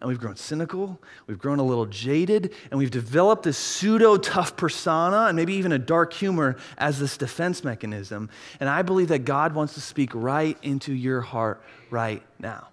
and 0.00 0.08
we've 0.08 0.18
grown 0.18 0.36
cynical, 0.36 0.98
we've 1.26 1.38
grown 1.38 1.58
a 1.58 1.62
little 1.62 1.86
jaded, 1.86 2.54
and 2.70 2.78
we've 2.78 2.90
developed 2.90 3.42
this 3.42 3.58
pseudo 3.58 4.16
tough 4.16 4.56
persona 4.56 5.26
and 5.26 5.36
maybe 5.36 5.54
even 5.54 5.72
a 5.72 5.78
dark 5.78 6.12
humor 6.12 6.56
as 6.78 6.98
this 6.98 7.18
defense 7.18 7.62
mechanism. 7.62 8.30
And 8.60 8.68
I 8.68 8.82
believe 8.82 9.08
that 9.08 9.26
God 9.26 9.54
wants 9.54 9.74
to 9.74 9.80
speak 9.80 10.10
right 10.14 10.56
into 10.62 10.94
your 10.94 11.20
heart 11.20 11.62
right 11.90 12.22
now 12.38 12.69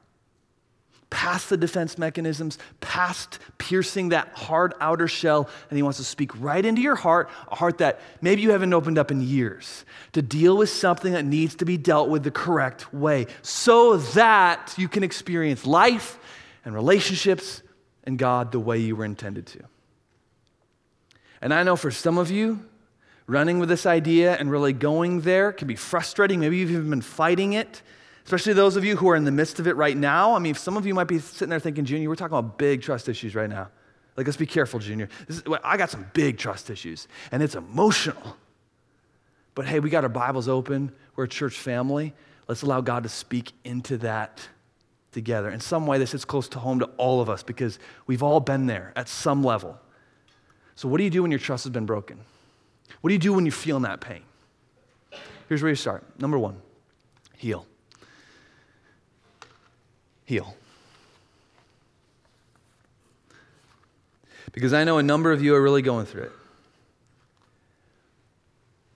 past 1.10 1.50
the 1.50 1.58
defense 1.58 1.98
mechanisms, 1.98 2.58
past 2.82 3.40
piercing 3.58 4.10
that 4.10 4.30
hard 4.34 4.74
outer 4.82 5.08
shell, 5.08 5.50
and 5.70 5.78
He 5.78 5.84
wants 5.84 5.98
to 6.00 6.04
speak 6.04 6.32
right 6.40 6.66
into 6.66 6.82
your 6.82 6.96
heart, 6.96 7.30
a 7.50 7.56
heart 7.56 7.78
that 7.80 8.00
maybe 8.22 8.42
you 8.42 8.52
haven't 8.52 8.74
opened 8.74 8.98
up 8.98 9.12
in 9.12 9.22
years, 9.22 9.86
to 10.14 10.22
deal 10.22 10.58
with 10.58 10.70
something 10.70 11.14
that 11.14 11.26
needs 11.26 11.56
to 11.56 11.66
be 11.66 11.78
dealt 11.78 12.10
with 12.10 12.24
the 12.24 12.32
correct 12.32 12.94
way 12.94 13.28
so 13.42 13.98
that 13.98 14.74
you 14.78 14.88
can 14.88 15.04
experience 15.04 15.66
life 15.66 16.20
and 16.66 16.74
relationships 16.74 17.62
and 18.04 18.18
God 18.18 18.52
the 18.52 18.60
way 18.60 18.78
you 18.78 18.96
were 18.96 19.06
intended 19.06 19.46
to. 19.48 19.64
And 21.42 21.54
I 21.54 21.64
know 21.64 21.76
for 21.76 21.92
some 21.92 22.18
of 22.18 22.32
you, 22.32 22.66
running 23.28 23.60
with 23.60 23.70
this 23.70 23.86
idea 23.86 24.36
and 24.36 24.50
really 24.50 24.74
going 24.74 25.22
there 25.22 25.52
can 25.52 25.68
be 25.68 25.76
frustrating. 25.76 26.40
Maybe 26.40 26.58
you've 26.58 26.72
even 26.72 26.90
been 26.90 27.02
fighting 27.02 27.54
it 27.54 27.82
especially 28.28 28.52
those 28.52 28.76
of 28.76 28.84
you 28.84 28.98
who 28.98 29.08
are 29.08 29.16
in 29.16 29.24
the 29.24 29.32
midst 29.32 29.58
of 29.58 29.68
it 29.68 29.78
right 29.78 29.96
now. 29.96 30.36
I 30.36 30.40
mean, 30.40 30.54
some 30.54 30.76
of 30.76 30.86
you 30.86 30.94
might 30.94 31.08
be 31.08 31.18
sitting 31.18 31.50
there 31.50 31.62
thinking, 31.62 31.86
Junior, 31.86 32.10
we're 32.10 32.16
talking 32.16 32.38
about 32.38 32.58
big 32.58 32.82
trust 32.82 33.08
issues 33.08 33.34
right 33.34 33.50
now. 33.50 33.70
Like, 34.18 34.28
let's 34.28 34.36
be 34.36 34.46
careful, 34.46 34.82
Junior. 34.82 35.08
Is, 35.30 35.44
I 35.64 35.78
got 35.78 35.90
some 35.90 36.06
big 36.12 36.38
trust 36.38 36.70
issues, 36.70 37.08
and 37.32 37.42
it's 37.42 37.56
emotional. 37.56 38.36
But 39.56 39.66
hey, 39.66 39.80
we 39.80 39.90
got 39.90 40.04
our 40.04 40.10
Bibles 40.10 40.50
open. 40.50 40.92
We're 41.16 41.24
a 41.24 41.30
church 41.30 41.58
family. 41.58 42.14
Let's 42.50 42.64
allow 42.64 42.82
God 42.82 43.04
to 43.04 43.10
speak 43.10 43.54
into 43.64 43.98
that 44.00 44.46
together. 45.14 45.50
In 45.50 45.62
some 45.62 45.88
way, 45.88 45.98
this 45.98 46.14
is 46.14 46.26
close 46.26 46.50
to 46.50 46.60
home 46.60 46.80
to 46.80 46.86
all 46.98 47.22
of 47.22 47.30
us 47.30 47.44
because 47.44 47.80
we've 48.08 48.24
all 48.24 48.42
been 48.42 48.66
there 48.66 48.92
at 48.98 49.08
some 49.08 49.42
level. 49.42 49.80
So, 50.76 50.90
what 50.90 50.98
do 50.98 51.06
you 51.06 51.10
do 51.10 51.22
when 51.22 51.32
your 51.32 51.40
trust 51.40 51.64
has 51.64 51.72
been 51.72 51.86
broken? 51.86 52.20
What 53.00 53.08
do 53.08 53.14
you 53.14 53.20
do 53.20 53.32
when 53.32 53.46
you're 53.46 53.54
feeling 53.54 53.84
that 53.84 54.02
pain? 54.02 54.24
Here's 55.48 55.62
where 55.62 55.70
you 55.70 55.78
start. 55.78 56.04
Number 56.20 56.38
one, 56.38 56.62
heal 57.38 57.66
heal. 60.28 60.56
Because 64.52 64.74
I 64.74 64.84
know 64.84 64.98
a 64.98 65.04
number 65.04 65.32
of 65.32 65.42
you 65.42 65.56
are 65.56 65.62
really 65.62 65.82
going 65.82 66.06
through 66.06 66.24
it. 66.24 66.32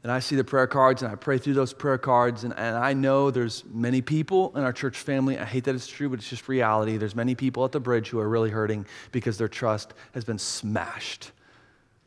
And 0.03 0.11
I 0.11 0.19
see 0.19 0.35
the 0.35 0.43
prayer 0.43 0.67
cards 0.67 1.03
and 1.03 1.11
I 1.11 1.15
pray 1.15 1.37
through 1.37 1.53
those 1.53 1.73
prayer 1.73 1.97
cards. 1.97 2.43
And, 2.43 2.53
and 2.57 2.75
I 2.75 2.93
know 2.93 3.31
there's 3.31 3.63
many 3.71 4.01
people 4.01 4.51
in 4.57 4.63
our 4.63 4.73
church 4.73 4.97
family. 4.97 5.37
I 5.37 5.45
hate 5.45 5.63
that 5.65 5.75
it's 5.75 5.87
true, 5.87 6.09
but 6.09 6.19
it's 6.19 6.29
just 6.29 6.49
reality. 6.49 6.97
There's 6.97 7.15
many 7.15 7.35
people 7.35 7.63
at 7.63 7.71
the 7.71 7.79
bridge 7.79 8.09
who 8.09 8.19
are 8.19 8.27
really 8.27 8.49
hurting 8.49 8.85
because 9.11 9.37
their 9.37 9.47
trust 9.47 9.93
has 10.13 10.25
been 10.25 10.39
smashed 10.39 11.31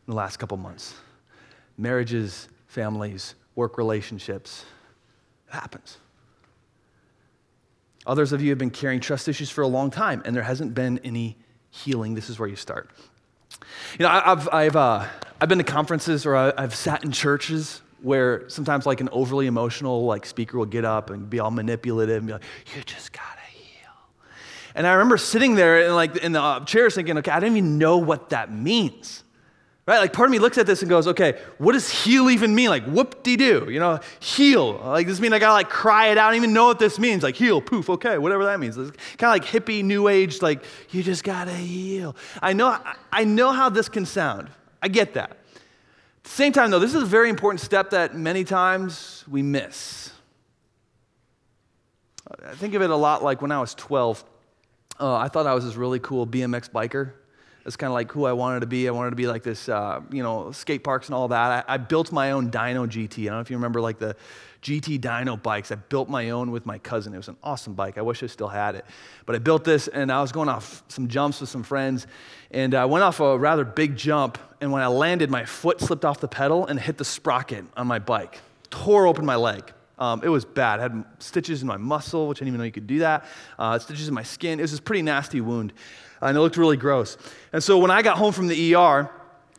in 0.06 0.10
the 0.10 0.16
last 0.16 0.38
couple 0.38 0.56
months. 0.56 0.94
Marriages, 1.78 2.48
families, 2.66 3.36
work 3.54 3.78
relationships. 3.78 4.64
It 5.48 5.54
happens. 5.54 5.98
Others 8.06 8.32
of 8.32 8.42
you 8.42 8.50
have 8.50 8.58
been 8.58 8.70
carrying 8.70 9.00
trust 9.00 9.28
issues 9.28 9.50
for 9.50 9.62
a 9.62 9.66
long 9.66 9.90
time, 9.90 10.22
and 10.24 10.36
there 10.36 10.42
hasn't 10.42 10.74
been 10.74 10.98
any 11.04 11.36
healing. 11.70 12.14
This 12.14 12.28
is 12.28 12.38
where 12.38 12.48
you 12.48 12.56
start. 12.56 12.90
You 13.98 14.04
know, 14.04 14.08
I've, 14.08 14.48
I've, 14.52 14.76
uh, 14.76 15.06
I've 15.40 15.48
been 15.48 15.58
to 15.58 15.64
conferences 15.64 16.26
or 16.26 16.36
I've 16.36 16.74
sat 16.74 17.04
in 17.04 17.12
churches 17.12 17.80
where 18.02 18.48
sometimes 18.48 18.84
like 18.84 19.00
an 19.00 19.08
overly 19.12 19.46
emotional 19.46 20.04
like 20.04 20.26
speaker 20.26 20.58
will 20.58 20.66
get 20.66 20.84
up 20.84 21.10
and 21.10 21.28
be 21.28 21.40
all 21.40 21.50
manipulative 21.50 22.18
and 22.18 22.26
be 22.26 22.32
like, 22.34 22.42
you 22.74 22.82
just 22.82 23.12
gotta 23.12 23.40
heal. 23.52 23.90
And 24.74 24.86
I 24.86 24.92
remember 24.92 25.16
sitting 25.16 25.54
there 25.54 25.86
and 25.86 25.94
like 25.94 26.16
in 26.16 26.32
the 26.32 26.42
uh, 26.42 26.64
chairs 26.64 26.94
thinking, 26.94 27.16
okay, 27.18 27.30
I 27.30 27.40
don't 27.40 27.56
even 27.56 27.78
know 27.78 27.96
what 27.96 28.30
that 28.30 28.52
means. 28.52 29.23
Right? 29.86 29.98
Like 29.98 30.14
part 30.14 30.28
of 30.28 30.32
me 30.32 30.38
looks 30.38 30.56
at 30.56 30.66
this 30.66 30.80
and 30.80 30.88
goes, 30.88 31.06
okay, 31.08 31.38
what 31.58 31.72
does 31.72 31.90
heal 31.90 32.30
even 32.30 32.54
mean? 32.54 32.70
Like 32.70 32.84
whoop-de-doo, 32.84 33.66
you 33.68 33.78
know, 33.78 34.00
heal. 34.18 34.78
Like 34.78 35.06
this 35.06 35.20
mean 35.20 35.34
I 35.34 35.38
gotta 35.38 35.52
like 35.52 35.68
cry 35.68 36.08
it 36.08 36.16
out. 36.16 36.28
I 36.28 36.30
don't 36.30 36.36
even 36.36 36.54
know 36.54 36.64
what 36.64 36.78
this 36.78 36.98
means. 36.98 37.22
Like 37.22 37.34
heal, 37.34 37.60
poof, 37.60 37.90
okay, 37.90 38.16
whatever 38.16 38.44
that 38.46 38.58
means. 38.58 38.78
It's 38.78 38.90
kind 39.18 39.36
of 39.36 39.42
like 39.42 39.44
hippie, 39.44 39.84
new 39.84 40.08
age, 40.08 40.40
like 40.40 40.64
you 40.90 41.02
just 41.02 41.22
gotta 41.22 41.52
heal. 41.52 42.16
I 42.40 42.54
know, 42.54 42.78
I 43.12 43.24
know 43.24 43.52
how 43.52 43.68
this 43.68 43.90
can 43.90 44.06
sound. 44.06 44.48
I 44.80 44.88
get 44.88 45.14
that. 45.14 45.30
At 45.32 46.24
the 46.24 46.30
same 46.30 46.52
time, 46.52 46.70
though, 46.70 46.78
this 46.78 46.94
is 46.94 47.02
a 47.02 47.06
very 47.06 47.28
important 47.28 47.60
step 47.60 47.90
that 47.90 48.16
many 48.16 48.44
times 48.44 49.22
we 49.28 49.42
miss. 49.42 50.12
I 52.42 52.54
think 52.54 52.72
of 52.72 52.80
it 52.80 52.88
a 52.88 52.96
lot 52.96 53.22
like 53.22 53.42
when 53.42 53.52
I 53.52 53.60
was 53.60 53.74
12. 53.74 54.24
Uh, 54.98 55.14
I 55.14 55.28
thought 55.28 55.46
I 55.46 55.52
was 55.52 55.66
this 55.66 55.74
really 55.76 55.98
cool 55.98 56.26
BMX 56.26 56.70
biker 56.70 57.12
That's 57.64 57.76
kind 57.76 57.90
of 57.90 57.94
like 57.94 58.12
who 58.12 58.26
I 58.26 58.32
wanted 58.32 58.60
to 58.60 58.66
be. 58.66 58.86
I 58.88 58.90
wanted 58.90 59.10
to 59.10 59.16
be 59.16 59.26
like 59.26 59.42
this, 59.42 59.70
uh, 59.70 60.02
you 60.10 60.22
know, 60.22 60.52
skate 60.52 60.84
parks 60.84 61.08
and 61.08 61.14
all 61.14 61.28
that. 61.28 61.64
I, 61.66 61.74
I 61.74 61.76
built 61.78 62.12
my 62.12 62.32
own 62.32 62.50
Dyno 62.50 62.86
GT. 62.86 63.22
I 63.22 63.24
don't 63.24 63.36
know 63.36 63.40
if 63.40 63.50
you 63.50 63.56
remember 63.56 63.80
like 63.80 63.98
the 63.98 64.16
GT 64.62 65.00
Dyno 65.00 65.42
bikes. 65.42 65.72
I 65.72 65.76
built 65.76 66.10
my 66.10 66.30
own 66.30 66.50
with 66.50 66.66
my 66.66 66.78
cousin. 66.78 67.14
It 67.14 67.16
was 67.16 67.28
an 67.28 67.38
awesome 67.42 67.72
bike. 67.72 67.96
I 67.96 68.02
wish 68.02 68.22
I 68.22 68.26
still 68.26 68.48
had 68.48 68.74
it. 68.74 68.84
But 69.24 69.34
I 69.34 69.38
built 69.38 69.64
this 69.64 69.88
and 69.88 70.12
I 70.12 70.20
was 70.20 70.30
going 70.30 70.50
off 70.50 70.82
some 70.88 71.08
jumps 71.08 71.40
with 71.40 71.48
some 71.48 71.62
friends 71.62 72.06
and 72.50 72.74
I 72.74 72.84
went 72.84 73.02
off 73.02 73.20
a 73.20 73.38
rather 73.38 73.64
big 73.64 73.96
jump. 73.96 74.36
And 74.60 74.70
when 74.70 74.82
I 74.82 74.88
landed, 74.88 75.30
my 75.30 75.46
foot 75.46 75.80
slipped 75.80 76.04
off 76.04 76.20
the 76.20 76.28
pedal 76.28 76.66
and 76.66 76.78
hit 76.78 76.98
the 76.98 77.04
sprocket 77.04 77.64
on 77.78 77.86
my 77.86 77.98
bike, 77.98 78.40
tore 78.68 79.06
open 79.06 79.24
my 79.24 79.36
leg. 79.36 79.72
Um, 79.98 80.22
it 80.24 80.28
was 80.28 80.44
bad. 80.44 80.80
I 80.80 80.82
had 80.82 81.04
stitches 81.18 81.62
in 81.62 81.68
my 81.68 81.76
muscle, 81.76 82.28
which 82.28 82.38
I 82.38 82.40
didn't 82.40 82.48
even 82.48 82.58
know 82.58 82.64
you 82.64 82.72
could 82.72 82.86
do 82.86 82.98
that. 82.98 83.24
Uh, 83.58 83.78
stitches 83.78 84.08
in 84.08 84.14
my 84.14 84.22
skin. 84.22 84.58
It 84.58 84.62
was 84.62 84.72
this 84.72 84.80
pretty 84.80 85.02
nasty 85.02 85.40
wound 85.40 85.72
and 86.24 86.36
it 86.36 86.40
looked 86.40 86.56
really 86.56 86.76
gross. 86.76 87.16
And 87.52 87.62
so 87.62 87.78
when 87.78 87.90
I 87.90 88.02
got 88.02 88.16
home 88.16 88.32
from 88.32 88.48
the 88.48 88.74
ER, 88.74 89.10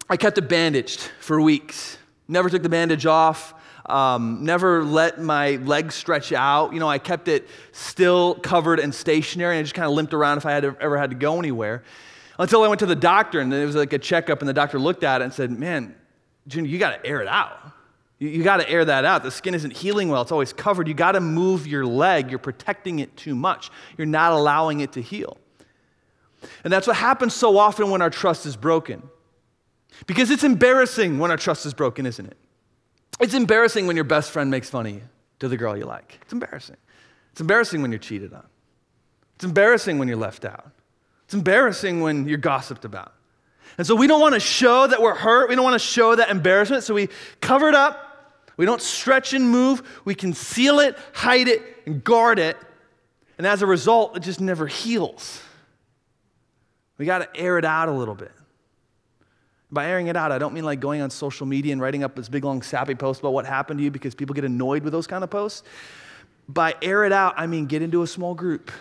I 0.10 0.18
kept 0.18 0.38
it 0.38 0.50
bandaged 0.50 1.00
for 1.20 1.40
weeks. 1.40 1.98
Never 2.28 2.50
took 2.50 2.64
the 2.64 2.70
bandage 2.70 3.06
off. 3.06 3.54
Um, 3.86 4.44
never 4.44 4.84
let 4.84 5.22
my 5.22 5.58
legs 5.58 5.94
stretch 5.94 6.34
out. 6.34 6.74
You 6.74 6.80
know, 6.80 6.90
I 6.90 6.98
kept 6.98 7.28
it 7.28 7.48
still 7.72 8.36
covered 8.36 8.80
and 8.80 8.94
stationary, 8.94 9.56
and 9.56 9.60
I 9.60 9.64
just 9.64 9.76
kind 9.76 9.86
of 9.86 9.94
limped 9.94 10.14
around 10.14 10.40
if 10.40 10.46
I 10.46 10.52
had 10.52 10.66
ever 10.66 10.98
had 10.98 11.12
to 11.12 11.16
go 11.16 11.38
anywhere. 11.38 11.84
Until 12.40 12.64
I 12.64 12.68
went 12.68 12.80
to 12.80 12.88
the 12.88 12.96
doctor, 12.96 13.40
and 13.40 13.54
it 13.54 13.66
was 13.66 13.76
like 13.76 13.94
a 13.94 14.00
checkup, 14.00 14.40
and 14.40 14.50
the 14.50 14.54
doctor 14.54 14.80
looked 14.80 15.04
at 15.04 15.22
it 15.22 15.26
and 15.26 15.34
said, 15.34 15.52
"Man, 15.52 15.96
Junior, 16.48 16.70
you 16.70 16.80
got 16.80 17.02
to 17.02 17.08
air 17.08 17.22
it 17.22 17.28
out. 17.28 17.60
You, 18.18 18.30
you 18.30 18.44
got 18.44 18.58
to 18.58 18.70
air 18.70 18.84
that 18.84 19.06
out. 19.06 19.24
The 19.24 19.32
skin 19.32 19.54
isn't 19.54 19.72
healing 19.72 20.10
well; 20.10 20.24
it's 20.24 20.32
always 20.32 20.52
covered. 20.52 20.88
You 20.88 20.96
got 20.96 21.12
to 21.12 21.22
move 21.22 21.68
your 21.68 21.86
leg. 21.86 22.32
You're 22.32 22.40
protecting 22.40 23.00
it 23.00 23.16
too 23.16 23.36
much. 23.36 23.70
You're 23.98 24.08
not 24.08 24.34
allowing 24.34 24.80
it 24.80 24.94
to 24.94 25.02
heal." 25.02 25.38
And 26.64 26.72
that's 26.72 26.88
what 26.88 26.96
happens 26.96 27.34
so 27.34 27.58
often 27.58 27.90
when 27.90 28.02
our 28.02 28.10
trust 28.10 28.46
is 28.46 28.56
broken. 28.56 29.04
Because 30.08 30.32
it's 30.32 30.44
embarrassing 30.44 31.20
when 31.20 31.32
our 31.32 31.38
trust 31.38 31.66
is 31.66 31.74
broken, 31.74 32.06
isn't 32.06 32.26
it? 32.26 32.38
It's 33.20 33.34
embarrassing 33.34 33.88
when 33.88 33.96
your 33.96 34.06
best 34.06 34.32
friend 34.32 34.52
makes 34.52 34.70
fun 34.70 34.86
of 34.88 34.94
you 34.94 35.02
to 35.40 35.48
the 35.48 35.58
girl 35.58 35.78
you 35.78 35.86
like. 35.86 36.20
It's 36.22 36.34
embarrassing. 36.34 36.78
It's 37.32 37.42
embarrassing 37.42 37.82
when 37.82 37.92
you're 37.92 38.00
cheated 38.00 38.34
on. 38.34 38.46
It's 39.36 39.46
embarrassing 39.46 40.00
when 40.00 40.08
you're 40.08 40.18
left 40.18 40.46
out. 40.46 40.72
It's 41.26 41.34
embarrassing 41.34 42.02
when 42.02 42.28
you're 42.28 42.38
gossiped 42.38 42.86
about. 42.86 43.14
And 43.78 43.86
so 43.86 43.96
we 43.96 44.08
don't 44.08 44.22
want 44.22 44.36
to 44.36 44.40
show 44.40 44.88
that 44.88 45.02
we're 45.02 45.16
hurt. 45.16 45.50
We 45.50 45.56
don't 45.56 45.64
want 45.64 45.80
to 45.80 45.86
show 45.86 46.16
that 46.16 46.30
embarrassment. 46.30 46.84
So 46.84 46.94
we 46.94 47.10
cover 47.42 47.68
it 47.68 47.76
up. 47.76 48.02
We 48.58 48.66
don't 48.66 48.82
stretch 48.82 49.34
and 49.34 49.50
move. 49.50 50.02
We 50.06 50.16
conceal 50.16 50.80
it, 50.80 50.98
hide 51.14 51.48
it, 51.48 51.62
and 51.86 52.04
guard 52.04 52.40
it. 52.40 52.58
And 53.38 53.46
as 53.46 53.62
a 53.62 53.66
result, 53.66 54.16
it 54.16 54.22
just 54.22 54.40
never 54.40 54.68
heals. 54.68 55.42
We 56.98 57.06
got 57.06 57.20
to 57.20 57.40
air 57.40 57.58
it 57.58 57.66
out 57.66 57.90
a 57.90 57.92
little 57.92 58.16
bit. 58.16 58.32
By 59.72 59.88
airing 59.88 60.08
it 60.08 60.16
out, 60.16 60.32
I 60.32 60.38
don't 60.38 60.54
mean 60.54 60.64
like 60.64 60.80
going 60.80 61.02
on 61.02 61.10
social 61.10 61.46
media 61.46 61.74
and 61.74 61.82
writing 61.82 62.04
up 62.04 62.16
this 62.16 62.30
big 62.30 62.46
long 62.46 62.62
sappy 62.62 62.96
post 62.96 63.20
about 63.20 63.34
what 63.34 63.46
happened 63.46 63.80
to 63.80 63.84
you 63.84 63.92
because 63.92 64.16
people 64.16 64.34
get 64.34 64.46
annoyed 64.46 64.84
with 64.84 64.94
those 64.94 65.08
kind 65.08 65.24
of 65.24 65.30
posts. 65.30 65.64
By 66.48 66.76
air 66.82 67.04
it 67.04 67.12
out, 67.12 67.34
I 67.38 67.48
mean 67.48 67.66
get 67.66 67.82
into 67.82 68.04
a 68.04 68.08
small 68.08 68.36
group. 68.36 68.72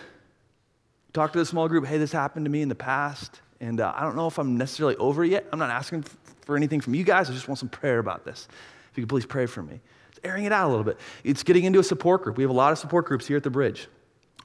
Talk 1.11 1.33
to 1.33 1.39
the 1.39 1.45
small 1.45 1.67
group, 1.67 1.85
hey, 1.85 1.97
this 1.97 2.11
happened 2.11 2.45
to 2.45 2.51
me 2.51 2.61
in 2.61 2.69
the 2.69 2.75
past, 2.75 3.41
and 3.59 3.79
uh, 3.79 3.93
I 3.95 4.01
don't 4.01 4.15
know 4.15 4.27
if 4.27 4.37
I'm 4.37 4.57
necessarily 4.57 4.95
over 4.97 5.23
it 5.23 5.31
yet. 5.31 5.47
I'm 5.51 5.59
not 5.59 5.69
asking 5.69 6.03
for 6.41 6.55
anything 6.55 6.81
from 6.81 6.93
you 6.93 7.03
guys. 7.03 7.29
I 7.29 7.33
just 7.33 7.47
want 7.47 7.57
some 7.57 7.69
prayer 7.69 7.99
about 7.99 8.25
this. 8.25 8.47
If 8.91 8.97
you 8.97 9.03
could 9.03 9.09
please 9.09 9.25
pray 9.25 9.47
for 9.47 9.63
me. 9.63 9.81
It's 10.09 10.19
airing 10.23 10.45
it 10.45 10.51
out 10.51 10.67
a 10.67 10.69
little 10.69 10.83
bit. 10.83 10.99
It's 11.23 11.41
getting 11.41 11.63
into 11.63 11.79
a 11.79 11.83
support 11.83 12.23
group. 12.23 12.37
We 12.37 12.43
have 12.43 12.51
a 12.51 12.53
lot 12.53 12.71
of 12.71 12.77
support 12.77 13.05
groups 13.05 13.25
here 13.25 13.37
at 13.37 13.43
the 13.43 13.49
bridge 13.49 13.87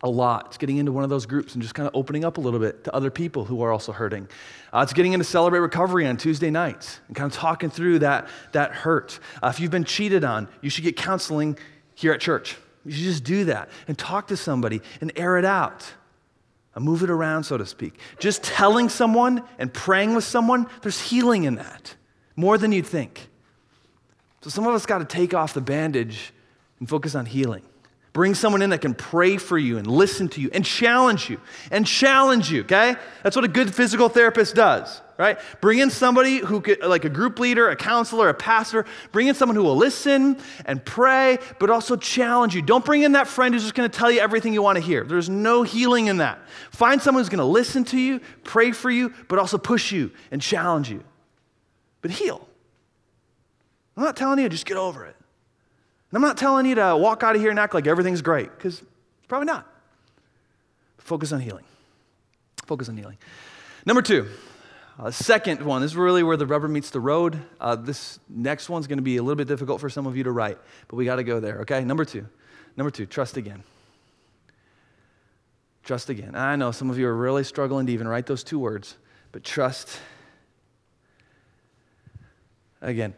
a 0.03 0.09
lot. 0.09 0.47
It's 0.47 0.57
getting 0.57 0.79
into 0.79 0.93
one 0.93 1.05
of 1.05 1.11
those 1.11 1.27
groups 1.27 1.55
and 1.55 1.63
just 1.63 1.75
kind 1.75 1.87
of 1.87 1.95
opening 1.95 2.25
up 2.25 2.39
a 2.39 2.41
little 2.41 2.61
bit 2.61 2.85
to 2.85 2.95
other 2.95 3.11
people 3.11 3.45
who 3.45 3.63
are 3.63 3.71
also 3.71 3.93
hurting. 3.93 4.29
Uh, 4.73 4.81
it's 4.83 4.93
getting 4.93 5.13
into 5.13 5.25
Celebrate 5.25 5.61
Recovery 5.61 6.07
on 6.07 6.17
Tuesday 6.17 6.51
nights 6.51 7.01
and 7.09 7.17
kind 7.17 7.31
of 7.31 7.37
talking 7.37 7.71
through 7.71 7.99
that, 8.01 8.29
that 8.53 8.73
hurt. 8.73 9.21
Uh, 9.43 9.49
if 9.49 9.61
you've 9.61 9.71
been 9.71 9.85
cheated 9.85 10.25
on, 10.25 10.49
you 10.63 10.71
should 10.71 10.85
get 10.85 10.97
counseling 10.97 11.59
here 11.95 12.13
at 12.13 12.21
church. 12.21 12.57
You 12.85 12.93
should 12.93 13.05
just 13.05 13.25
do 13.25 13.45
that 13.45 13.69
and 13.89 13.99
talk 13.99 14.29
to 14.29 14.37
somebody 14.37 14.81
and 15.01 15.13
air 15.17 15.37
it 15.37 15.45
out. 15.45 15.93
And 16.75 16.85
move 16.85 17.03
it 17.03 17.11
around, 17.11 17.43
so 17.43 17.59
to 17.59 17.67
speak. 17.67 17.99
Just 18.21 18.45
telling 18.45 18.89
someone 18.89 19.43
and 19.59 19.75
praying 19.75 20.15
with 20.15 20.23
someone, 20.23 20.69
there's 20.83 21.01
healing 21.01 21.43
in 21.43 21.57
that, 21.57 21.97
more 22.37 22.59
than 22.59 22.71
you'd 22.71 22.87
think. 22.87 23.29
So 24.43 24.51
some 24.51 24.69
of 24.69 24.75
us 24.75 24.87
got 24.87 24.99
to 24.99 25.05
take 25.05 25.35
off 25.35 25.53
the 25.53 25.61
bandage 25.61 26.33
and 26.79 26.89
focus 26.89 27.17
on 27.17 27.27
healing. 27.27 27.65
Bring 28.13 28.35
someone 28.35 28.61
in 28.61 28.71
that 28.71 28.81
can 28.81 28.95
pray 28.95 29.37
for 29.37 29.57
you 29.57 29.79
and 29.79 29.87
listen 29.87 30.29
to 30.31 30.41
you 30.41 30.51
and 30.53 30.65
challenge 30.65 31.31
you 31.31 31.41
and 31.71 31.87
challenge 31.87 32.51
you, 32.51 32.63
okay? 32.63 32.97
That's 33.23 33.37
what 33.37 33.45
a 33.45 33.49
good 33.49 33.73
physical 33.73 34.09
therapist 34.09 34.57
does, 34.57 35.01
right? 35.17 35.39
Bring 35.61 35.79
in 35.79 35.91
somebody 35.91 36.39
who 36.39 36.61
could, 36.61 36.83
like 36.83 37.05
a 37.05 37.09
group 37.09 37.39
leader, 37.39 37.69
a 37.69 37.77
counselor, 37.77 38.29
a 38.29 38.35
pastor, 38.35 38.85
bring 39.13 39.29
in 39.29 39.37
someone 39.37 39.55
who 39.55 39.63
will 39.63 39.77
listen 39.77 40.39
and 40.65 40.85
pray, 40.85 41.39
but 41.61 41.71
also 41.71 41.95
challenge 41.95 42.53
you. 42.53 42.63
Don't 42.63 42.85
bring 42.85 43.03
in 43.03 43.13
that 43.13 43.29
friend 43.29 43.55
who's 43.55 43.63
just 43.63 43.77
gonna 43.77 43.89
tell 43.89 44.11
you 44.11 44.19
everything 44.19 44.53
you 44.55 44.63
wanna 44.63 44.81
hear. 44.81 45.05
There's 45.05 45.29
no 45.29 45.63
healing 45.63 46.09
in 46.09 46.17
that. 46.17 46.41
Find 46.73 47.01
someone 47.01 47.23
who's 47.23 47.29
gonna 47.29 47.45
listen 47.45 47.85
to 47.85 47.99
you, 47.99 48.21
pray 48.43 48.73
for 48.73 48.91
you, 48.91 49.15
but 49.29 49.39
also 49.39 49.57
push 49.57 49.93
you 49.93 50.11
and 50.33 50.43
challenge 50.43 50.91
you. 50.91 51.05
But 52.03 52.11
heal. 52.11 52.49
I'm 53.97 54.03
not 54.03 54.17
telling 54.17 54.41
you, 54.41 54.49
just 54.49 54.67
get 54.67 54.77
over 54.77 55.05
it. 55.05 55.15
And 56.11 56.17
I'm 56.17 56.23
not 56.23 56.37
telling 56.37 56.67
you 56.67 56.75
to 56.75 56.97
walk 56.97 57.23
out 57.23 57.37
of 57.37 57.41
here 57.41 57.51
and 57.51 57.59
act 57.59 57.73
like 57.73 57.87
everything's 57.87 58.23
great, 58.23 58.51
because 58.57 58.83
probably 59.29 59.47
not. 59.47 59.67
Focus 60.99 61.33
on 61.33 61.41
healing. 61.41 61.65
Focus 62.67 62.89
on 62.89 62.97
healing. 62.97 63.19
Number 63.87 64.03
two, 64.03 64.29
uh, 64.99 65.11
second 65.11 65.63
one, 65.63 65.83
this 65.83 65.93
is 65.93 65.97
really 65.97 66.23
where 66.23 66.37
the 66.37 66.47
rubber 66.47 66.69
meets 66.69 66.91
the 66.91 67.01
road. 67.01 67.41
Uh, 67.61 67.77
this 67.77 68.19
next 68.29 68.69
one's 68.69 68.87
going 68.87 68.99
to 68.99 69.03
be 69.03 69.17
a 69.17 69.23
little 69.23 69.37
bit 69.37 69.49
difficult 69.49 69.81
for 69.81 69.89
some 69.89 70.07
of 70.07 70.17
you 70.17 70.25
to 70.25 70.33
write, 70.33 70.59
but 70.89 70.97
we 70.97 71.05
got 71.05 71.17
to 71.17 71.25
go 71.25 71.41
there, 71.41 71.61
okay? 71.61 71.85
Number 71.85 72.05
two. 72.05 72.27
Number 72.77 72.91
two, 72.91 73.07
trust 73.07 73.37
again. 73.37 73.63
Trust 75.85 76.11
again. 76.11 76.35
I 76.35 76.57
know 76.57 76.73
some 76.73 76.91
of 76.91 76.99
you 76.99 77.07
are 77.07 77.17
really 77.17 77.45
struggling 77.45 77.87
to 77.87 77.93
even 77.93 78.07
write 78.07 78.27
those 78.27 78.45
two 78.45 78.59
words, 78.59 78.97
but 79.33 79.43
trust 79.43 79.99
again. 82.83 83.15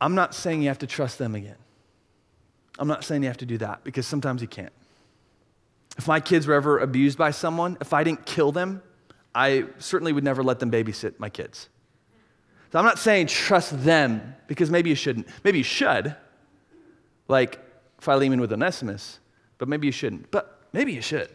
I'm 0.00 0.14
not 0.14 0.34
saying 0.34 0.62
you 0.62 0.68
have 0.68 0.78
to 0.78 0.86
trust 0.86 1.18
them 1.18 1.34
again. 1.34 1.56
I'm 2.78 2.88
not 2.88 3.04
saying 3.04 3.22
you 3.22 3.28
have 3.28 3.38
to 3.38 3.46
do 3.46 3.58
that 3.58 3.84
because 3.84 4.06
sometimes 4.06 4.40
you 4.40 4.48
can't. 4.48 4.72
If 5.96 6.06
my 6.06 6.20
kids 6.20 6.46
were 6.46 6.54
ever 6.54 6.78
abused 6.78 7.18
by 7.18 7.32
someone, 7.32 7.76
if 7.80 7.92
I 7.92 8.04
didn't 8.04 8.24
kill 8.24 8.52
them, 8.52 8.82
I 9.34 9.64
certainly 9.78 10.12
would 10.12 10.24
never 10.24 10.42
let 10.42 10.60
them 10.60 10.70
babysit 10.70 11.18
my 11.18 11.28
kids. 11.28 11.68
So 12.70 12.78
I'm 12.78 12.84
not 12.84 12.98
saying 12.98 13.28
trust 13.28 13.82
them 13.82 14.36
because 14.46 14.70
maybe 14.70 14.90
you 14.90 14.96
shouldn't. 14.96 15.26
Maybe 15.42 15.58
you 15.58 15.64
should, 15.64 16.14
like 17.26 17.58
Philemon 17.98 18.40
with 18.40 18.52
Onesimus, 18.52 19.18
but 19.58 19.68
maybe 19.68 19.86
you 19.86 19.92
shouldn't. 19.92 20.30
But 20.30 20.60
maybe 20.72 20.92
you 20.92 21.02
should. 21.02 21.30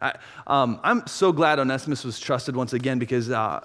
I, 0.00 0.14
am 0.46 1.06
so 1.06 1.32
glad 1.32 1.58
Onesimus 1.58 2.04
was 2.04 2.18
trusted 2.18 2.56
once 2.56 2.72
again 2.72 2.98
because 2.98 3.30
uh, 3.30 3.64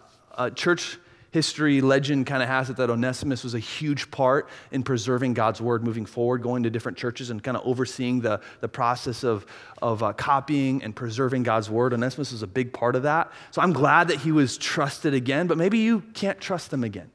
church 0.55 0.97
history 1.31 1.81
legend 1.81 2.25
kind 2.25 2.41
of 2.41 2.49
has 2.49 2.69
it 2.69 2.77
that 2.77 2.89
Onesimus 2.89 3.43
was 3.43 3.53
a 3.53 3.59
huge 3.59 4.09
part 4.11 4.49
in 4.71 4.83
preserving 4.83 5.33
God's 5.33 5.61
word 5.61 5.83
moving 5.83 6.05
forward, 6.05 6.41
going 6.41 6.63
to 6.63 6.69
different 6.69 6.97
churches 6.97 7.29
and 7.29 7.43
kind 7.43 7.55
of 7.55 7.65
overseeing 7.65 8.21
the, 8.21 8.41
the 8.61 8.67
process 8.67 9.23
of, 9.23 9.45
of 9.81 10.01
uh, 10.01 10.13
copying 10.13 10.83
and 10.83 10.95
preserving 10.95 11.43
God's 11.43 11.69
word. 11.69 11.93
Onesimus 11.93 12.31
was 12.31 12.41
a 12.41 12.47
big 12.47 12.73
part 12.73 12.95
of 12.95 13.03
that. 13.03 13.31
So 13.51 13.61
I'm 13.61 13.73
glad 13.73 14.07
that 14.07 14.19
he 14.19 14.31
was 14.31 14.57
trusted 14.57 15.13
again, 15.13 15.47
but 15.47 15.57
maybe 15.57 15.77
you 15.77 16.01
can't 16.13 16.39
trust 16.39 16.71
them 16.71 16.83
again. 16.83 17.11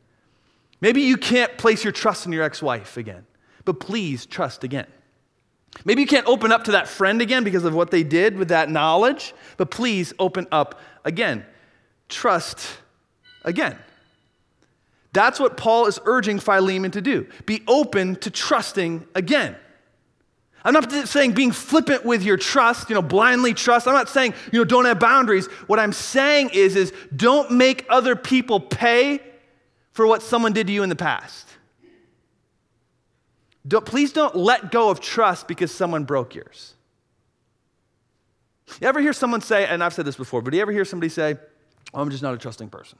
Maybe 0.80 1.02
you 1.02 1.16
can't 1.16 1.56
place 1.56 1.82
your 1.82 1.92
trust 1.92 2.26
in 2.26 2.32
your 2.32 2.44
ex 2.44 2.62
wife 2.62 2.96
again, 2.96 3.26
but 3.64 3.80
please 3.80 4.26
trust 4.26 4.64
again. 4.64 4.86
Maybe 5.84 6.02
you 6.02 6.06
can't 6.06 6.26
open 6.26 6.52
up 6.52 6.64
to 6.64 6.72
that 6.72 6.86
friend 6.86 7.20
again 7.20 7.42
because 7.42 7.64
of 7.64 7.74
what 7.74 7.90
they 7.90 8.04
did 8.04 8.36
with 8.36 8.48
that 8.48 8.70
knowledge, 8.70 9.34
but 9.56 9.70
please 9.70 10.12
open 10.20 10.46
up 10.52 10.78
again. 11.04 11.44
Trust 12.08 12.78
again. 13.44 13.76
That's 15.14 15.38
what 15.38 15.56
Paul 15.56 15.86
is 15.86 15.98
urging 16.04 16.40
Philemon 16.40 16.90
to 16.90 17.00
do. 17.00 17.26
Be 17.46 17.62
open 17.68 18.16
to 18.16 18.30
trusting 18.30 19.06
again. 19.14 19.56
I'm 20.64 20.74
not 20.74 20.90
saying 20.90 21.32
being 21.32 21.52
flippant 21.52 22.04
with 22.04 22.22
your 22.22 22.36
trust, 22.36 22.88
you 22.88 22.94
know, 22.94 23.02
blindly 23.02 23.54
trust. 23.54 23.86
I'm 23.86 23.94
not 23.94 24.08
saying, 24.08 24.34
you 24.50 24.58
know, 24.58 24.64
don't 24.64 24.86
have 24.86 24.98
boundaries. 24.98 25.46
What 25.68 25.78
I'm 25.78 25.92
saying 25.92 26.50
is, 26.52 26.74
is 26.74 26.92
don't 27.14 27.52
make 27.52 27.86
other 27.88 28.16
people 28.16 28.58
pay 28.58 29.20
for 29.92 30.06
what 30.06 30.22
someone 30.22 30.52
did 30.52 30.66
to 30.66 30.72
you 30.72 30.82
in 30.82 30.88
the 30.88 30.96
past. 30.96 31.48
Don't, 33.68 33.84
please 33.84 34.12
don't 34.12 34.34
let 34.34 34.72
go 34.72 34.90
of 34.90 35.00
trust 35.00 35.46
because 35.46 35.70
someone 35.70 36.04
broke 36.04 36.34
yours. 36.34 36.74
You 38.80 38.88
ever 38.88 39.00
hear 39.00 39.12
someone 39.12 39.42
say, 39.42 39.66
and 39.66 39.84
I've 39.84 39.94
said 39.94 40.06
this 40.06 40.16
before, 40.16 40.42
but 40.42 40.50
do 40.50 40.56
you 40.56 40.62
ever 40.62 40.72
hear 40.72 40.84
somebody 40.84 41.08
say, 41.08 41.36
oh, 41.92 42.00
I'm 42.00 42.10
just 42.10 42.22
not 42.22 42.34
a 42.34 42.38
trusting 42.38 42.70
person? 42.70 42.98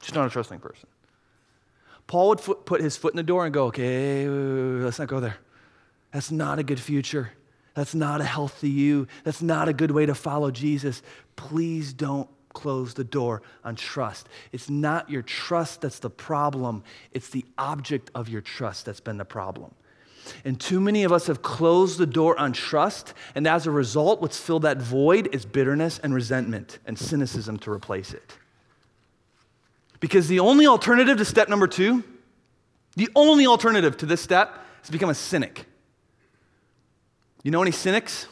Just 0.00 0.14
not 0.14 0.26
a 0.26 0.30
trusting 0.30 0.58
person. 0.58 0.88
Paul 2.06 2.30
would 2.30 2.66
put 2.66 2.80
his 2.80 2.96
foot 2.96 3.12
in 3.12 3.16
the 3.16 3.22
door 3.22 3.44
and 3.44 3.54
go, 3.54 3.66
okay, 3.66 4.28
let's 4.28 4.98
not 4.98 5.08
go 5.08 5.20
there. 5.20 5.36
That's 6.12 6.30
not 6.30 6.58
a 6.58 6.62
good 6.62 6.80
future. 6.80 7.32
That's 7.74 7.94
not 7.94 8.20
a 8.20 8.24
healthy 8.24 8.68
you. 8.68 9.06
That's 9.24 9.40
not 9.40 9.68
a 9.68 9.72
good 9.72 9.90
way 9.90 10.04
to 10.06 10.14
follow 10.14 10.50
Jesus. 10.50 11.02
Please 11.36 11.92
don't 11.92 12.28
close 12.52 12.94
the 12.94 13.04
door 13.04 13.42
on 13.64 13.76
trust. 13.76 14.28
It's 14.52 14.68
not 14.68 15.08
your 15.08 15.22
trust 15.22 15.80
that's 15.80 15.98
the 15.98 16.10
problem, 16.10 16.84
it's 17.12 17.30
the 17.30 17.44
object 17.56 18.10
of 18.14 18.28
your 18.28 18.42
trust 18.42 18.84
that's 18.84 19.00
been 19.00 19.16
the 19.16 19.24
problem. 19.24 19.74
And 20.44 20.60
too 20.60 20.80
many 20.80 21.02
of 21.04 21.12
us 21.12 21.26
have 21.26 21.42
closed 21.42 21.98
the 21.98 22.06
door 22.06 22.38
on 22.38 22.52
trust, 22.52 23.14
and 23.34 23.46
as 23.46 23.66
a 23.66 23.70
result, 23.70 24.20
what's 24.20 24.38
filled 24.38 24.62
that 24.62 24.78
void 24.78 25.34
is 25.34 25.44
bitterness 25.44 25.98
and 25.98 26.14
resentment 26.14 26.78
and 26.86 26.96
cynicism 26.96 27.58
to 27.60 27.72
replace 27.72 28.12
it. 28.12 28.36
Because 30.02 30.26
the 30.26 30.40
only 30.40 30.66
alternative 30.66 31.18
to 31.18 31.24
step 31.24 31.48
number 31.48 31.68
two, 31.68 32.02
the 32.96 33.08
only 33.14 33.46
alternative 33.46 33.96
to 33.98 34.06
this 34.06 34.20
step 34.20 34.58
is 34.82 34.86
to 34.86 34.92
become 34.92 35.10
a 35.10 35.14
cynic. 35.14 35.64
You 37.44 37.52
know 37.52 37.62
any 37.62 37.70
cynics? 37.70 38.26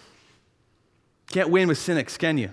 Can't 1.30 1.48
win 1.48 1.68
with 1.68 1.78
cynics, 1.78 2.18
can 2.18 2.38
you? 2.38 2.50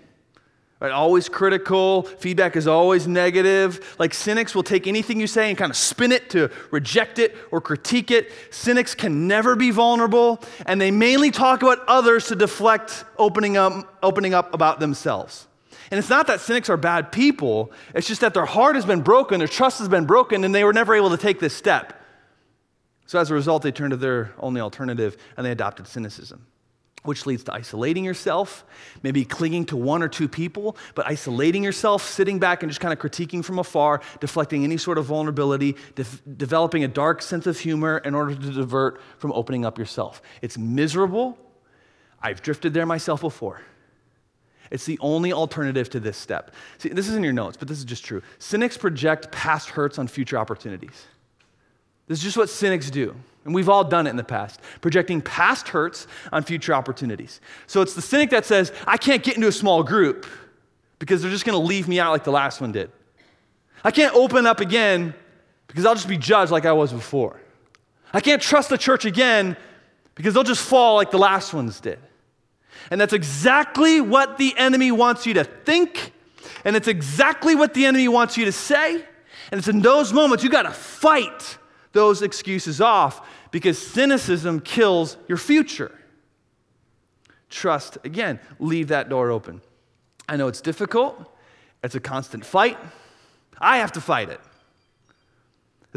Right, 0.79 0.91
always 0.91 1.29
critical, 1.29 2.03
feedback 2.03 2.55
is 2.55 2.67
always 2.67 3.07
negative. 3.07 3.95
Like 3.97 4.13
cynics 4.13 4.53
will 4.53 4.61
take 4.61 4.85
anything 4.85 5.19
you 5.19 5.25
say 5.25 5.49
and 5.49 5.57
kind 5.57 5.71
of 5.71 5.77
spin 5.77 6.11
it 6.11 6.29
to 6.29 6.51
reject 6.69 7.17
it 7.17 7.35
or 7.49 7.59
critique 7.59 8.11
it. 8.11 8.31
Cynics 8.51 8.93
can 8.93 9.27
never 9.27 9.55
be 9.55 9.71
vulnerable, 9.71 10.39
and 10.67 10.79
they 10.79 10.91
mainly 10.91 11.31
talk 11.31 11.63
about 11.63 11.79
others 11.87 12.27
to 12.27 12.35
deflect 12.35 13.03
opening 13.17 13.57
up, 13.57 13.97
opening 14.03 14.35
up 14.35 14.53
about 14.53 14.79
themselves. 14.79 15.46
And 15.89 15.97
it's 15.97 16.09
not 16.09 16.27
that 16.27 16.41
cynics 16.41 16.69
are 16.69 16.77
bad 16.77 17.11
people, 17.11 17.71
it's 17.95 18.07
just 18.07 18.21
that 18.21 18.33
their 18.33 18.45
heart 18.45 18.75
has 18.75 18.85
been 18.85 19.01
broken, 19.01 19.39
their 19.39 19.47
trust 19.47 19.79
has 19.79 19.87
been 19.87 20.05
broken, 20.05 20.43
and 20.43 20.53
they 20.53 20.63
were 20.63 20.73
never 20.73 20.93
able 20.95 21.09
to 21.11 21.17
take 21.17 21.39
this 21.39 21.53
step. 21.53 22.01
So 23.05 23.19
as 23.19 23.31
a 23.31 23.33
result, 23.33 23.63
they 23.63 23.71
turned 23.71 23.91
to 23.91 23.97
their 23.97 24.33
only 24.39 24.59
alternative 24.59 25.15
and 25.37 25.45
they 25.45 25.51
adopted 25.51 25.87
cynicism 25.87 26.45
which 27.07 27.25
leads 27.25 27.43
to 27.45 27.53
isolating 27.53 28.03
yourself, 28.03 28.65
maybe 29.01 29.23
clinging 29.23 29.65
to 29.65 29.77
one 29.77 30.03
or 30.03 30.09
two 30.09 30.27
people, 30.27 30.75
but 30.93 31.07
isolating 31.07 31.63
yourself, 31.63 32.03
sitting 32.03 32.37
back 32.37 32.63
and 32.63 32.69
just 32.69 32.81
kind 32.81 32.91
of 32.91 32.99
critiquing 32.99 33.43
from 33.43 33.59
afar, 33.59 34.01
deflecting 34.19 34.65
any 34.65 34.75
sort 34.75 34.97
of 34.97 35.05
vulnerability, 35.05 35.77
de- 35.95 36.03
developing 36.35 36.83
a 36.83 36.87
dark 36.87 37.21
sense 37.21 37.47
of 37.47 37.57
humor 37.57 37.99
in 37.99 38.13
order 38.13 38.35
to 38.35 38.51
divert 38.51 39.01
from 39.19 39.31
opening 39.31 39.63
up 39.63 39.79
yourself. 39.79 40.21
It's 40.41 40.57
miserable. 40.57 41.37
I've 42.21 42.41
drifted 42.41 42.73
there 42.73 42.85
myself 42.85 43.21
before. 43.21 43.61
It's 44.71 44.85
the 44.85 44.97
only 44.99 45.33
alternative 45.33 45.89
to 45.91 45.99
this 45.99 46.17
step. 46.17 46.51
See, 46.77 46.89
this 46.89 47.07
is 47.07 47.15
in 47.15 47.23
your 47.23 47.33
notes, 47.33 47.57
but 47.57 47.67
this 47.67 47.77
is 47.77 47.85
just 47.85 48.03
true. 48.05 48.21
Cynics 48.39 48.77
project 48.77 49.31
past 49.31 49.69
hurts 49.69 49.97
on 49.97 50.07
future 50.07 50.37
opportunities. 50.37 51.05
This 52.07 52.19
is 52.19 52.23
just 52.23 52.37
what 52.37 52.49
cynics 52.49 52.89
do. 52.89 53.15
And 53.45 53.55
we've 53.55 53.69
all 53.69 53.83
done 53.83 54.07
it 54.07 54.09
in 54.09 54.17
the 54.17 54.23
past, 54.23 54.59
projecting 54.81 55.21
past 55.21 55.69
hurts 55.69 56.07
on 56.33 56.43
future 56.43 56.73
opportunities. 56.73 57.39
So 57.65 57.81
it's 57.81 57.93
the 57.93 58.01
cynic 58.01 58.29
that 58.31 58.45
says, 58.45 58.73
I 58.85 58.97
can't 58.97 59.23
get 59.23 59.35
into 59.35 59.47
a 59.47 59.53
small 59.53 59.83
group 59.83 60.25
because 60.99 61.21
they're 61.21 61.31
just 61.31 61.45
going 61.45 61.57
to 61.57 61.65
leave 61.65 61.87
me 61.87 61.99
out 61.99 62.11
like 62.11 62.23
the 62.23 62.31
last 62.31 62.59
one 62.59 62.71
did. 62.71 62.91
I 63.83 63.91
can't 63.91 64.13
open 64.15 64.45
up 64.45 64.59
again 64.59 65.13
because 65.67 65.85
I'll 65.85 65.95
just 65.95 66.09
be 66.09 66.17
judged 66.17 66.51
like 66.51 66.65
I 66.65 66.73
was 66.73 66.91
before. 66.91 67.39
I 68.13 68.19
can't 68.19 68.41
trust 68.41 68.69
the 68.69 68.77
church 68.77 69.05
again 69.05 69.55
because 70.15 70.33
they'll 70.33 70.43
just 70.43 70.63
fall 70.63 70.95
like 70.95 71.11
the 71.11 71.19
last 71.19 71.53
ones 71.53 71.79
did. 71.79 71.99
And 72.89 72.99
that's 72.99 73.13
exactly 73.13 74.01
what 74.01 74.37
the 74.37 74.57
enemy 74.57 74.91
wants 74.91 75.25
you 75.25 75.33
to 75.35 75.43
think, 75.43 76.13
and 76.63 76.75
it's 76.75 76.87
exactly 76.87 77.55
what 77.55 77.73
the 77.73 77.85
enemy 77.85 78.07
wants 78.07 78.37
you 78.37 78.45
to 78.45 78.51
say. 78.51 79.03
And 79.51 79.59
it's 79.59 79.67
in 79.67 79.81
those 79.81 80.13
moments 80.13 80.43
you 80.43 80.49
got 80.49 80.63
to 80.63 80.71
fight 80.71 81.57
those 81.93 82.21
excuses 82.21 82.81
off 82.81 83.27
because 83.51 83.77
cynicism 83.77 84.59
kills 84.59 85.17
your 85.27 85.37
future. 85.37 85.91
Trust, 87.49 87.97
again, 88.03 88.39
leave 88.59 88.89
that 88.89 89.09
door 89.09 89.31
open. 89.31 89.61
I 90.27 90.35
know 90.35 90.47
it's 90.47 90.61
difficult, 90.61 91.33
it's 91.83 91.95
a 91.95 91.99
constant 91.99 92.45
fight. 92.45 92.77
I 93.59 93.77
have 93.77 93.93
to 93.93 94.01
fight 94.01 94.29
it. 94.29 94.41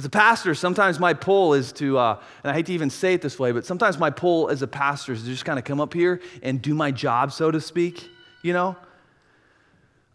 As 0.01 0.07
a 0.07 0.09
pastor, 0.09 0.55
sometimes 0.55 0.98
my 0.98 1.12
pull 1.12 1.53
is 1.53 1.72
to, 1.72 1.98
uh, 1.98 2.18
and 2.42 2.51
I 2.51 2.55
hate 2.55 2.64
to 2.64 2.72
even 2.72 2.88
say 2.88 3.12
it 3.12 3.20
this 3.20 3.38
way, 3.38 3.53
but 3.53 3.66
sometimes 3.66 3.98
my 3.98 4.09
pull 4.09 4.48
as 4.48 4.62
a 4.62 4.66
pastor 4.66 5.12
is 5.12 5.20
to 5.24 5.26
just 5.26 5.44
kind 5.44 5.59
of 5.59 5.66
come 5.66 5.78
up 5.78 5.92
here 5.92 6.22
and 6.42 6.62
do 6.62 6.72
my 6.72 6.90
job, 6.90 7.32
so 7.32 7.51
to 7.51 7.61
speak, 7.61 8.09
you 8.40 8.55
know? 8.55 8.76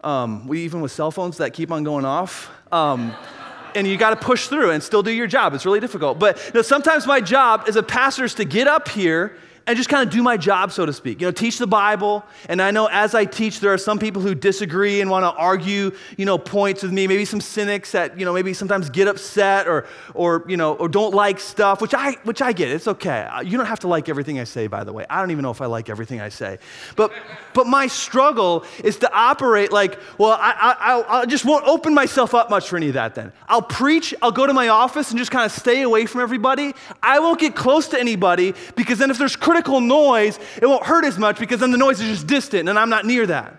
Um, 0.04 0.48
we 0.48 0.62
even 0.62 0.82
with 0.82 0.92
cell 0.92 1.12
phones 1.12 1.38
that 1.38 1.54
keep 1.54 1.72
on 1.72 1.84
going 1.84 2.04
off. 2.04 2.50
Um, 2.72 3.14
and 3.76 3.86
you 3.86 3.96
got 3.96 4.10
to 4.10 4.16
push 4.16 4.48
through 4.48 4.72
and 4.72 4.82
still 4.82 5.04
do 5.04 5.12
your 5.12 5.28
job. 5.28 5.54
It's 5.54 5.68
really 5.68 5.82
difficult. 5.82 6.18
But 6.18 6.44
you 6.48 6.54
know, 6.56 6.62
sometimes 6.64 7.06
my 7.06 7.22
job 7.22 7.66
as 7.68 7.76
a 7.76 7.84
pastor 7.84 8.24
is 8.24 8.34
to 8.34 8.44
get 8.44 8.68
up 8.68 8.90
here 8.90 9.38
and 9.68 9.76
just 9.76 9.90
kind 9.90 10.08
of 10.08 10.14
do 10.14 10.22
my 10.22 10.38
job, 10.38 10.72
so 10.72 10.86
to 10.86 10.94
speak. 10.94 11.20
You 11.20 11.28
know, 11.28 11.32
teach 11.32 11.58
the 11.58 11.66
Bible. 11.66 12.24
And 12.50 12.62
I 12.62 12.70
know 12.70 12.88
as 12.92 13.16
I 13.16 13.26
teach, 13.26 13.60
there 13.62 13.74
are 13.74 13.80
some 13.80 13.98
people 13.98 14.22
who 14.22 14.36
disagree 14.36 15.02
and 15.02 15.10
want 15.10 15.24
to 15.24 15.32
argue, 15.32 15.92
you 16.18 16.26
know, 16.26 16.38
points 16.38 16.84
with 16.84 16.92
me. 16.92 17.08
Maybe 17.08 17.26
some 17.26 17.42
cynics 17.42 17.92
that, 17.94 18.20
you 18.20 18.26
know, 18.26 18.34
maybe 18.34 18.54
sometimes 18.54 18.92
get 18.92 19.08
upset 19.08 19.68
or, 19.68 19.88
or 20.14 20.46
you 20.48 20.56
know, 20.56 20.76
or 20.76 20.88
don't 20.88 21.16
like 21.16 21.40
stuff, 21.40 21.82
which 21.82 21.96
I, 21.96 22.12
which 22.24 22.44
I 22.44 22.54
get. 22.54 22.70
It's 22.70 22.88
okay. 22.88 23.28
You 23.44 23.58
don't 23.58 23.66
have 23.66 23.80
to 23.80 23.88
like 23.88 24.08
everything 24.08 24.40
I 24.40 24.44
say, 24.44 24.68
by 24.68 24.84
the 24.84 24.94
way. 24.94 25.06
I 25.10 25.20
don't 25.20 25.32
even 25.32 25.42
know 25.42 25.52
if 25.52 25.62
I 25.62 25.66
like 25.66 25.90
everything 25.90 26.22
I 26.22 26.30
say. 26.30 26.60
But, 26.96 27.12
but 27.56 27.66
my 27.66 27.88
struggle 27.88 28.66
is 28.84 28.98
to 28.98 29.12
operate 29.12 29.72
like, 29.72 29.98
well, 30.20 30.38
I, 30.40 30.76
I, 31.10 31.22
I 31.22 31.26
just 31.26 31.44
won't 31.44 31.66
open 31.66 31.96
myself 31.96 32.36
up 32.36 32.52
much 32.52 32.70
for 32.70 32.78
any 32.78 32.90
of 32.90 32.94
that 32.94 33.16
then. 33.16 33.32
I'll 33.48 33.64
preach, 33.64 34.14
I'll 34.22 34.32
go 34.32 34.46
to 34.46 34.54
my 34.54 34.68
office 34.68 35.10
and 35.10 35.18
just 35.18 35.32
kind 35.32 35.46
of 35.46 35.52
stay 35.52 35.82
away 35.82 36.06
from 36.06 36.22
everybody. 36.22 36.76
I 37.02 37.18
won't 37.18 37.40
get 37.40 37.56
close 37.56 37.88
to 37.88 38.00
anybody 38.00 38.54
because 38.76 39.00
then 39.00 39.10
if 39.10 39.18
there's 39.18 39.36
criticism, 39.36 39.55
critical 39.56 39.80
noise, 39.80 40.38
it 40.62 40.66
won't 40.66 40.86
hurt 40.86 41.06
as 41.06 41.18
much 41.18 41.40
because 41.40 41.62
then 41.62 41.72
the 41.72 41.78
noise 41.78 42.02
is 42.02 42.10
just 42.10 42.28
distant 42.28 42.68
and 42.68 42.78
I'm 42.78 42.90
not 42.90 43.06
near 43.06 43.26
that. 43.26 43.56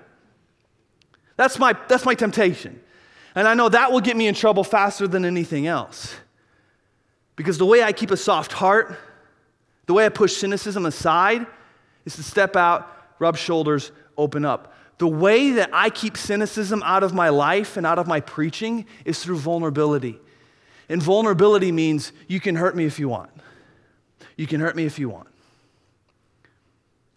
That's 1.37 1.59
my, 1.59 1.75
that's 1.89 2.05
my 2.05 2.15
temptation. 2.15 2.79
And 3.35 3.49
I 3.49 3.55
know 3.55 3.71
that 3.71 3.93
will 3.93 4.03
get 4.03 4.15
me 4.15 4.27
in 4.27 4.35
trouble 4.35 4.63
faster 4.63 5.09
than 5.09 5.25
anything 5.25 5.67
else. 5.67 6.15
Because 7.35 7.57
the 7.57 7.65
way 7.65 7.83
I 7.83 7.93
keep 7.93 8.11
a 8.11 8.17
soft 8.17 8.53
heart, 8.53 8.99
the 9.87 9.95
way 9.95 10.05
I 10.05 10.11
push 10.11 10.37
cynicism 10.37 10.85
aside, 10.85 11.47
is 12.05 12.17
to 12.17 12.23
step 12.23 12.57
out, 12.57 12.87
rub 13.19 13.39
shoulders, 13.39 13.91
open 14.19 14.45
up. 14.45 14.75
The 14.99 15.09
way 15.09 15.53
that 15.53 15.71
I 15.73 15.89
keep 15.89 16.19
cynicism 16.19 16.83
out 16.85 17.05
of 17.05 17.15
my 17.15 17.31
life 17.31 17.79
and 17.79 17.87
out 17.87 17.99
of 17.99 18.07
my 18.07 18.21
preaching 18.21 18.85
is 19.07 19.23
through 19.23 19.39
vulnerability. 19.39 20.19
And 20.91 21.03
vulnerability 21.03 21.73
means 21.73 22.13
you 22.29 22.41
can 22.41 22.57
hurt 22.57 22.77
me 22.77 22.85
if 22.85 22.99
you 22.99 23.09
want. 23.09 23.31
You 24.37 24.47
can 24.47 24.61
hurt 24.61 24.77
me 24.77 24.85
if 24.85 24.99
you 24.99 25.09
want. 25.09 25.29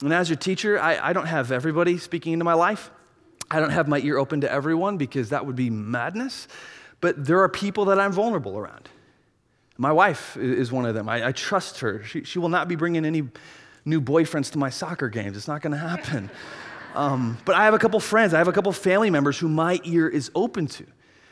And 0.02 0.14
as 0.14 0.30
your 0.30 0.38
teacher, 0.38 0.80
I, 0.80 1.10
I 1.10 1.14
don't 1.14 1.26
have 1.26 1.52
everybody 1.52 1.98
speaking 1.98 2.34
into 2.34 2.46
my 2.46 2.54
life. 2.54 2.90
I 3.52 3.60
don't 3.60 3.72
have 3.72 3.88
my 3.88 4.00
ear 4.00 4.18
open 4.18 4.42
to 4.42 4.52
everyone 4.52 4.98
because 4.98 5.30
that 5.30 5.46
would 5.46 5.56
be 5.56 5.70
madness. 5.70 6.48
But 7.02 7.26
there 7.26 7.42
are 7.42 7.50
people 7.50 7.86
that 7.86 8.00
I'm 8.00 8.12
vulnerable 8.12 8.58
around. 8.58 8.90
My 9.78 9.92
wife 9.92 10.38
is 10.38 10.72
one 10.72 10.86
of 10.86 10.94
them. 10.94 11.08
I, 11.10 11.28
I 11.28 11.32
trust 11.32 11.80
her. 11.80 12.04
She, 12.04 12.24
she 12.24 12.40
will 12.40 12.50
not 12.50 12.68
be 12.68 12.76
bringing 12.76 13.06
any 13.06 13.24
new 13.86 14.02
boyfriends 14.02 14.52
to 14.52 14.58
my 14.58 14.70
soccer 14.70 15.10
games. 15.10 15.38
It's 15.38 15.48
not 15.48 15.62
going 15.62 15.72
to 15.74 15.78
happen. 15.78 16.30
Um, 16.96 17.38
but 17.46 17.56
I 17.56 17.66
have 17.66 17.76
a 17.76 17.78
couple 17.78 18.00
friends, 18.00 18.34
I 18.34 18.40
have 18.40 18.48
a 18.48 18.52
couple 18.52 18.72
family 18.72 19.12
members 19.12 19.38
who 19.38 19.48
my 19.48 19.80
ear 19.84 20.08
is 20.08 20.32
open 20.34 20.66
to. 20.68 20.86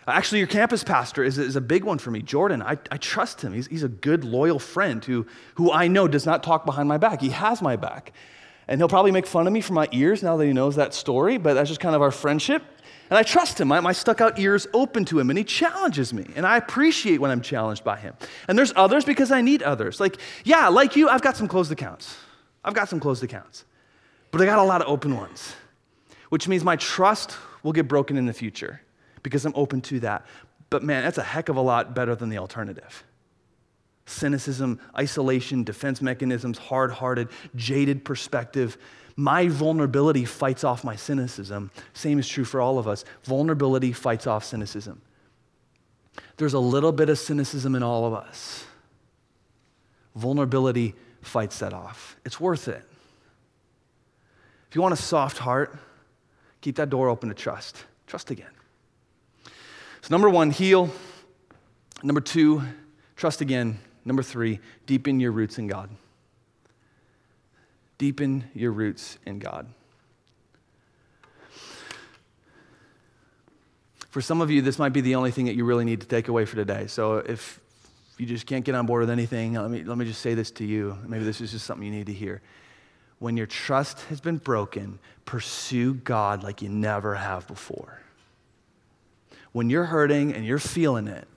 Actually, 0.08 0.38
your 0.38 0.48
campus 0.48 0.84
pastor 0.84 1.24
is, 1.24 1.38
is 1.38 1.56
a 1.56 1.62
big 1.62 1.84
one 1.84 1.98
for 1.98 2.12
me, 2.12 2.22
Jordan. 2.22 2.62
I, 2.62 2.78
I 2.92 2.98
trust 2.98 3.42
him. 3.42 3.54
He's, 3.54 3.68
he's 3.68 3.84
a 3.84 3.90
good, 3.90 4.24
loyal 4.24 4.60
friend 4.60 5.04
who, 5.04 5.26
who 5.56 5.72
I 5.72 5.88
know 5.88 6.08
does 6.08 6.26
not 6.26 6.44
talk 6.44 6.66
behind 6.66 6.88
my 6.88 6.98
back. 6.98 7.22
He 7.22 7.30
has 7.30 7.62
my 7.62 7.76
back. 7.76 8.14
And 8.68 8.80
he'll 8.80 8.90
probably 8.90 9.12
make 9.12 9.26
fun 9.26 9.48
of 9.48 9.54
me 9.54 9.62
for 9.62 9.74
my 9.74 9.88
ears 9.92 10.22
now 10.22 10.36
that 10.38 10.46
he 10.46 10.54
knows 10.54 10.76
that 10.76 10.94
story, 10.94 11.38
but 11.38 11.54
that's 11.54 11.70
just 11.70 11.80
kind 11.80 11.96
of 11.96 12.02
our 12.02 12.12
friendship. 12.12 12.64
And 13.10 13.18
I 13.18 13.24
trust 13.24 13.62
him. 13.62 13.70
My, 13.70 13.80
my 13.80 13.94
stuck 13.94 14.20
out 14.20 14.38
ears 14.38 14.68
open 14.74 15.06
to 15.06 15.20
him, 15.20 15.30
and 15.30 15.38
he 15.38 15.46
challenges 15.46 16.14
me. 16.14 16.26
And 16.36 16.46
I 16.46 16.58
appreciate 16.58 17.22
when 17.22 17.32
I'm 17.32 17.42
challenged 17.42 17.86
by 17.86 17.98
him. 17.98 18.14
And 18.50 18.58
there's 18.58 18.74
others 18.76 19.06
because 19.06 19.32
I 19.32 19.42
need 19.42 19.64
others. 19.64 20.02
Like, 20.02 20.18
yeah, 20.44 20.68
like 20.68 20.98
you, 20.98 21.08
I've 21.08 21.22
got 21.22 21.38
some 21.38 21.48
closed 21.48 21.72
accounts. 21.72 22.18
I've 22.66 22.74
got 22.74 22.90
some 22.90 23.00
closed 23.00 23.24
accounts. 23.24 23.64
But 24.32 24.42
I 24.42 24.46
got 24.46 24.60
a 24.60 24.64
lot 24.64 24.82
of 24.82 24.90
open 24.90 25.16
ones, 25.16 25.56
which 26.30 26.50
means 26.50 26.66
my 26.66 26.76
trust 26.76 27.38
will 27.64 27.72
get 27.72 27.88
broken 27.88 28.18
in 28.18 28.26
the 28.26 28.34
future 28.34 28.82
because 29.24 29.46
I'm 29.46 29.54
open 29.56 29.80
to 29.84 30.02
that. 30.02 30.26
But 30.70 30.84
man, 30.84 31.04
that's 31.04 31.18
a 31.18 31.24
heck 31.24 31.48
of 31.48 31.56
a 31.56 31.62
lot 31.62 31.96
better 31.96 32.14
than 32.14 32.28
the 32.28 32.38
alternative 32.38 33.06
cynicism, 34.08 34.80
isolation, 34.98 35.64
defense 35.64 36.02
mechanisms, 36.02 36.58
hard 36.58 36.92
hearted, 36.92 37.28
jaded 37.56 38.04
perspective. 38.04 38.78
My 39.16 39.48
vulnerability 39.48 40.26
fights 40.26 40.64
off 40.64 40.84
my 40.84 40.96
cynicism. 40.96 41.70
Same 41.94 42.18
is 42.18 42.28
true 42.28 42.46
for 42.46 42.62
all 42.62 42.80
of 42.80 42.88
us. 42.88 43.06
Vulnerability 43.24 43.92
fights 43.92 44.26
off 44.26 44.44
cynicism. 44.44 45.02
There's 46.38 46.54
a 46.54 46.60
little 46.60 46.92
bit 46.92 47.10
of 47.10 47.20
cynicism 47.20 47.76
in 47.76 47.84
all 47.84 48.06
of 48.06 48.14
us. 48.14 48.66
Vulnerability 50.16 50.96
fights 51.22 51.60
that 51.60 51.74
off. 51.74 52.16
It's 52.26 52.40
worth 52.40 52.68
it. 52.68 52.84
If 54.70 54.76
you 54.76 54.82
want 54.82 54.94
a 54.94 54.98
soft 54.98 55.38
heart, 55.38 55.76
keep 56.62 56.78
that 56.78 56.90
door 56.90 57.10
open 57.10 57.30
to 57.30 57.36
trust. 57.36 57.84
Trust 58.08 58.32
again. 58.32 58.50
So, 60.02 60.10
number 60.12 60.30
one, 60.30 60.52
heal. 60.52 60.90
Number 62.04 62.22
two, 62.22 62.64
trust 63.16 63.42
again. 63.42 63.80
Number 64.08 64.24
three, 64.24 64.62
deepen 64.86 65.20
your 65.20 65.34
roots 65.34 65.60
in 65.60 65.68
God. 65.68 65.90
Deepen 67.98 68.46
your 68.54 68.72
roots 68.72 69.18
in 69.26 69.38
God. 69.38 69.68
For 74.10 74.22
some 74.22 74.40
of 74.40 74.50
you, 74.50 74.62
this 74.62 74.80
might 74.80 74.94
be 74.94 75.02
the 75.02 75.16
only 75.16 75.32
thing 75.32 75.48
that 75.48 75.56
you 75.56 75.66
really 75.66 75.84
need 75.84 76.00
to 76.02 76.08
take 76.08 76.30
away 76.30 76.46
for 76.46 76.56
today. 76.56 76.88
So 76.88 77.18
if 77.18 77.60
you 78.18 78.26
just 78.26 78.46
can't 78.46 78.64
get 78.64 78.76
on 78.76 78.86
board 78.86 79.02
with 79.02 79.10
anything, 79.10 79.56
let 79.56 79.70
me, 79.70 79.84
let 79.84 79.98
me 79.98 80.06
just 80.06 80.22
say 80.22 80.34
this 80.36 80.52
to 80.52 80.66
you. 80.66 80.98
Maybe 81.06 81.26
this 81.26 81.42
is 81.42 81.52
just 81.52 81.66
something 81.66 81.86
you 81.86 81.92
need 81.92 82.06
to 82.06 82.14
hear. 82.14 82.42
When 83.20 83.36
your 83.36 83.46
trust 83.46 84.00
has 84.04 84.22
been 84.22 84.38
broken, 84.38 85.00
pursue 85.26 85.96
God 85.96 86.44
like 86.44 86.62
you 86.62 86.70
never 86.70 87.16
have 87.16 87.46
before. 87.46 88.02
When 89.52 89.70
you're 89.70 89.86
hurting 89.86 90.34
and 90.34 90.46
you're 90.46 90.60
feeling 90.60 91.08
it, 91.08 91.28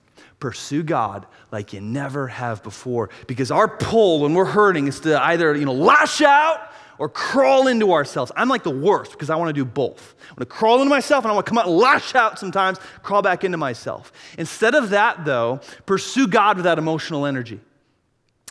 pursue 0.41 0.83
God 0.83 1.25
like 1.51 1.71
you 1.71 1.79
never 1.79 2.27
have 2.27 2.61
before. 2.63 3.09
Because 3.27 3.51
our 3.51 3.69
pull 3.69 4.19
when 4.21 4.33
we're 4.33 4.43
hurting 4.43 4.87
is 4.87 4.99
to 5.01 5.23
either, 5.23 5.55
you 5.55 5.63
know, 5.63 5.73
lash 5.73 6.21
out 6.21 6.71
or 6.97 7.07
crawl 7.07 7.67
into 7.67 7.93
ourselves. 7.93 8.31
I'm 8.35 8.49
like 8.49 8.63
the 8.63 8.69
worst 8.69 9.13
because 9.13 9.29
I 9.29 9.35
want 9.35 9.49
to 9.49 9.53
do 9.53 9.63
both. 9.63 10.15
I 10.19 10.33
want 10.33 10.39
to 10.39 10.45
crawl 10.47 10.81
into 10.81 10.89
myself 10.89 11.23
and 11.23 11.31
I 11.31 11.33
want 11.35 11.45
to 11.45 11.49
come 11.49 11.57
out 11.57 11.69
lash 11.69 12.15
out 12.15 12.37
sometimes, 12.37 12.79
crawl 13.01 13.21
back 13.21 13.43
into 13.45 13.57
myself. 13.57 14.11
Instead 14.37 14.75
of 14.75 14.89
that, 14.89 15.23
though, 15.23 15.61
pursue 15.85 16.27
God 16.27 16.57
with 16.57 16.65
that 16.65 16.77
emotional 16.77 17.25
energy. 17.25 17.61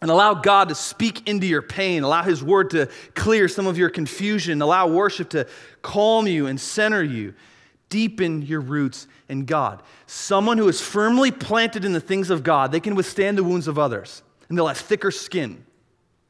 And 0.02 0.10
allow 0.10 0.32
God 0.32 0.70
to 0.70 0.74
speak 0.74 1.28
into 1.28 1.46
your 1.46 1.60
pain. 1.60 2.04
Allow 2.04 2.22
His 2.22 2.42
word 2.42 2.70
to 2.70 2.88
clear 3.14 3.48
some 3.48 3.66
of 3.66 3.76
your 3.76 3.90
confusion. 3.90 4.62
Allow 4.62 4.88
worship 4.88 5.28
to 5.30 5.46
calm 5.82 6.26
you 6.26 6.46
and 6.46 6.58
center 6.58 7.02
you. 7.02 7.34
Deepen 7.90 8.42
your 8.42 8.60
roots 8.60 9.06
in 9.28 9.44
God. 9.44 9.82
Someone 10.06 10.56
who 10.56 10.68
is 10.68 10.80
firmly 10.80 11.30
planted 11.30 11.84
in 11.84 11.92
the 11.92 12.00
things 12.00 12.30
of 12.30 12.42
God, 12.42 12.72
they 12.72 12.80
can 12.80 12.94
withstand 12.94 13.36
the 13.36 13.44
wounds 13.44 13.68
of 13.68 13.78
others 13.78 14.22
and 14.48 14.56
they'll 14.56 14.68
have 14.68 14.78
thicker 14.78 15.10
skin. 15.10 15.64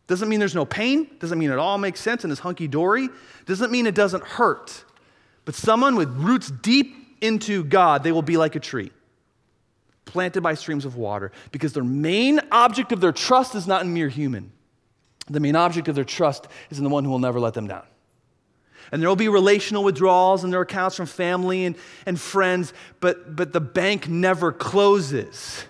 Doesn't 0.07 0.29
mean 0.29 0.41
there's 0.41 0.55
no 0.57 0.65
pain, 0.65 1.09
doesn't 1.21 1.39
mean 1.39 1.51
it 1.51 1.59
all 1.59 1.79
makes 1.79 2.01
sense 2.01 2.25
and 2.25 2.33
is 2.33 2.41
hunky 2.41 2.67
dory, 2.67 3.09
doesn't 3.47 3.71
mean 3.71 3.87
it 3.87 3.95
doesn't 3.95 4.25
hurt. 4.25 4.85
But 5.45 5.55
someone 5.55 5.95
with 5.95 6.09
roots 6.17 6.51
deep 6.51 7.17
into 7.21 7.63
God, 7.63 8.03
they 8.03 8.11
will 8.11 8.23
be 8.23 8.37
like 8.37 8.57
a 8.57 8.61
tree 8.61 8.91
planted 10.07 10.41
by 10.41 10.55
streams 10.55 10.85
of 10.85 10.97
water 10.97 11.31
because 11.53 11.73
their 11.73 11.85
main 11.85 12.41
object 12.51 12.91
of 12.91 13.01
their 13.01 13.13
trust 13.13 13.55
is 13.55 13.67
not 13.67 13.83
in 13.83 13.95
mere 13.95 14.09
human. 14.09 14.51
The 15.29 15.39
main 15.39 15.55
object 15.55 15.87
of 15.87 15.95
their 15.95 16.05
trust 16.05 16.49
is 16.71 16.79
in 16.79 16.85
the 16.85 16.91
one 16.91 17.05
who 17.05 17.11
will 17.11 17.21
never 17.21 17.39
let 17.39 17.55
them 17.55 17.69
down. 17.69 17.85
And 18.93 19.01
there 19.01 19.09
will 19.09 19.17
be 19.17 19.29
relational 19.29 19.85
withdrawals 19.85 20.45
and 20.45 20.53
there 20.53 20.61
are 20.61 20.65
accounts 20.65 20.97
from 20.97 21.07
family 21.07 21.65
and, 21.65 21.77
and 22.07 22.21
friends, 22.21 22.73
but, 23.01 23.37
but 23.37 23.53
the 23.53 23.61
bank 23.61 24.09
never 24.09 24.53
closes 24.53 25.65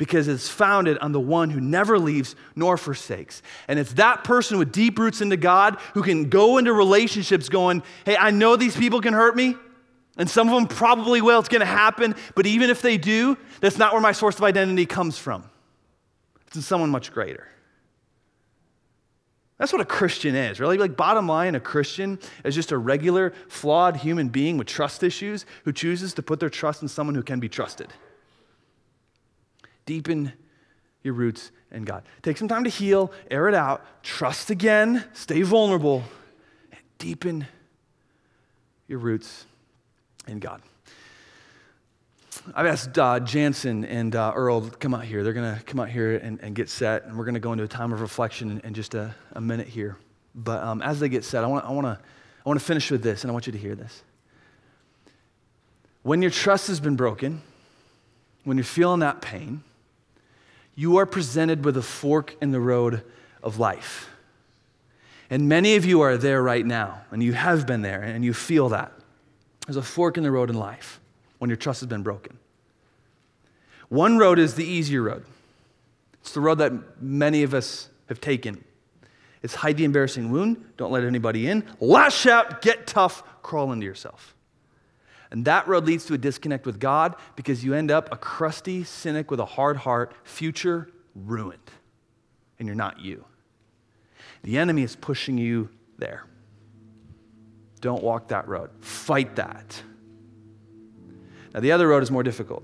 because 0.00 0.28
it's 0.28 0.48
founded 0.48 0.96
on 0.98 1.12
the 1.12 1.20
one 1.20 1.50
who 1.50 1.60
never 1.60 1.98
leaves 1.98 2.34
nor 2.56 2.78
forsakes. 2.78 3.42
And 3.68 3.78
it's 3.78 3.92
that 3.94 4.24
person 4.24 4.58
with 4.58 4.72
deep 4.72 4.98
roots 4.98 5.20
into 5.20 5.36
God 5.36 5.76
who 5.92 6.02
can 6.02 6.30
go 6.30 6.56
into 6.56 6.72
relationships 6.72 7.50
going, 7.50 7.82
hey, 8.06 8.16
I 8.16 8.30
know 8.30 8.56
these 8.56 8.74
people 8.74 9.02
can 9.02 9.12
hurt 9.12 9.36
me, 9.36 9.56
and 10.16 10.28
some 10.28 10.48
of 10.48 10.54
them 10.54 10.68
probably 10.68 11.20
will, 11.20 11.38
it's 11.38 11.50
gonna 11.50 11.66
happen, 11.66 12.14
but 12.34 12.46
even 12.46 12.70
if 12.70 12.80
they 12.80 12.96
do, 12.96 13.36
that's 13.60 13.76
not 13.76 13.92
where 13.92 14.00
my 14.00 14.12
source 14.12 14.36
of 14.36 14.42
identity 14.42 14.86
comes 14.86 15.18
from. 15.18 15.44
It's 16.46 16.56
in 16.56 16.62
someone 16.62 16.88
much 16.88 17.12
greater. 17.12 17.46
That's 19.60 19.74
what 19.74 19.82
a 19.82 19.84
Christian 19.84 20.34
is, 20.34 20.58
really. 20.58 20.78
Like, 20.78 20.96
bottom 20.96 21.28
line, 21.28 21.54
a 21.54 21.60
Christian 21.60 22.18
is 22.44 22.54
just 22.54 22.72
a 22.72 22.78
regular, 22.78 23.34
flawed 23.46 23.98
human 23.98 24.30
being 24.30 24.56
with 24.56 24.66
trust 24.66 25.02
issues 25.02 25.44
who 25.64 25.72
chooses 25.72 26.14
to 26.14 26.22
put 26.22 26.40
their 26.40 26.48
trust 26.48 26.80
in 26.80 26.88
someone 26.88 27.14
who 27.14 27.22
can 27.22 27.40
be 27.40 27.48
trusted. 27.50 27.92
Deepen 29.84 30.32
your 31.02 31.12
roots 31.12 31.50
in 31.70 31.84
God. 31.84 32.04
Take 32.22 32.38
some 32.38 32.48
time 32.48 32.64
to 32.64 32.70
heal, 32.70 33.12
air 33.30 33.48
it 33.48 33.54
out, 33.54 33.84
trust 34.02 34.48
again, 34.48 35.04
stay 35.12 35.42
vulnerable, 35.42 36.04
and 36.72 36.80
deepen 36.96 37.46
your 38.88 38.98
roots 38.98 39.44
in 40.26 40.38
God. 40.38 40.62
I've 42.54 42.66
asked 42.66 42.98
uh, 42.98 43.20
Jansen 43.20 43.84
and 43.84 44.16
uh, 44.16 44.32
Earl 44.34 44.62
to 44.62 44.70
come 44.70 44.94
out 44.94 45.04
here. 45.04 45.22
They're 45.22 45.32
going 45.32 45.56
to 45.56 45.62
come 45.64 45.78
out 45.78 45.90
here 45.90 46.16
and, 46.16 46.40
and, 46.40 46.54
get 46.54 46.70
set, 46.70 47.04
and 47.04 47.16
we're 47.16 47.24
going 47.24 47.34
to 47.34 47.40
go 47.40 47.52
into 47.52 47.64
a 47.64 47.68
time 47.68 47.92
of 47.92 48.00
reflection 48.00 48.50
in, 48.50 48.60
in 48.60 48.74
just 48.74 48.94
a, 48.94 49.14
a, 49.32 49.40
minute 49.40 49.68
here. 49.68 49.98
But 50.34 50.62
um, 50.62 50.80
as 50.80 51.00
they 51.00 51.08
get 51.08 51.24
set, 51.24 51.44
I 51.44 51.46
want 51.46 51.64
to 51.64 51.68
I 51.68 51.72
wanna, 51.72 52.00
I 52.44 52.48
wanna 52.48 52.60
finish 52.60 52.90
with 52.90 53.02
this, 53.02 53.24
and 53.24 53.30
I 53.30 53.32
want 53.32 53.46
you 53.46 53.52
to 53.52 53.58
hear 53.58 53.74
this. 53.74 54.02
When 56.02 56.22
your 56.22 56.30
trust 56.30 56.68
has 56.68 56.80
been 56.80 56.96
broken, 56.96 57.42
when 58.44 58.56
you're 58.56 58.64
feeling 58.64 59.00
that 59.00 59.20
pain, 59.20 59.62
you 60.74 60.96
are 60.96 61.06
presented 61.06 61.64
with 61.64 61.76
a 61.76 61.82
fork 61.82 62.36
in 62.40 62.52
the 62.52 62.60
road 62.60 63.04
of 63.42 63.58
life. 63.58 64.08
And 65.28 65.48
many 65.48 65.76
of 65.76 65.84
you 65.84 66.00
are 66.00 66.16
there 66.16 66.42
right 66.42 66.64
now, 66.64 67.02
and 67.10 67.22
you 67.22 67.34
have 67.34 67.66
been 67.66 67.82
there, 67.82 68.02
and 68.02 68.24
you 68.24 68.32
feel 68.32 68.70
that. 68.70 68.92
There's 69.66 69.76
a 69.76 69.82
fork 69.82 70.16
in 70.16 70.22
the 70.22 70.30
road 70.30 70.48
in 70.48 70.56
life 70.56 70.99
when 71.40 71.50
your 71.50 71.56
trust 71.56 71.80
has 71.80 71.88
been 71.88 72.02
broken. 72.02 72.38
One 73.88 74.18
road 74.18 74.38
is 74.38 74.54
the 74.54 74.64
easier 74.64 75.02
road, 75.02 75.24
it's 76.20 76.32
the 76.32 76.40
road 76.40 76.58
that 76.58 77.02
many 77.02 77.42
of 77.42 77.52
us 77.52 77.88
have 78.08 78.20
taken. 78.20 78.64
It's 79.42 79.54
hide 79.54 79.78
the 79.78 79.84
embarrassing 79.84 80.30
wound, 80.30 80.62
don't 80.76 80.92
let 80.92 81.02
anybody 81.02 81.48
in, 81.48 81.64
lash 81.80 82.26
out, 82.26 82.60
get 82.60 82.86
tough, 82.86 83.22
crawl 83.42 83.72
into 83.72 83.86
yourself. 83.86 84.34
And 85.30 85.46
that 85.46 85.66
road 85.66 85.86
leads 85.86 86.04
to 86.06 86.14
a 86.14 86.18
disconnect 86.18 86.66
with 86.66 86.78
God 86.78 87.16
because 87.36 87.64
you 87.64 87.72
end 87.72 87.90
up 87.90 88.12
a 88.12 88.16
crusty 88.16 88.84
cynic 88.84 89.30
with 89.30 89.40
a 89.40 89.46
hard 89.46 89.78
heart, 89.78 90.12
future 90.24 90.90
ruined. 91.14 91.58
And 92.58 92.68
you're 92.68 92.76
not 92.76 93.00
you. 93.00 93.24
The 94.42 94.58
enemy 94.58 94.82
is 94.82 94.94
pushing 94.94 95.38
you 95.38 95.70
there. 95.98 96.24
Don't 97.80 98.02
walk 98.02 98.28
that 98.28 98.46
road. 98.46 98.70
Fight 98.80 99.36
that. 99.36 99.82
Now, 101.54 101.60
the 101.60 101.72
other 101.72 101.88
road 101.88 102.02
is 102.02 102.10
more 102.10 102.22
difficult. 102.22 102.62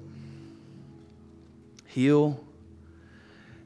Heal, 1.87 2.39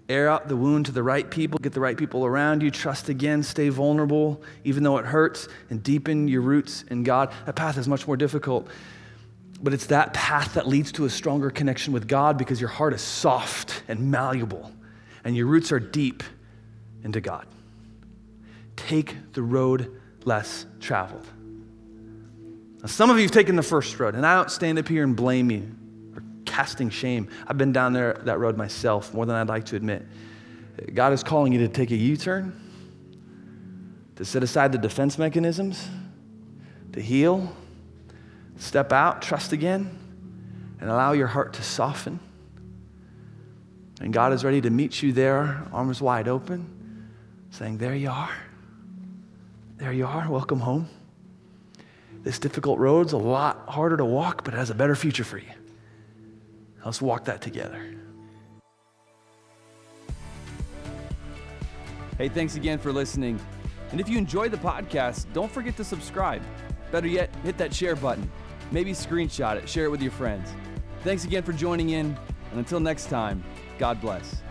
air 0.09 0.29
out 0.29 0.49
the 0.49 0.57
wound 0.57 0.87
to 0.87 0.93
the 0.93 1.03
right 1.03 1.31
people, 1.31 1.59
get 1.59 1.73
the 1.73 1.81
right 1.81 1.97
people 1.97 2.25
around 2.25 2.63
you, 2.63 2.71
trust 2.71 3.09
again, 3.09 3.43
stay 3.43 3.69
vulnerable, 3.69 4.43
even 4.65 4.83
though 4.83 4.99
it 4.99 5.05
hurts, 5.05 5.49
and 5.69 5.83
deepen 5.83 6.29
your 6.29 6.41
roots 6.41 6.83
in 6.91 7.03
God. 7.03 7.33
That 7.47 7.57
path 7.57 7.77
is 7.79 7.87
much 7.89 8.07
more 8.07 8.17
difficult. 8.17 8.69
But 9.63 9.75
it's 9.75 9.87
that 9.87 10.15
path 10.15 10.55
that 10.55 10.67
leads 10.67 10.91
to 10.93 11.05
a 11.05 11.11
stronger 11.11 11.51
connection 11.51 11.93
with 11.93 12.09
God 12.09 12.39
because 12.39 12.61
your 12.61 12.71
heart 12.71 12.95
is 12.95 13.03
soft 13.03 13.83
and 13.89 14.11
malleable 14.11 14.73
and 15.25 15.37
your 15.37 15.47
roots 15.47 15.71
are 15.73 15.81
deep 15.81 16.23
into 17.05 17.21
God. 17.21 17.47
Take 18.77 19.15
the 19.33 19.43
road 19.43 20.01
less 20.25 20.67
traveled. 20.81 21.27
Now, 22.81 22.87
some 22.87 23.11
of 23.11 23.17
you 23.17 23.25
have 23.25 23.31
taken 23.31 23.57
the 23.57 23.63
first 23.63 23.99
road, 24.01 24.15
and 24.15 24.25
I 24.27 24.35
don't 24.35 24.51
stand 24.51 24.79
up 24.79 24.89
here 24.89 25.05
and 25.05 25.15
blame 25.15 25.51
you 25.51 25.71
or 26.15 26.23
casting 26.47 26.89
shame. 26.89 27.29
I've 27.47 27.59
been 27.59 27.73
down 27.73 27.93
there 27.93 28.15
that 28.25 28.39
road 28.39 28.57
myself 28.57 29.13
more 29.13 29.27
than 29.27 29.37
I'd 29.37 29.49
like 29.49 29.67
to 29.67 29.77
admit. 29.77 30.07
God 30.95 31.13
is 31.13 31.23
calling 31.23 31.53
you 31.53 31.59
to 31.61 31.69
take 31.69 31.91
a 31.91 31.97
U 31.97 32.17
turn, 32.17 32.59
to 34.17 34.25
set 34.25 34.43
aside 34.43 34.73
the 34.73 34.79
defense 34.79 35.19
mechanisms, 35.19 35.89
to 36.93 37.01
heal, 37.03 37.55
step 38.57 38.93
out, 38.93 39.21
trust 39.21 39.53
again, 39.53 39.99
and 40.81 40.89
allow 40.89 41.13
your 41.13 41.27
heart 41.27 41.53
to 41.55 41.63
soften. 41.63 42.19
And 44.01 44.13
God 44.15 44.33
is 44.33 44.43
ready 44.43 44.63
to 44.63 44.71
meet 44.71 45.03
you 45.03 45.13
there, 45.13 45.67
arms 45.71 46.01
wide 46.01 46.29
open, 46.29 47.09
saying, 47.51 47.77
There 47.77 47.95
you 47.95 48.09
are. 48.09 48.35
There 49.77 49.93
you 49.93 50.07
are. 50.07 50.31
Welcome 50.31 50.61
home. 50.61 50.89
This 52.23 52.39
difficult 52.39 52.79
road's 52.79 53.13
a 53.13 53.19
lot 53.19 53.69
harder 53.69 53.97
to 53.97 54.05
walk, 54.05 54.45
but 54.45 54.55
it 54.55 54.59
has 54.59 54.71
a 54.71 54.75
better 54.75 54.95
future 54.95 55.25
for 55.25 55.39
you. 55.39 55.49
Let's 56.85 57.01
walk 57.01 57.25
that 57.27 57.41
together. 57.41 57.83
Hey, 62.19 62.29
thanks 62.29 62.57
again 62.57 62.79
for 62.79 62.93
listening. 62.93 63.41
And 63.93 64.01
if 64.01 64.09
you 64.09 64.19
enjoyed 64.19 64.51
the 64.51 64.59
podcast, 64.59 65.27
don't 65.33 65.51
forget 65.51 65.77
to 65.79 65.85
subscribe. 65.85 66.43
Better 66.93 67.09
yet, 67.09 67.35
hit 67.43 67.57
that 67.59 67.75
share 67.75 67.97
button. 67.97 68.31
Maybe 68.71 68.93
screenshot 68.93 69.57
it, 69.57 69.69
share 69.69 69.87
it 69.87 69.91
with 69.91 70.03
your 70.03 70.13
friends. 70.13 70.49
Thanks 71.03 71.25
again 71.25 71.43
for 71.43 71.53
joining 71.53 71.91
in, 71.91 72.17
and 72.51 72.59
until 72.59 72.79
next 72.79 73.07
time, 73.07 73.43
God 73.79 74.01
bless. 74.01 74.43